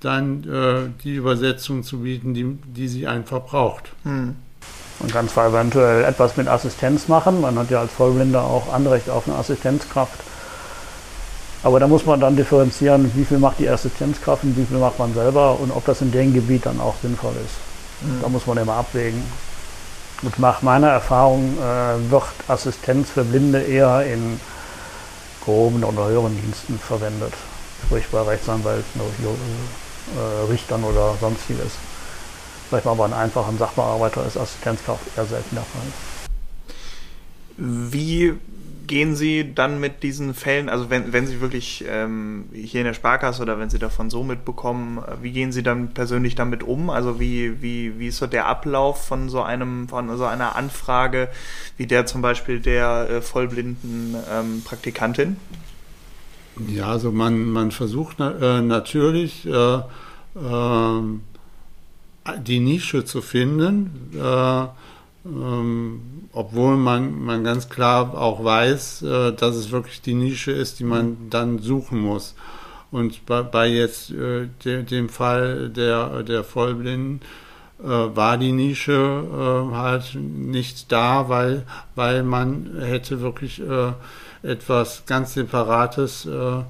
dann 0.00 0.44
äh, 0.44 0.90
die 1.02 1.14
Übersetzung 1.14 1.82
zu 1.82 2.00
bieten, 2.00 2.34
die, 2.34 2.58
die 2.66 2.88
sie 2.88 3.06
einfach 3.06 3.42
braucht. 3.42 3.90
Hm. 4.04 4.36
Man 5.00 5.10
kann 5.10 5.28
zwar 5.28 5.48
eventuell 5.48 6.04
etwas 6.04 6.36
mit 6.36 6.48
Assistenz 6.48 7.08
machen, 7.08 7.40
man 7.40 7.56
hat 7.58 7.70
ja 7.70 7.80
als 7.80 7.92
Vollblinder 7.92 8.42
auch 8.42 8.72
Anrecht 8.72 9.08
auf 9.10 9.28
eine 9.28 9.36
Assistenzkraft, 9.36 10.18
Aber 11.62 11.80
da 11.80 11.88
muss 11.88 12.06
man 12.06 12.20
dann 12.20 12.36
differenzieren, 12.36 13.10
wie 13.14 13.24
viel 13.24 13.38
macht 13.38 13.58
die 13.58 13.68
Assistenzkraft 13.68 14.44
und 14.44 14.56
wie 14.56 14.64
viel 14.64 14.78
macht 14.78 14.98
man 14.98 15.12
selber 15.14 15.58
und 15.58 15.70
ob 15.72 15.84
das 15.84 16.00
in 16.00 16.12
dem 16.12 16.32
Gebiet 16.32 16.66
dann 16.66 16.80
auch 16.80 16.94
sinnvoll 17.02 17.34
ist. 17.44 18.06
Mhm. 18.06 18.22
Da 18.22 18.28
muss 18.28 18.46
man 18.46 18.58
immer 18.58 18.74
abwägen. 18.74 19.22
Und 20.22 20.38
nach 20.38 20.62
meiner 20.62 20.88
Erfahrung 20.88 21.56
äh, 21.58 22.10
wird 22.10 22.24
Assistenz 22.48 23.10
für 23.10 23.24
Blinde 23.24 23.60
eher 23.62 24.04
in 24.04 24.40
groben 25.44 25.82
oder 25.84 26.06
höheren 26.06 26.36
Diensten 26.40 26.78
verwendet. 26.78 27.32
Sprich 27.86 28.06
bei 28.10 28.20
Rechtsanwälten 28.22 29.00
oder 29.00 29.30
äh, 30.16 30.50
Richtern 30.50 30.84
oder 30.84 31.14
sonstiges. 31.20 31.72
Vielleicht 32.68 32.84
mal 32.84 32.94
bei 32.94 33.04
einem 33.04 33.14
einfachen 33.14 33.58
Sachbearbeiter 33.58 34.26
ist 34.26 34.36
Assistenzkraft 34.36 35.00
eher 35.16 35.24
selten 35.24 35.56
der 35.56 35.64
Fall. 35.64 35.82
Wie 37.56 38.34
gehen 38.88 39.14
Sie 39.14 39.54
dann 39.54 39.78
mit 39.78 40.02
diesen 40.02 40.34
Fällen, 40.34 40.68
also 40.68 40.90
wenn, 40.90 41.12
wenn 41.12 41.26
Sie 41.26 41.40
wirklich 41.40 41.84
ähm, 41.86 42.46
hier 42.52 42.80
in 42.80 42.86
der 42.86 42.94
Sparkasse 42.94 43.42
oder 43.42 43.58
wenn 43.58 43.70
Sie 43.70 43.78
davon 43.78 44.10
so 44.10 44.24
mitbekommen, 44.24 44.98
äh, 44.98 45.22
wie 45.22 45.30
gehen 45.30 45.52
Sie 45.52 45.62
dann 45.62 45.94
persönlich 45.94 46.34
damit 46.34 46.64
um? 46.64 46.90
Also 46.90 47.20
wie, 47.20 47.62
wie, 47.62 47.98
wie 47.98 48.08
ist 48.08 48.16
so 48.16 48.26
der 48.26 48.46
Ablauf 48.46 49.06
von 49.06 49.28
so 49.28 49.42
einem, 49.42 49.88
von 49.88 50.16
so 50.16 50.24
einer 50.24 50.56
Anfrage, 50.56 51.28
wie 51.76 51.86
der 51.86 52.06
zum 52.06 52.22
Beispiel 52.22 52.60
der 52.60 53.08
äh, 53.10 53.20
vollblinden 53.20 54.16
ähm, 54.32 54.62
Praktikantin? 54.64 55.36
Ja, 56.66 56.86
also 56.88 57.12
man, 57.12 57.50
man 57.50 57.70
versucht 57.70 58.16
na, 58.18 58.58
äh, 58.58 58.60
natürlich 58.62 59.46
äh, 59.46 59.80
ähm, 60.36 61.22
die 62.46 62.60
Nische 62.60 63.04
zu 63.04 63.22
finden. 63.22 64.10
Äh, 64.14 64.66
ähm, 65.24 66.00
obwohl 66.32 66.76
man, 66.76 67.22
man 67.22 67.44
ganz 67.44 67.68
klar 67.68 68.16
auch 68.16 68.44
weiß, 68.44 69.02
äh, 69.02 69.32
dass 69.32 69.56
es 69.56 69.70
wirklich 69.70 70.00
die 70.00 70.14
Nische 70.14 70.52
ist, 70.52 70.78
die 70.78 70.84
man 70.84 71.30
dann 71.30 71.58
suchen 71.58 72.00
muss. 72.00 72.34
Und 72.90 73.26
bei, 73.26 73.42
bei 73.42 73.68
jetzt 73.68 74.10
äh, 74.10 74.48
de, 74.64 74.82
dem 74.82 75.08
Fall 75.08 75.68
der, 75.68 76.22
der 76.22 76.44
Vollblinden 76.44 77.20
äh, 77.82 77.86
war 77.86 78.38
die 78.38 78.52
Nische 78.52 78.92
äh, 78.92 79.74
halt 79.74 80.14
nicht 80.14 80.90
da, 80.90 81.28
weil, 81.28 81.64
weil 81.94 82.22
man 82.22 82.76
hätte 82.80 83.20
wirklich 83.20 83.60
äh, 83.60 83.92
etwas 84.42 85.04
ganz 85.06 85.34
Separates 85.34 86.26
äh, 86.26 86.62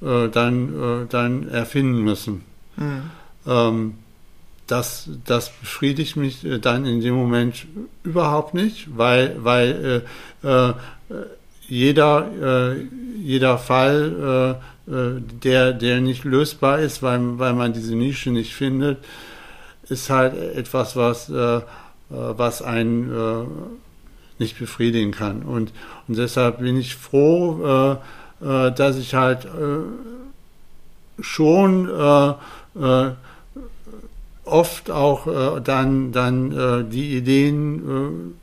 dann, 0.00 1.06
dann 1.08 1.48
erfinden 1.48 2.00
müssen. 2.02 2.44
Mhm. 2.76 3.10
Ähm, 3.46 3.94
das, 4.66 5.08
das 5.24 5.50
befriedigt 5.50 6.16
mich 6.16 6.44
äh, 6.44 6.58
dann 6.58 6.86
in 6.86 7.00
dem 7.00 7.14
Moment 7.14 7.66
überhaupt 8.02 8.54
nicht, 8.54 8.96
weil, 8.96 9.36
weil 9.38 10.02
äh, 10.42 10.68
äh, 10.68 10.74
jeder, 11.68 12.74
äh, 12.74 12.86
jeder 13.22 13.58
Fall, 13.58 14.58
äh, 14.88 14.92
äh, 14.92 15.20
der, 15.42 15.72
der 15.72 16.00
nicht 16.00 16.24
lösbar 16.24 16.78
ist, 16.78 17.02
weil, 17.02 17.38
weil 17.38 17.54
man 17.54 17.72
diese 17.72 17.94
Nische 17.94 18.30
nicht 18.30 18.54
findet, 18.54 18.98
ist 19.88 20.10
halt 20.10 20.34
etwas, 20.34 20.96
was, 20.96 21.30
was 22.08 22.60
einen 22.60 23.08
nicht 24.38 24.58
befriedigen 24.58 25.12
kann. 25.12 25.42
Und, 25.42 25.72
und 26.08 26.18
deshalb 26.18 26.58
bin 26.58 26.76
ich 26.76 26.96
froh, 26.96 27.98
dass 28.40 28.96
ich 28.96 29.14
halt 29.14 29.48
schon 31.20 31.88
oft 34.46 34.90
auch 34.90 35.26
äh, 35.26 35.60
dann, 35.60 36.12
dann 36.12 36.52
äh, 36.52 36.84
die 36.84 37.16
Ideen 37.16 38.34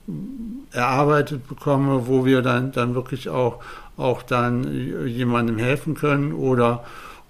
äh, 0.71 0.77
erarbeitet 0.77 1.47
bekomme, 1.47 2.07
wo 2.07 2.25
wir 2.25 2.41
dann, 2.41 2.71
dann 2.71 2.93
wirklich 2.93 3.29
auch, 3.29 3.59
auch 3.97 4.21
dann 4.21 5.07
jemandem 5.07 5.57
helfen 5.57 5.95
können 5.95 6.33
oder, 6.33 6.83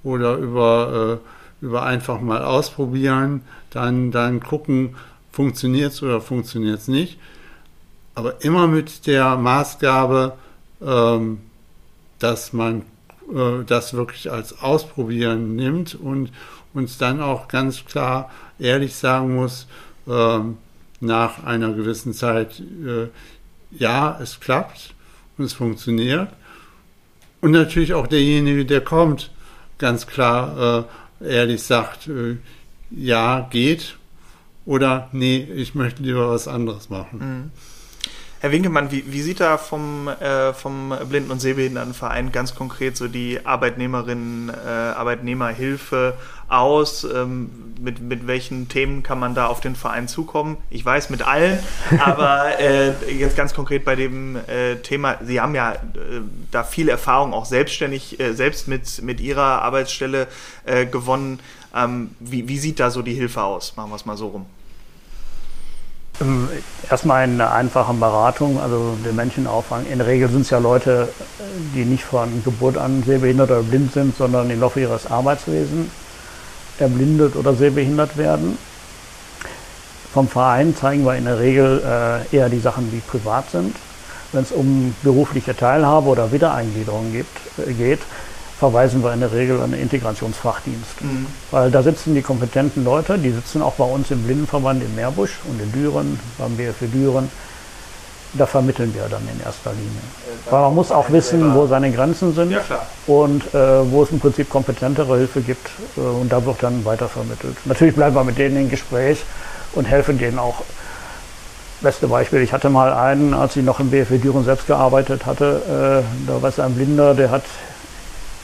oder 0.04 0.38
über, 0.38 1.20
äh, 1.62 1.66
über 1.66 1.84
einfach 1.84 2.20
mal 2.20 2.44
ausprobieren, 2.44 3.42
dann, 3.70 4.12
dann 4.12 4.40
gucken, 4.40 4.96
funktioniert 5.32 5.94
es 5.94 6.04
oder 6.04 6.20
funktioniert 6.20 6.80
es 6.80 6.88
nicht. 6.88 7.20
Aber 8.16 8.44
immer 8.44 8.68
mit 8.68 9.08
der 9.08 9.36
Maßgabe, 9.38 10.38
ähm, 10.82 11.40
dass 12.20 12.54
man 12.54 12.84
äh, 13.34 13.64
das 13.66 13.94
wirklich 13.94 14.32
als 14.32 14.62
Ausprobieren 14.62 15.56
nimmt 15.56 15.96
und 15.96 16.32
uns 16.74 16.98
dann 16.98 17.22
auch 17.22 17.48
ganz 17.48 17.86
klar 17.86 18.32
ehrlich 18.60 18.96
sagen 18.96 19.36
muss, 19.36 19.68
äh, 20.08 20.40
nach 21.00 21.44
einer 21.44 21.74
gewissen 21.74 22.14
Zeit, 22.14 22.60
äh, 22.60 23.08
ja, 23.72 24.20
es 24.22 24.40
klappt 24.40 24.94
und 25.38 25.46
es 25.46 25.54
funktioniert. 25.54 26.30
Und 27.42 27.52
natürlich 27.52 27.94
auch 27.94 28.08
derjenige, 28.08 28.66
der 28.66 28.82
kommt, 28.82 29.32
ganz 29.78 30.08
klar 30.08 30.88
äh, 31.22 31.28
ehrlich 31.28 31.64
sagt, 31.64 32.08
äh, 32.08 32.38
ja, 32.90 33.48
geht 33.50 33.98
oder 34.66 35.10
nee, 35.12 35.46
ich 35.56 35.76
möchte 35.76 36.04
lieber 36.04 36.30
was 36.30 36.48
anderes 36.48 36.90
machen. 36.90 37.20
Mhm. 37.20 37.73
Herr 38.44 38.52
Winkelmann, 38.52 38.92
wie, 38.92 39.06
wie 39.08 39.22
sieht 39.22 39.40
da 39.40 39.58
vom, 39.58 40.10
äh, 40.10 40.52
vom 40.52 40.94
Blinden- 41.08 41.32
und 41.32 41.40
Sehbehindertenverein 41.40 42.34
ganz 42.34 42.54
konkret 42.54 42.98
so 42.98 43.08
die 43.08 43.40
Arbeitnehmerinnen, 43.46 44.50
äh, 44.50 44.68
Arbeitnehmerhilfe 44.68 46.16
aus? 46.50 47.06
Ähm, 47.06 47.50
mit, 47.80 48.02
mit 48.02 48.28
welchen 48.28 48.68
Themen 48.68 49.02
kann 49.02 49.18
man 49.18 49.34
da 49.34 49.48
auf 49.48 49.62
den 49.62 49.78
Verein 49.78 50.10
zukommen? 50.10 50.58
Ich 50.70 50.84
weiß, 50.84 51.10
mit 51.10 51.26
allen, 51.26 51.58
aber 52.04 52.60
äh, 52.60 52.92
jetzt 53.18 53.38
ganz 53.38 53.54
konkret 53.54 53.86
bei 53.86 53.96
dem 53.96 54.36
äh, 54.36 54.76
Thema, 54.76 55.20
Sie 55.24 55.40
haben 55.40 55.56
ja 55.56 55.72
äh, 55.72 55.78
da 56.52 56.66
viel 56.66 56.90
Erfahrung 56.90 57.32
auch 57.34 57.46
selbstständig, 57.46 58.20
äh, 58.20 58.34
selbst 58.34 58.68
mit, 58.68 59.02
mit 59.04 59.22
Ihrer 59.22 59.62
Arbeitsstelle 59.62 60.28
äh, 60.66 60.86
gewonnen. 60.86 61.40
Ähm, 61.74 62.10
wie, 62.20 62.50
wie 62.50 62.60
sieht 62.60 62.82
da 62.82 62.90
so 62.90 63.04
die 63.04 63.14
Hilfe 63.14 63.42
aus? 63.42 63.78
Machen 63.78 63.92
wir 63.92 63.96
es 63.96 64.06
mal 64.06 64.18
so 64.18 64.28
rum. 64.28 64.46
Ähm, 66.22 66.48
erstmal 66.90 67.24
eine 67.24 67.52
einfache 67.52 67.94
Beratung, 67.94 68.60
also 68.60 68.96
den 69.04 69.16
Menschen 69.16 69.48
auffangen. 69.48 69.88
In 69.92 69.98
der 69.98 70.08
Regel 70.08 70.30
sind 70.30 70.42
es 70.42 70.50
ja 70.50 70.60
Leute, 70.60 71.10
die 71.74 71.86
nicht 71.86 72.04
von 72.04 72.44
Geburt 72.44 72.78
an 72.78 73.04
sehbehindert 73.04 73.52
oder 73.52 73.64
blind 73.64 73.94
sind, 73.94 74.16
sondern 74.16 74.50
im 74.50 74.60
Laufe 74.60 74.80
ihres 74.80 75.10
Arbeitswesens 75.10 75.90
erblindet 76.80 77.36
oder 77.36 77.54
sehbehindert 77.54 78.18
werden. 78.18 78.58
Vom 80.14 80.28
Verein 80.28 80.76
zeigen 80.76 81.06
wir 81.06 81.16
in 81.16 81.26
der 81.26 81.40
Regel 81.40 81.82
äh, 81.84 82.36
eher 82.36 82.50
die 82.50 82.60
Sachen, 82.60 82.92
die 82.92 83.00
privat 83.00 83.50
sind. 83.50 83.76
Wenn 84.32 84.44
es 84.44 84.52
um 84.52 84.96
berufliche 85.02 85.56
Teilhabe 85.56 86.08
oder 86.10 86.32
Wiedereingliederung 86.32 87.14
äh, 87.16 87.74
geht, 87.74 88.00
verweisen 88.64 89.04
wir 89.04 89.12
in 89.12 89.20
der 89.20 89.34
Regel 89.34 89.60
an 89.60 89.72
den 89.72 89.82
Integrationsfachdienst. 89.82 91.02
Mhm. 91.02 91.26
Weil 91.52 91.70
da 91.70 91.84
sitzen 91.84 92.16
die 92.16 92.22
kompetenten 92.22 92.86
Leute, 92.86 93.18
die 93.18 93.32
sitzen 93.32 93.62
auch 93.62 93.74
bei 93.74 93.84
uns 93.84 94.10
im 94.10 94.24
Blindenverband 94.24 94.82
in 94.82 94.96
Meerbusch 94.96 95.40
und 95.50 95.62
in 95.62 95.70
Düren, 95.74 96.18
beim 96.38 96.56
BFW 96.56 96.88
Düren. 96.88 97.30
Da 98.36 98.46
vermitteln 98.46 98.96
wir 98.96 99.04
dann 99.10 99.22
in 99.24 99.44
erster 99.44 99.72
Linie. 99.72 99.90
Äh, 100.48 100.52
Weil 100.52 100.62
man 100.62 100.76
muss 100.76 100.92
auch 100.94 101.12
wissen, 101.12 101.54
wo 101.54 101.68
seine 101.68 101.92
Grenzen 101.92 102.34
sind 102.34 102.52
ja, 102.52 102.62
und 103.06 103.54
äh, 103.54 103.92
wo 103.92 104.04
es 104.04 104.12
im 104.12 104.22
Prinzip 104.22 104.50
kompetentere 104.50 105.18
Hilfe 105.18 105.42
gibt. 105.42 105.70
Äh, 105.98 106.00
und 106.00 106.32
da 106.32 106.46
wird 106.46 106.64
dann 106.64 106.86
weitervermittelt. 106.86 107.58
Natürlich 107.66 107.96
bleiben 107.96 108.16
wir 108.16 108.24
mit 108.24 108.38
denen 108.38 108.56
im 108.56 108.70
Gespräch 108.70 109.26
und 109.74 109.84
helfen 109.84 110.18
denen 110.18 110.40
auch. 110.40 110.64
Beste 111.82 112.08
Beispiel, 112.08 112.40
ich 112.40 112.54
hatte 112.54 112.70
mal 112.70 112.94
einen, 112.94 113.34
als 113.34 113.58
ich 113.58 113.64
noch 113.66 113.82
im 113.82 113.90
BFW 113.90 114.18
Düren 114.18 114.46
selbst 114.46 114.68
gearbeitet 114.68 115.26
hatte, 115.26 116.04
äh, 116.08 116.28
da 116.30 116.42
war 116.42 116.48
es 116.48 116.58
ein 116.58 116.76
Blinder, 116.76 117.14
der 117.14 117.30
hat 117.30 117.44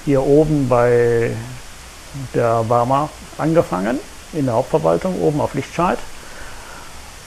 hier 0.09 0.25
oben 0.25 0.67
bei 0.67 1.29
der 2.33 2.63
Barmer 2.63 3.09
angefangen, 3.37 3.99
in 4.33 4.45
der 4.45 4.55
Hauptverwaltung, 4.55 5.21
oben 5.21 5.39
auf 5.39 5.53
Lichtscheid. 5.53 5.99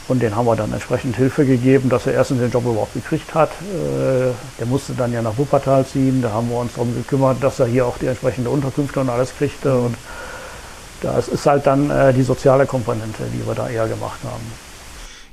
Und 0.09 0.21
den 0.21 0.35
haben 0.35 0.47
wir 0.47 0.57
dann 0.57 0.73
entsprechend 0.73 1.15
Hilfe 1.15 1.47
gegeben, 1.47 1.89
dass 1.89 2.09
er 2.09 2.15
erstens 2.15 2.41
den 2.41 2.51
Job 2.51 2.65
überhaupt 2.65 2.95
gekriegt 2.95 3.35
hat. 3.35 3.51
Äh, 3.51 4.33
der 4.59 4.67
musste 4.67 4.95
dann 4.95 5.13
ja 5.13 5.23
nach 5.23 5.39
Wuppertal 5.39 5.87
ziehen. 5.87 6.23
Da 6.23 6.33
haben 6.33 6.51
wir 6.51 6.59
uns 6.59 6.73
darum 6.75 6.93
gekümmert, 6.93 7.37
dass 7.41 7.61
er 7.61 7.67
hier 7.67 7.87
auch 7.87 7.99
die 7.99 8.07
entsprechende 8.07 8.51
Unterkünfte 8.51 8.99
und 8.99 9.11
alles 9.11 9.33
kriegte. 9.39 9.77
Und 9.77 9.95
das 11.03 11.29
ist 11.29 11.47
halt 11.47 11.65
dann 11.69 11.89
äh, 11.89 12.13
die 12.13 12.25
soziale 12.25 12.67
Komponente, 12.67 13.23
die 13.33 13.47
wir 13.47 13.55
da 13.55 13.69
eher 13.69 13.87
gemacht 13.87 14.19
haben. 14.25 14.72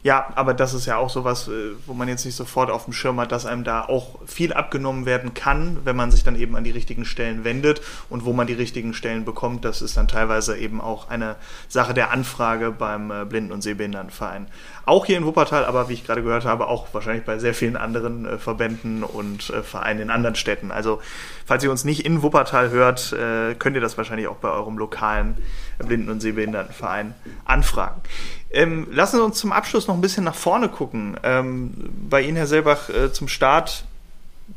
Ja, 0.02 0.28
aber 0.36 0.54
das 0.54 0.74
ist 0.74 0.86
ja 0.86 0.95
auch 0.95 1.10
sowas, 1.10 1.50
äh, 1.50 1.74
wo 1.86 1.93
man 1.93 2.08
jetzt 2.08 2.26
nicht 2.26 2.36
sofort 2.36 2.72
auf 2.72 2.86
dem 2.86 2.93
Schirm 2.93 3.20
hat, 3.20 3.34
dass 3.34 3.45
einem 3.45 3.66
da 3.66 3.82
auch 3.82 4.20
viel 4.26 4.54
abgenommen 4.54 5.06
werden 5.06 5.34
kann, 5.34 5.78
wenn 5.84 5.95
man 5.95 6.10
sich 6.10 6.24
dann 6.24 6.36
eben 6.36 6.56
an 6.56 6.64
die 6.64 6.72
richtigen 6.72 7.04
Stellen 7.04 7.43
wendet 7.43 7.82
und 8.10 8.24
wo 8.24 8.32
man 8.32 8.47
die 8.47 8.54
richtigen 8.54 8.93
Stellen 8.93 9.26
bekommt. 9.26 9.66
Das 9.66 9.82
ist 9.82 9.97
dann 9.97 10.08
teilweise 10.08 10.58
eben 10.58 10.80
auch 10.80 11.10
eine 11.10 11.36
Sache 11.68 11.93
der 11.93 12.12
Anfrage 12.12 12.72
beim 12.72 13.12
äh, 13.12 13.26
Blinden- 13.26 13.52
und 13.52 13.62
Sehbehindertenverein. 13.62 14.47
Auch 14.86 15.06
hier 15.06 15.18
in 15.18 15.26
Wuppertal, 15.26 15.66
aber 15.66 15.89
wie 15.89 15.93
ich 15.93 16.06
gerade 16.06 16.24
gehört 16.24 16.45
habe, 16.45 16.68
auch 16.68 16.88
wahrscheinlich 16.93 17.26
bei 17.26 17.38
sehr 17.38 17.54
vielen 17.54 17.76
anderen 17.76 18.26
äh, 18.26 18.38
Verbänden 18.38 19.04
und 19.04 19.43
Vereinen 19.64 20.00
in 20.00 20.10
anderen 20.12 20.36
Städten. 20.36 20.72
Also, 20.72 21.02
falls 21.45 21.64
ihr 21.64 21.72
uns 21.72 21.84
nicht 21.84 22.06
in 22.06 22.22
Wuppertal 22.22 22.70
hört, 22.70 23.16
könnt 23.60 23.76
ihr 23.76 23.82
das 23.82 23.97
wahrscheinlich 23.97 24.28
auch 24.28 24.38
bei 24.38 24.50
eurem 24.50 24.78
lokalen 24.78 25.38
Blinden- 25.80 26.10
und 26.10 26.22
Sehbehindertenverein 26.22 27.14
anfragen. 27.45 28.02
Ähm, 28.52 28.88
lassen 28.91 29.18
Sie 29.18 29.24
uns 29.24 29.38
zum 29.38 29.52
Abschluss 29.52 29.88
noch 29.88 29.95
ein 29.95 30.02
bisschen 30.02 30.24
nach 30.24 30.36
vorne 30.36 30.70
gucken. 30.70 31.18
Ähm, 31.24 31.74
bei 32.10 32.22
Ihnen, 32.22 32.38
Herr 32.38 32.47
Selbach, 32.47 32.89
äh, 32.89 33.12
zum 33.12 33.28
Start 33.28 33.86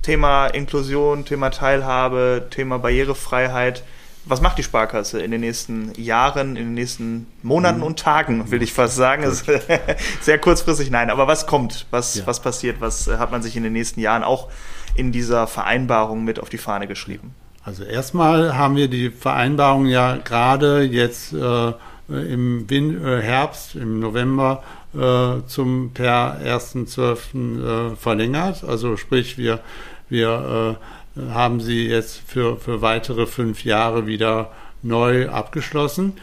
Thema 0.01 0.47
Inklusion, 0.47 1.27
Thema 1.27 1.51
Teilhabe, 1.51 2.47
Thema 2.51 2.79
Barrierefreiheit. 2.79 3.83
Was 4.25 4.41
macht 4.41 4.57
die 4.57 4.63
Sparkasse 4.63 5.21
in 5.21 5.33
den 5.33 5.41
nächsten 5.41 5.93
Jahren, 6.01 6.51
in 6.51 6.67
den 6.67 6.75
nächsten 6.75 7.27
Monaten 7.43 7.79
mhm. 7.79 7.85
und 7.85 7.99
Tagen, 7.99 8.51
will 8.51 8.63
ich 8.63 8.73
fast 8.73 8.97
sagen. 8.97 9.25
Ist 9.25 9.45
sehr 10.21 10.39
kurzfristig, 10.39 10.91
nein. 10.91 11.11
Aber 11.11 11.27
was 11.27 11.47
kommt? 11.47 11.87
Was, 11.91 12.15
ja. 12.15 12.27
was 12.27 12.41
passiert? 12.41 12.81
Was 12.81 13.09
äh, 13.09 13.19
hat 13.19 13.33
man 13.33 13.43
sich 13.43 13.57
in 13.57 13.65
den 13.65 13.73
nächsten 13.73 14.01
Jahren 14.01 14.23
auch 14.23 14.49
in 14.95 15.13
dieser 15.13 15.47
Vereinbarung 15.47 16.25
mit 16.25 16.41
auf 16.41 16.49
die 16.49 16.59
Fahne 16.59 16.87
geschrieben? 16.87 17.35
Also 17.65 17.85
erstmal 17.85 18.57
haben 18.57 18.77
wir 18.77 18.89
die 18.89 19.11
Vereinbarung 19.11 19.87
ja 19.87 20.17
gerade 20.17 20.83
jetzt 20.83 21.33
äh, 21.33 21.73
im 22.13 22.69
Win 22.69 23.05
äh, 23.05 23.21
Herbst, 23.21 23.75
im 23.75 24.01
November 24.01 24.63
äh, 24.95 25.47
zum 25.47 25.93
per 25.93 26.39
1.12. 26.45 27.93
Äh, 27.93 27.97
verlängert. 27.97 28.65
Also 28.65 28.97
sprich, 28.97 29.39
wir, 29.39 29.61
wir 30.09 30.77
äh, 31.17 31.21
haben 31.33 31.61
sie 31.61 31.87
jetzt 31.87 32.23
für, 32.27 32.57
für 32.57 32.83
weitere 32.83 33.27
fünf 33.27 33.65
Jahre 33.65 34.07
wieder 34.07 34.51
neu 34.83 35.29
abgeschlossen. 35.29 36.15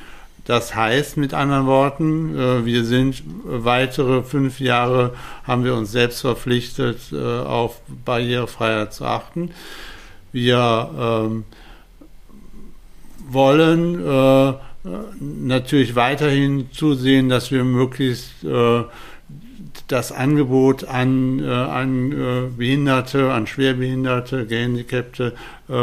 Das 0.46 0.74
heißt 0.74 1.18
mit 1.18 1.34
anderen 1.36 1.68
Worten, 1.68 2.36
äh, 2.36 2.66
wir 2.66 2.84
sind 2.84 3.22
weitere 3.44 4.24
fünf 4.24 4.60
Jahre, 4.60 5.14
haben 5.46 5.64
wir 5.64 5.76
uns 5.76 5.92
selbst 5.92 6.22
verpflichtet, 6.22 6.98
äh, 7.12 7.18
auf 7.18 7.82
Barrierefreiheit 8.04 8.94
zu 8.94 9.06
achten. 9.06 9.52
Wir 10.32 10.90
ähm, 11.00 11.44
wollen 13.28 14.00
äh, 14.04 14.54
natürlich 15.20 15.96
weiterhin 15.96 16.70
zusehen, 16.72 17.30
dass 17.30 17.52
wir 17.52 17.64
möglichst 17.64 18.44
äh, 18.44 18.84
das 19.90 20.12
Angebot 20.12 20.84
an, 20.84 21.40
äh, 21.40 21.48
an 21.48 22.12
äh, 22.12 22.50
Behinderte, 22.56 23.34
an 23.34 23.48
Schwerbehinderte, 23.48 24.46
Gehandicapte 24.46 25.34
äh, 25.68 25.74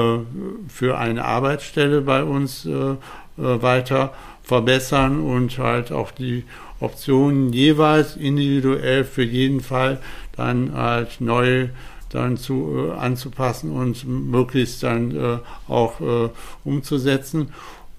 für 0.69 0.99
eine 0.99 1.25
Arbeitsstelle 1.25 2.03
bei 2.03 2.23
uns 2.23 2.65
äh, 2.65 2.71
äh, 2.71 2.97
weiter 3.37 4.15
verbessern 4.43 5.21
und 5.21 5.59
halt 5.59 5.91
auch 5.91 6.13
die 6.13 6.45
Optionen 6.79 7.53
jeweils 7.53 8.17
individuell 8.17 9.05
für 9.05 9.25
jeden 9.25 9.61
Fall 9.61 9.99
dann 10.37 10.73
halt 10.73 11.21
neu 11.21 11.69
dann 12.11 12.37
zu, 12.37 12.93
anzupassen 12.97 13.73
und 13.73 14.07
möglichst 14.07 14.83
dann 14.85 15.41
auch 15.67 16.31
umzusetzen. 16.65 17.49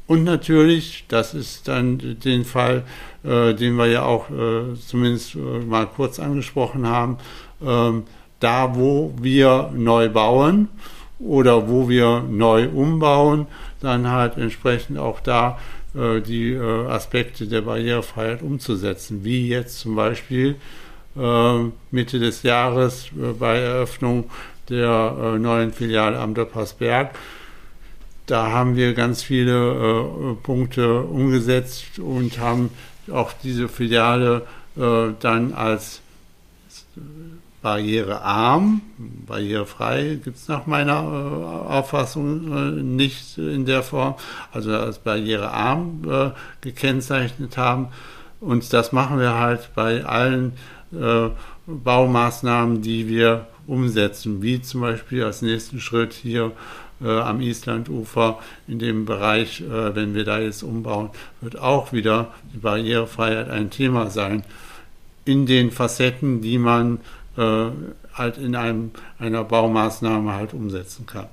Und 0.07 0.23
natürlich, 0.23 1.05
das 1.09 1.33
ist 1.33 1.67
dann 1.67 2.17
den 2.23 2.45
Fall, 2.45 2.83
äh, 3.23 3.53
den 3.53 3.75
wir 3.75 3.87
ja 3.87 4.03
auch 4.03 4.29
äh, 4.29 4.75
zumindest 4.87 5.35
äh, 5.35 5.39
mal 5.39 5.85
kurz 5.85 6.19
angesprochen 6.19 6.87
haben, 6.87 7.17
ähm, 7.61 8.03
da 8.39 8.75
wo 8.75 9.13
wir 9.19 9.71
neu 9.75 10.09
bauen 10.09 10.69
oder 11.19 11.67
wo 11.67 11.89
wir 11.89 12.23
neu 12.29 12.69
umbauen, 12.69 13.47
dann 13.81 14.09
halt 14.09 14.37
entsprechend 14.37 14.97
auch 14.97 15.19
da 15.19 15.57
äh, 15.95 16.21
die 16.21 16.53
äh, 16.53 16.87
Aspekte 16.87 17.47
der 17.47 17.61
Barrierefreiheit 17.61 18.41
umzusetzen, 18.41 19.23
wie 19.23 19.47
jetzt 19.47 19.79
zum 19.79 19.95
Beispiel 19.95 20.55
äh, 21.17 21.59
Mitte 21.91 22.19
des 22.19 22.43
Jahres 22.43 23.09
bei 23.39 23.57
Eröffnung 23.57 24.29
der 24.69 25.37
neuen 25.39 25.71
Filiale 25.71 26.19
am 26.19 26.33
Döppersberg 26.33 27.11
da 28.27 28.51
haben 28.51 28.75
wir 28.75 28.93
ganz 28.93 29.23
viele 29.23 29.71
äh, 29.71 30.33
Punkte 30.43 31.01
umgesetzt 31.01 31.97
und 31.99 32.39
haben 32.39 32.69
auch 33.11 33.33
diese 33.41 33.67
Filiale 33.69 34.43
äh, 34.75 35.13
dann 35.19 35.53
als 35.53 36.01
barrierearm, 37.61 38.81
barrierefrei 38.97 40.19
gibt 40.23 40.37
es 40.37 40.47
nach 40.47 40.67
meiner 40.67 41.01
äh, 41.01 41.73
Auffassung 41.73 42.51
äh, 42.51 42.81
nicht 42.81 43.37
in 43.37 43.65
der 43.65 43.83
Form, 43.83 44.15
also 44.51 44.71
als 44.71 44.99
barrierearm 44.99 46.01
äh, 46.09 46.29
gekennzeichnet 46.61 47.57
haben. 47.57 47.87
Und 48.39 48.71
das 48.73 48.91
machen 48.91 49.19
wir 49.19 49.33
halt 49.33 49.71
bei 49.73 50.05
allen 50.05 50.53
äh, 50.93 51.29
Baumaßnahmen, 51.65 52.81
die 52.81 53.07
wir 53.09 53.47
umsetzen, 53.65 54.41
wie 54.41 54.61
zum 54.61 54.81
Beispiel 54.81 55.23
als 55.23 55.41
nächsten 55.41 55.79
Schritt 55.79 56.13
hier 56.13 56.51
äh, 57.03 57.19
am 57.19 57.41
Islandufer 57.41 58.39
in 58.67 58.79
dem 58.79 59.05
Bereich, 59.05 59.61
äh, 59.61 59.95
wenn 59.95 60.15
wir 60.15 60.25
da 60.25 60.39
jetzt 60.39 60.63
umbauen, 60.63 61.09
wird 61.41 61.59
auch 61.59 61.93
wieder 61.93 62.33
die 62.53 62.57
Barrierefreiheit 62.57 63.49
ein 63.49 63.69
Thema 63.69 64.09
sein. 64.09 64.43
In 65.25 65.45
den 65.45 65.71
Facetten, 65.71 66.41
die 66.41 66.57
man 66.57 66.99
äh, 67.37 67.67
halt 68.13 68.37
in 68.37 68.55
einem, 68.55 68.91
einer 69.19 69.43
Baumaßnahme 69.43 70.33
halt 70.33 70.53
umsetzen 70.53 71.05
kann. 71.05 71.27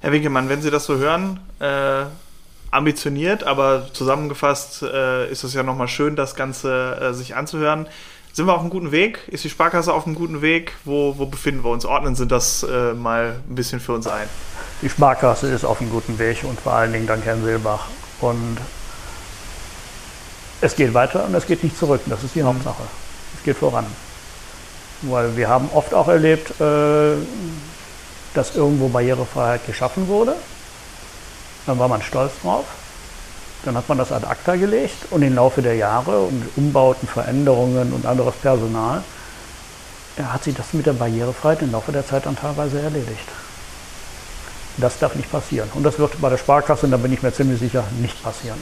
Herr 0.00 0.12
Winkelmann, 0.12 0.48
wenn 0.48 0.60
Sie 0.60 0.70
das 0.70 0.84
so 0.84 0.98
hören, 0.98 1.40
äh, 1.60 2.04
ambitioniert, 2.70 3.44
aber 3.44 3.88
zusammengefasst 3.92 4.82
äh, 4.82 5.30
ist 5.30 5.44
es 5.44 5.54
ja 5.54 5.62
nochmal 5.62 5.88
schön, 5.88 6.16
das 6.16 6.34
Ganze 6.34 6.98
äh, 7.00 7.14
sich 7.14 7.36
anzuhören. 7.36 7.86
Sind 8.34 8.46
wir 8.46 8.54
auf 8.54 8.62
einem 8.62 8.70
guten 8.70 8.90
Weg? 8.90 9.20
Ist 9.28 9.44
die 9.44 9.48
Sparkasse 9.48 9.94
auf 9.94 10.06
einem 10.06 10.16
guten 10.16 10.42
Weg? 10.42 10.72
Wo, 10.84 11.16
wo 11.18 11.26
befinden 11.26 11.62
wir 11.62 11.70
uns? 11.70 11.84
Ordnen 11.84 12.16
Sie 12.16 12.26
das 12.26 12.64
äh, 12.64 12.92
mal 12.92 13.36
ein 13.48 13.54
bisschen 13.54 13.78
für 13.78 13.92
uns 13.92 14.08
ein. 14.08 14.28
Die 14.82 14.88
Sparkasse 14.88 15.46
ist 15.52 15.64
auf 15.64 15.80
einem 15.80 15.88
guten 15.90 16.18
Weg 16.18 16.42
und 16.42 16.58
vor 16.58 16.72
allen 16.72 16.92
Dingen 16.92 17.06
dank 17.06 17.24
Herrn 17.24 17.44
Silbach. 17.44 17.86
Und 18.20 18.58
es 20.60 20.74
geht 20.74 20.92
weiter 20.94 21.26
und 21.26 21.34
es 21.36 21.46
geht 21.46 21.62
nicht 21.62 21.78
zurück. 21.78 22.00
Das 22.06 22.24
ist 22.24 22.34
die 22.34 22.42
Hauptsache. 22.42 22.82
Es 23.38 23.44
geht 23.44 23.56
voran. 23.56 23.86
Weil 25.02 25.36
wir 25.36 25.48
haben 25.48 25.70
oft 25.72 25.94
auch 25.94 26.08
erlebt, 26.08 26.60
äh, 26.60 27.14
dass 28.34 28.56
irgendwo 28.56 28.88
Barrierefreiheit 28.88 29.64
geschaffen 29.64 30.08
wurde. 30.08 30.34
Dann 31.66 31.78
war 31.78 31.86
man 31.86 32.02
stolz 32.02 32.32
drauf. 32.42 32.64
Dann 33.64 33.76
hat 33.76 33.88
man 33.88 33.98
das 33.98 34.12
ad 34.12 34.26
acta 34.26 34.56
gelegt 34.56 35.10
und 35.10 35.22
im 35.22 35.34
Laufe 35.34 35.62
der 35.62 35.74
Jahre 35.76 36.20
und 36.20 36.44
Umbauten, 36.56 37.08
Veränderungen 37.08 37.92
und 37.92 38.04
anderes 38.06 38.34
Personal 38.36 39.02
hat 40.22 40.44
sich 40.44 40.54
das 40.54 40.72
mit 40.72 40.86
der 40.86 40.92
Barrierefreiheit 40.92 41.62
im 41.62 41.72
Laufe 41.72 41.90
der 41.90 42.06
Zeit 42.06 42.26
dann 42.26 42.36
teilweise 42.36 42.80
erledigt. 42.80 43.28
Das 44.76 44.98
darf 44.98 45.14
nicht 45.14 45.30
passieren. 45.30 45.68
Und 45.74 45.84
das 45.84 45.98
wird 45.98 46.20
bei 46.20 46.30
der 46.30 46.36
Sparkasse, 46.36 46.88
da 46.88 46.96
bin 46.96 47.12
ich 47.12 47.22
mir 47.22 47.32
ziemlich 47.32 47.60
sicher, 47.60 47.84
nicht 48.00 48.22
passieren. 48.22 48.58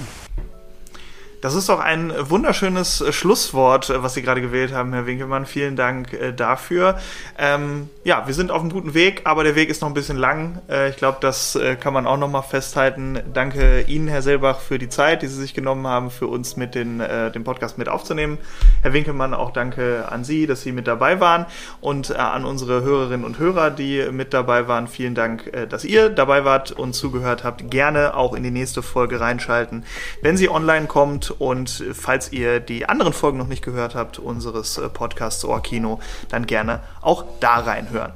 Das 1.42 1.56
ist 1.56 1.68
doch 1.68 1.80
ein 1.80 2.12
wunderschönes 2.16 3.00
äh, 3.00 3.12
Schlusswort, 3.12 3.90
äh, 3.90 4.00
was 4.00 4.14
Sie 4.14 4.22
gerade 4.22 4.40
gewählt 4.40 4.72
haben, 4.72 4.92
Herr 4.92 5.06
Winkelmann. 5.06 5.44
Vielen 5.44 5.74
Dank 5.74 6.12
äh, 6.12 6.32
dafür. 6.32 7.00
Ähm, 7.36 7.90
ja, 8.04 8.28
wir 8.28 8.34
sind 8.34 8.52
auf 8.52 8.60
einem 8.60 8.70
guten 8.70 8.94
Weg, 8.94 9.22
aber 9.24 9.42
der 9.42 9.56
Weg 9.56 9.68
ist 9.68 9.82
noch 9.82 9.88
ein 9.88 9.94
bisschen 9.94 10.16
lang. 10.16 10.62
Äh, 10.70 10.90
ich 10.90 10.96
glaube, 10.96 11.18
das 11.20 11.56
äh, 11.56 11.74
kann 11.74 11.94
man 11.94 12.06
auch 12.06 12.16
nochmal 12.16 12.44
festhalten. 12.44 13.18
Danke 13.34 13.80
Ihnen, 13.88 14.06
Herr 14.06 14.22
Selbach, 14.22 14.60
für 14.60 14.78
die 14.78 14.88
Zeit, 14.88 15.22
die 15.22 15.26
Sie 15.26 15.34
sich 15.34 15.52
genommen 15.52 15.84
haben, 15.84 16.12
für 16.12 16.28
uns 16.28 16.56
mit 16.56 16.76
den, 16.76 17.00
äh, 17.00 17.32
den 17.32 17.42
Podcast 17.42 17.76
mit 17.76 17.88
aufzunehmen. 17.88 18.38
Herr 18.82 18.92
Winkelmann, 18.92 19.34
auch 19.34 19.52
danke 19.52 20.06
an 20.08 20.22
Sie, 20.22 20.46
dass 20.46 20.62
Sie 20.62 20.70
mit 20.70 20.86
dabei 20.86 21.18
waren 21.18 21.46
und 21.80 22.14
an 22.14 22.44
unsere 22.44 22.82
Hörerinnen 22.82 23.26
und 23.26 23.40
Hörer, 23.40 23.72
die 23.72 24.06
mit 24.12 24.32
dabei 24.32 24.68
waren. 24.68 24.86
Vielen 24.86 25.16
Dank, 25.16 25.50
dass 25.68 25.84
ihr 25.84 26.08
dabei 26.08 26.44
wart 26.44 26.70
und 26.70 26.92
zugehört 26.92 27.42
habt. 27.42 27.68
Gerne 27.68 28.16
auch 28.16 28.32
in 28.32 28.44
die 28.44 28.50
nächste 28.52 28.82
Folge 28.82 29.18
reinschalten. 29.18 29.84
Wenn 30.20 30.36
sie 30.36 30.48
online 30.48 30.86
kommt 30.86 31.31
und 31.32 31.84
falls 31.92 32.32
ihr 32.32 32.60
die 32.60 32.88
anderen 32.88 33.12
Folgen 33.12 33.38
noch 33.38 33.48
nicht 33.48 33.64
gehört 33.64 33.94
habt, 33.94 34.18
unseres 34.18 34.78
äh, 34.78 34.88
Podcasts 34.88 35.44
Ohrkino, 35.44 36.00
dann 36.28 36.46
gerne 36.46 36.80
auch 37.00 37.24
da 37.40 37.56
reinhören. 37.56 38.12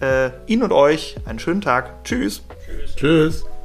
Äh, 0.00 0.30
Ihnen 0.46 0.62
und 0.62 0.72
euch 0.72 1.16
einen 1.24 1.38
schönen 1.38 1.60
Tag. 1.62 2.04
Tschüss. 2.04 2.42
Tschüss. 2.66 2.96
Tschüss. 2.96 3.55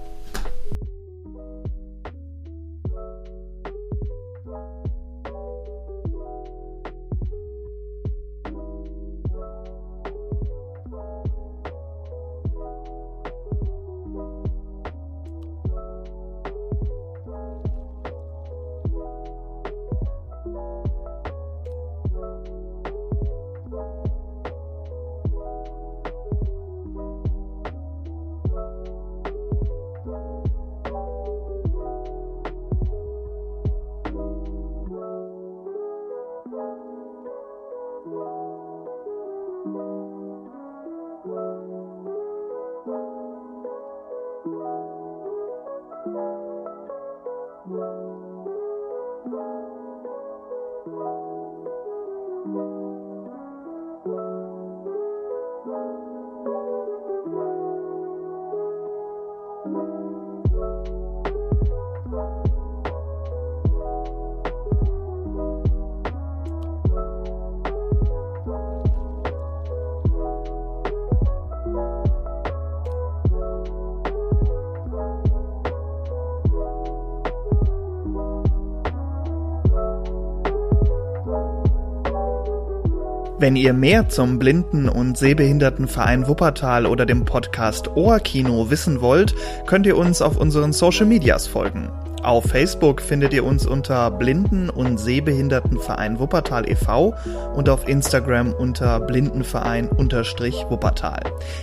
Wenn 83.42 83.56
ihr 83.56 83.74
mehr 83.74 84.08
zum 84.08 84.38
Blinden- 84.38 84.88
und 84.88 85.18
Sehbehindertenverein 85.18 86.28
Wuppertal 86.28 86.86
oder 86.86 87.08
dem 87.08 87.26
Podcast 87.26 87.90
Ohrkino 87.96 88.70
wissen 88.70 89.02
wollt, 89.02 89.34
könnt 89.66 89.88
ihr 89.88 89.98
uns 89.98 90.22
auf 90.22 90.38
unseren 90.38 90.74
Social 90.74 91.08
Medias 91.08 91.48
folgen. 91.48 91.90
Auf 92.22 92.46
Facebook 92.46 93.02
findet 93.02 93.34
ihr 93.34 93.44
uns 93.44 93.66
unter 93.66 94.12
Blinden- 94.12 94.70
und 94.70 95.00
Sehbehindertenverein 95.00 96.20
Wuppertal 96.20 96.70
e.V. 96.70 97.16
und 97.56 97.68
auf 97.68 97.88
Instagram 97.88 98.54
unter 98.54 99.00
Blindenverein-Wuppertal. 99.00 101.22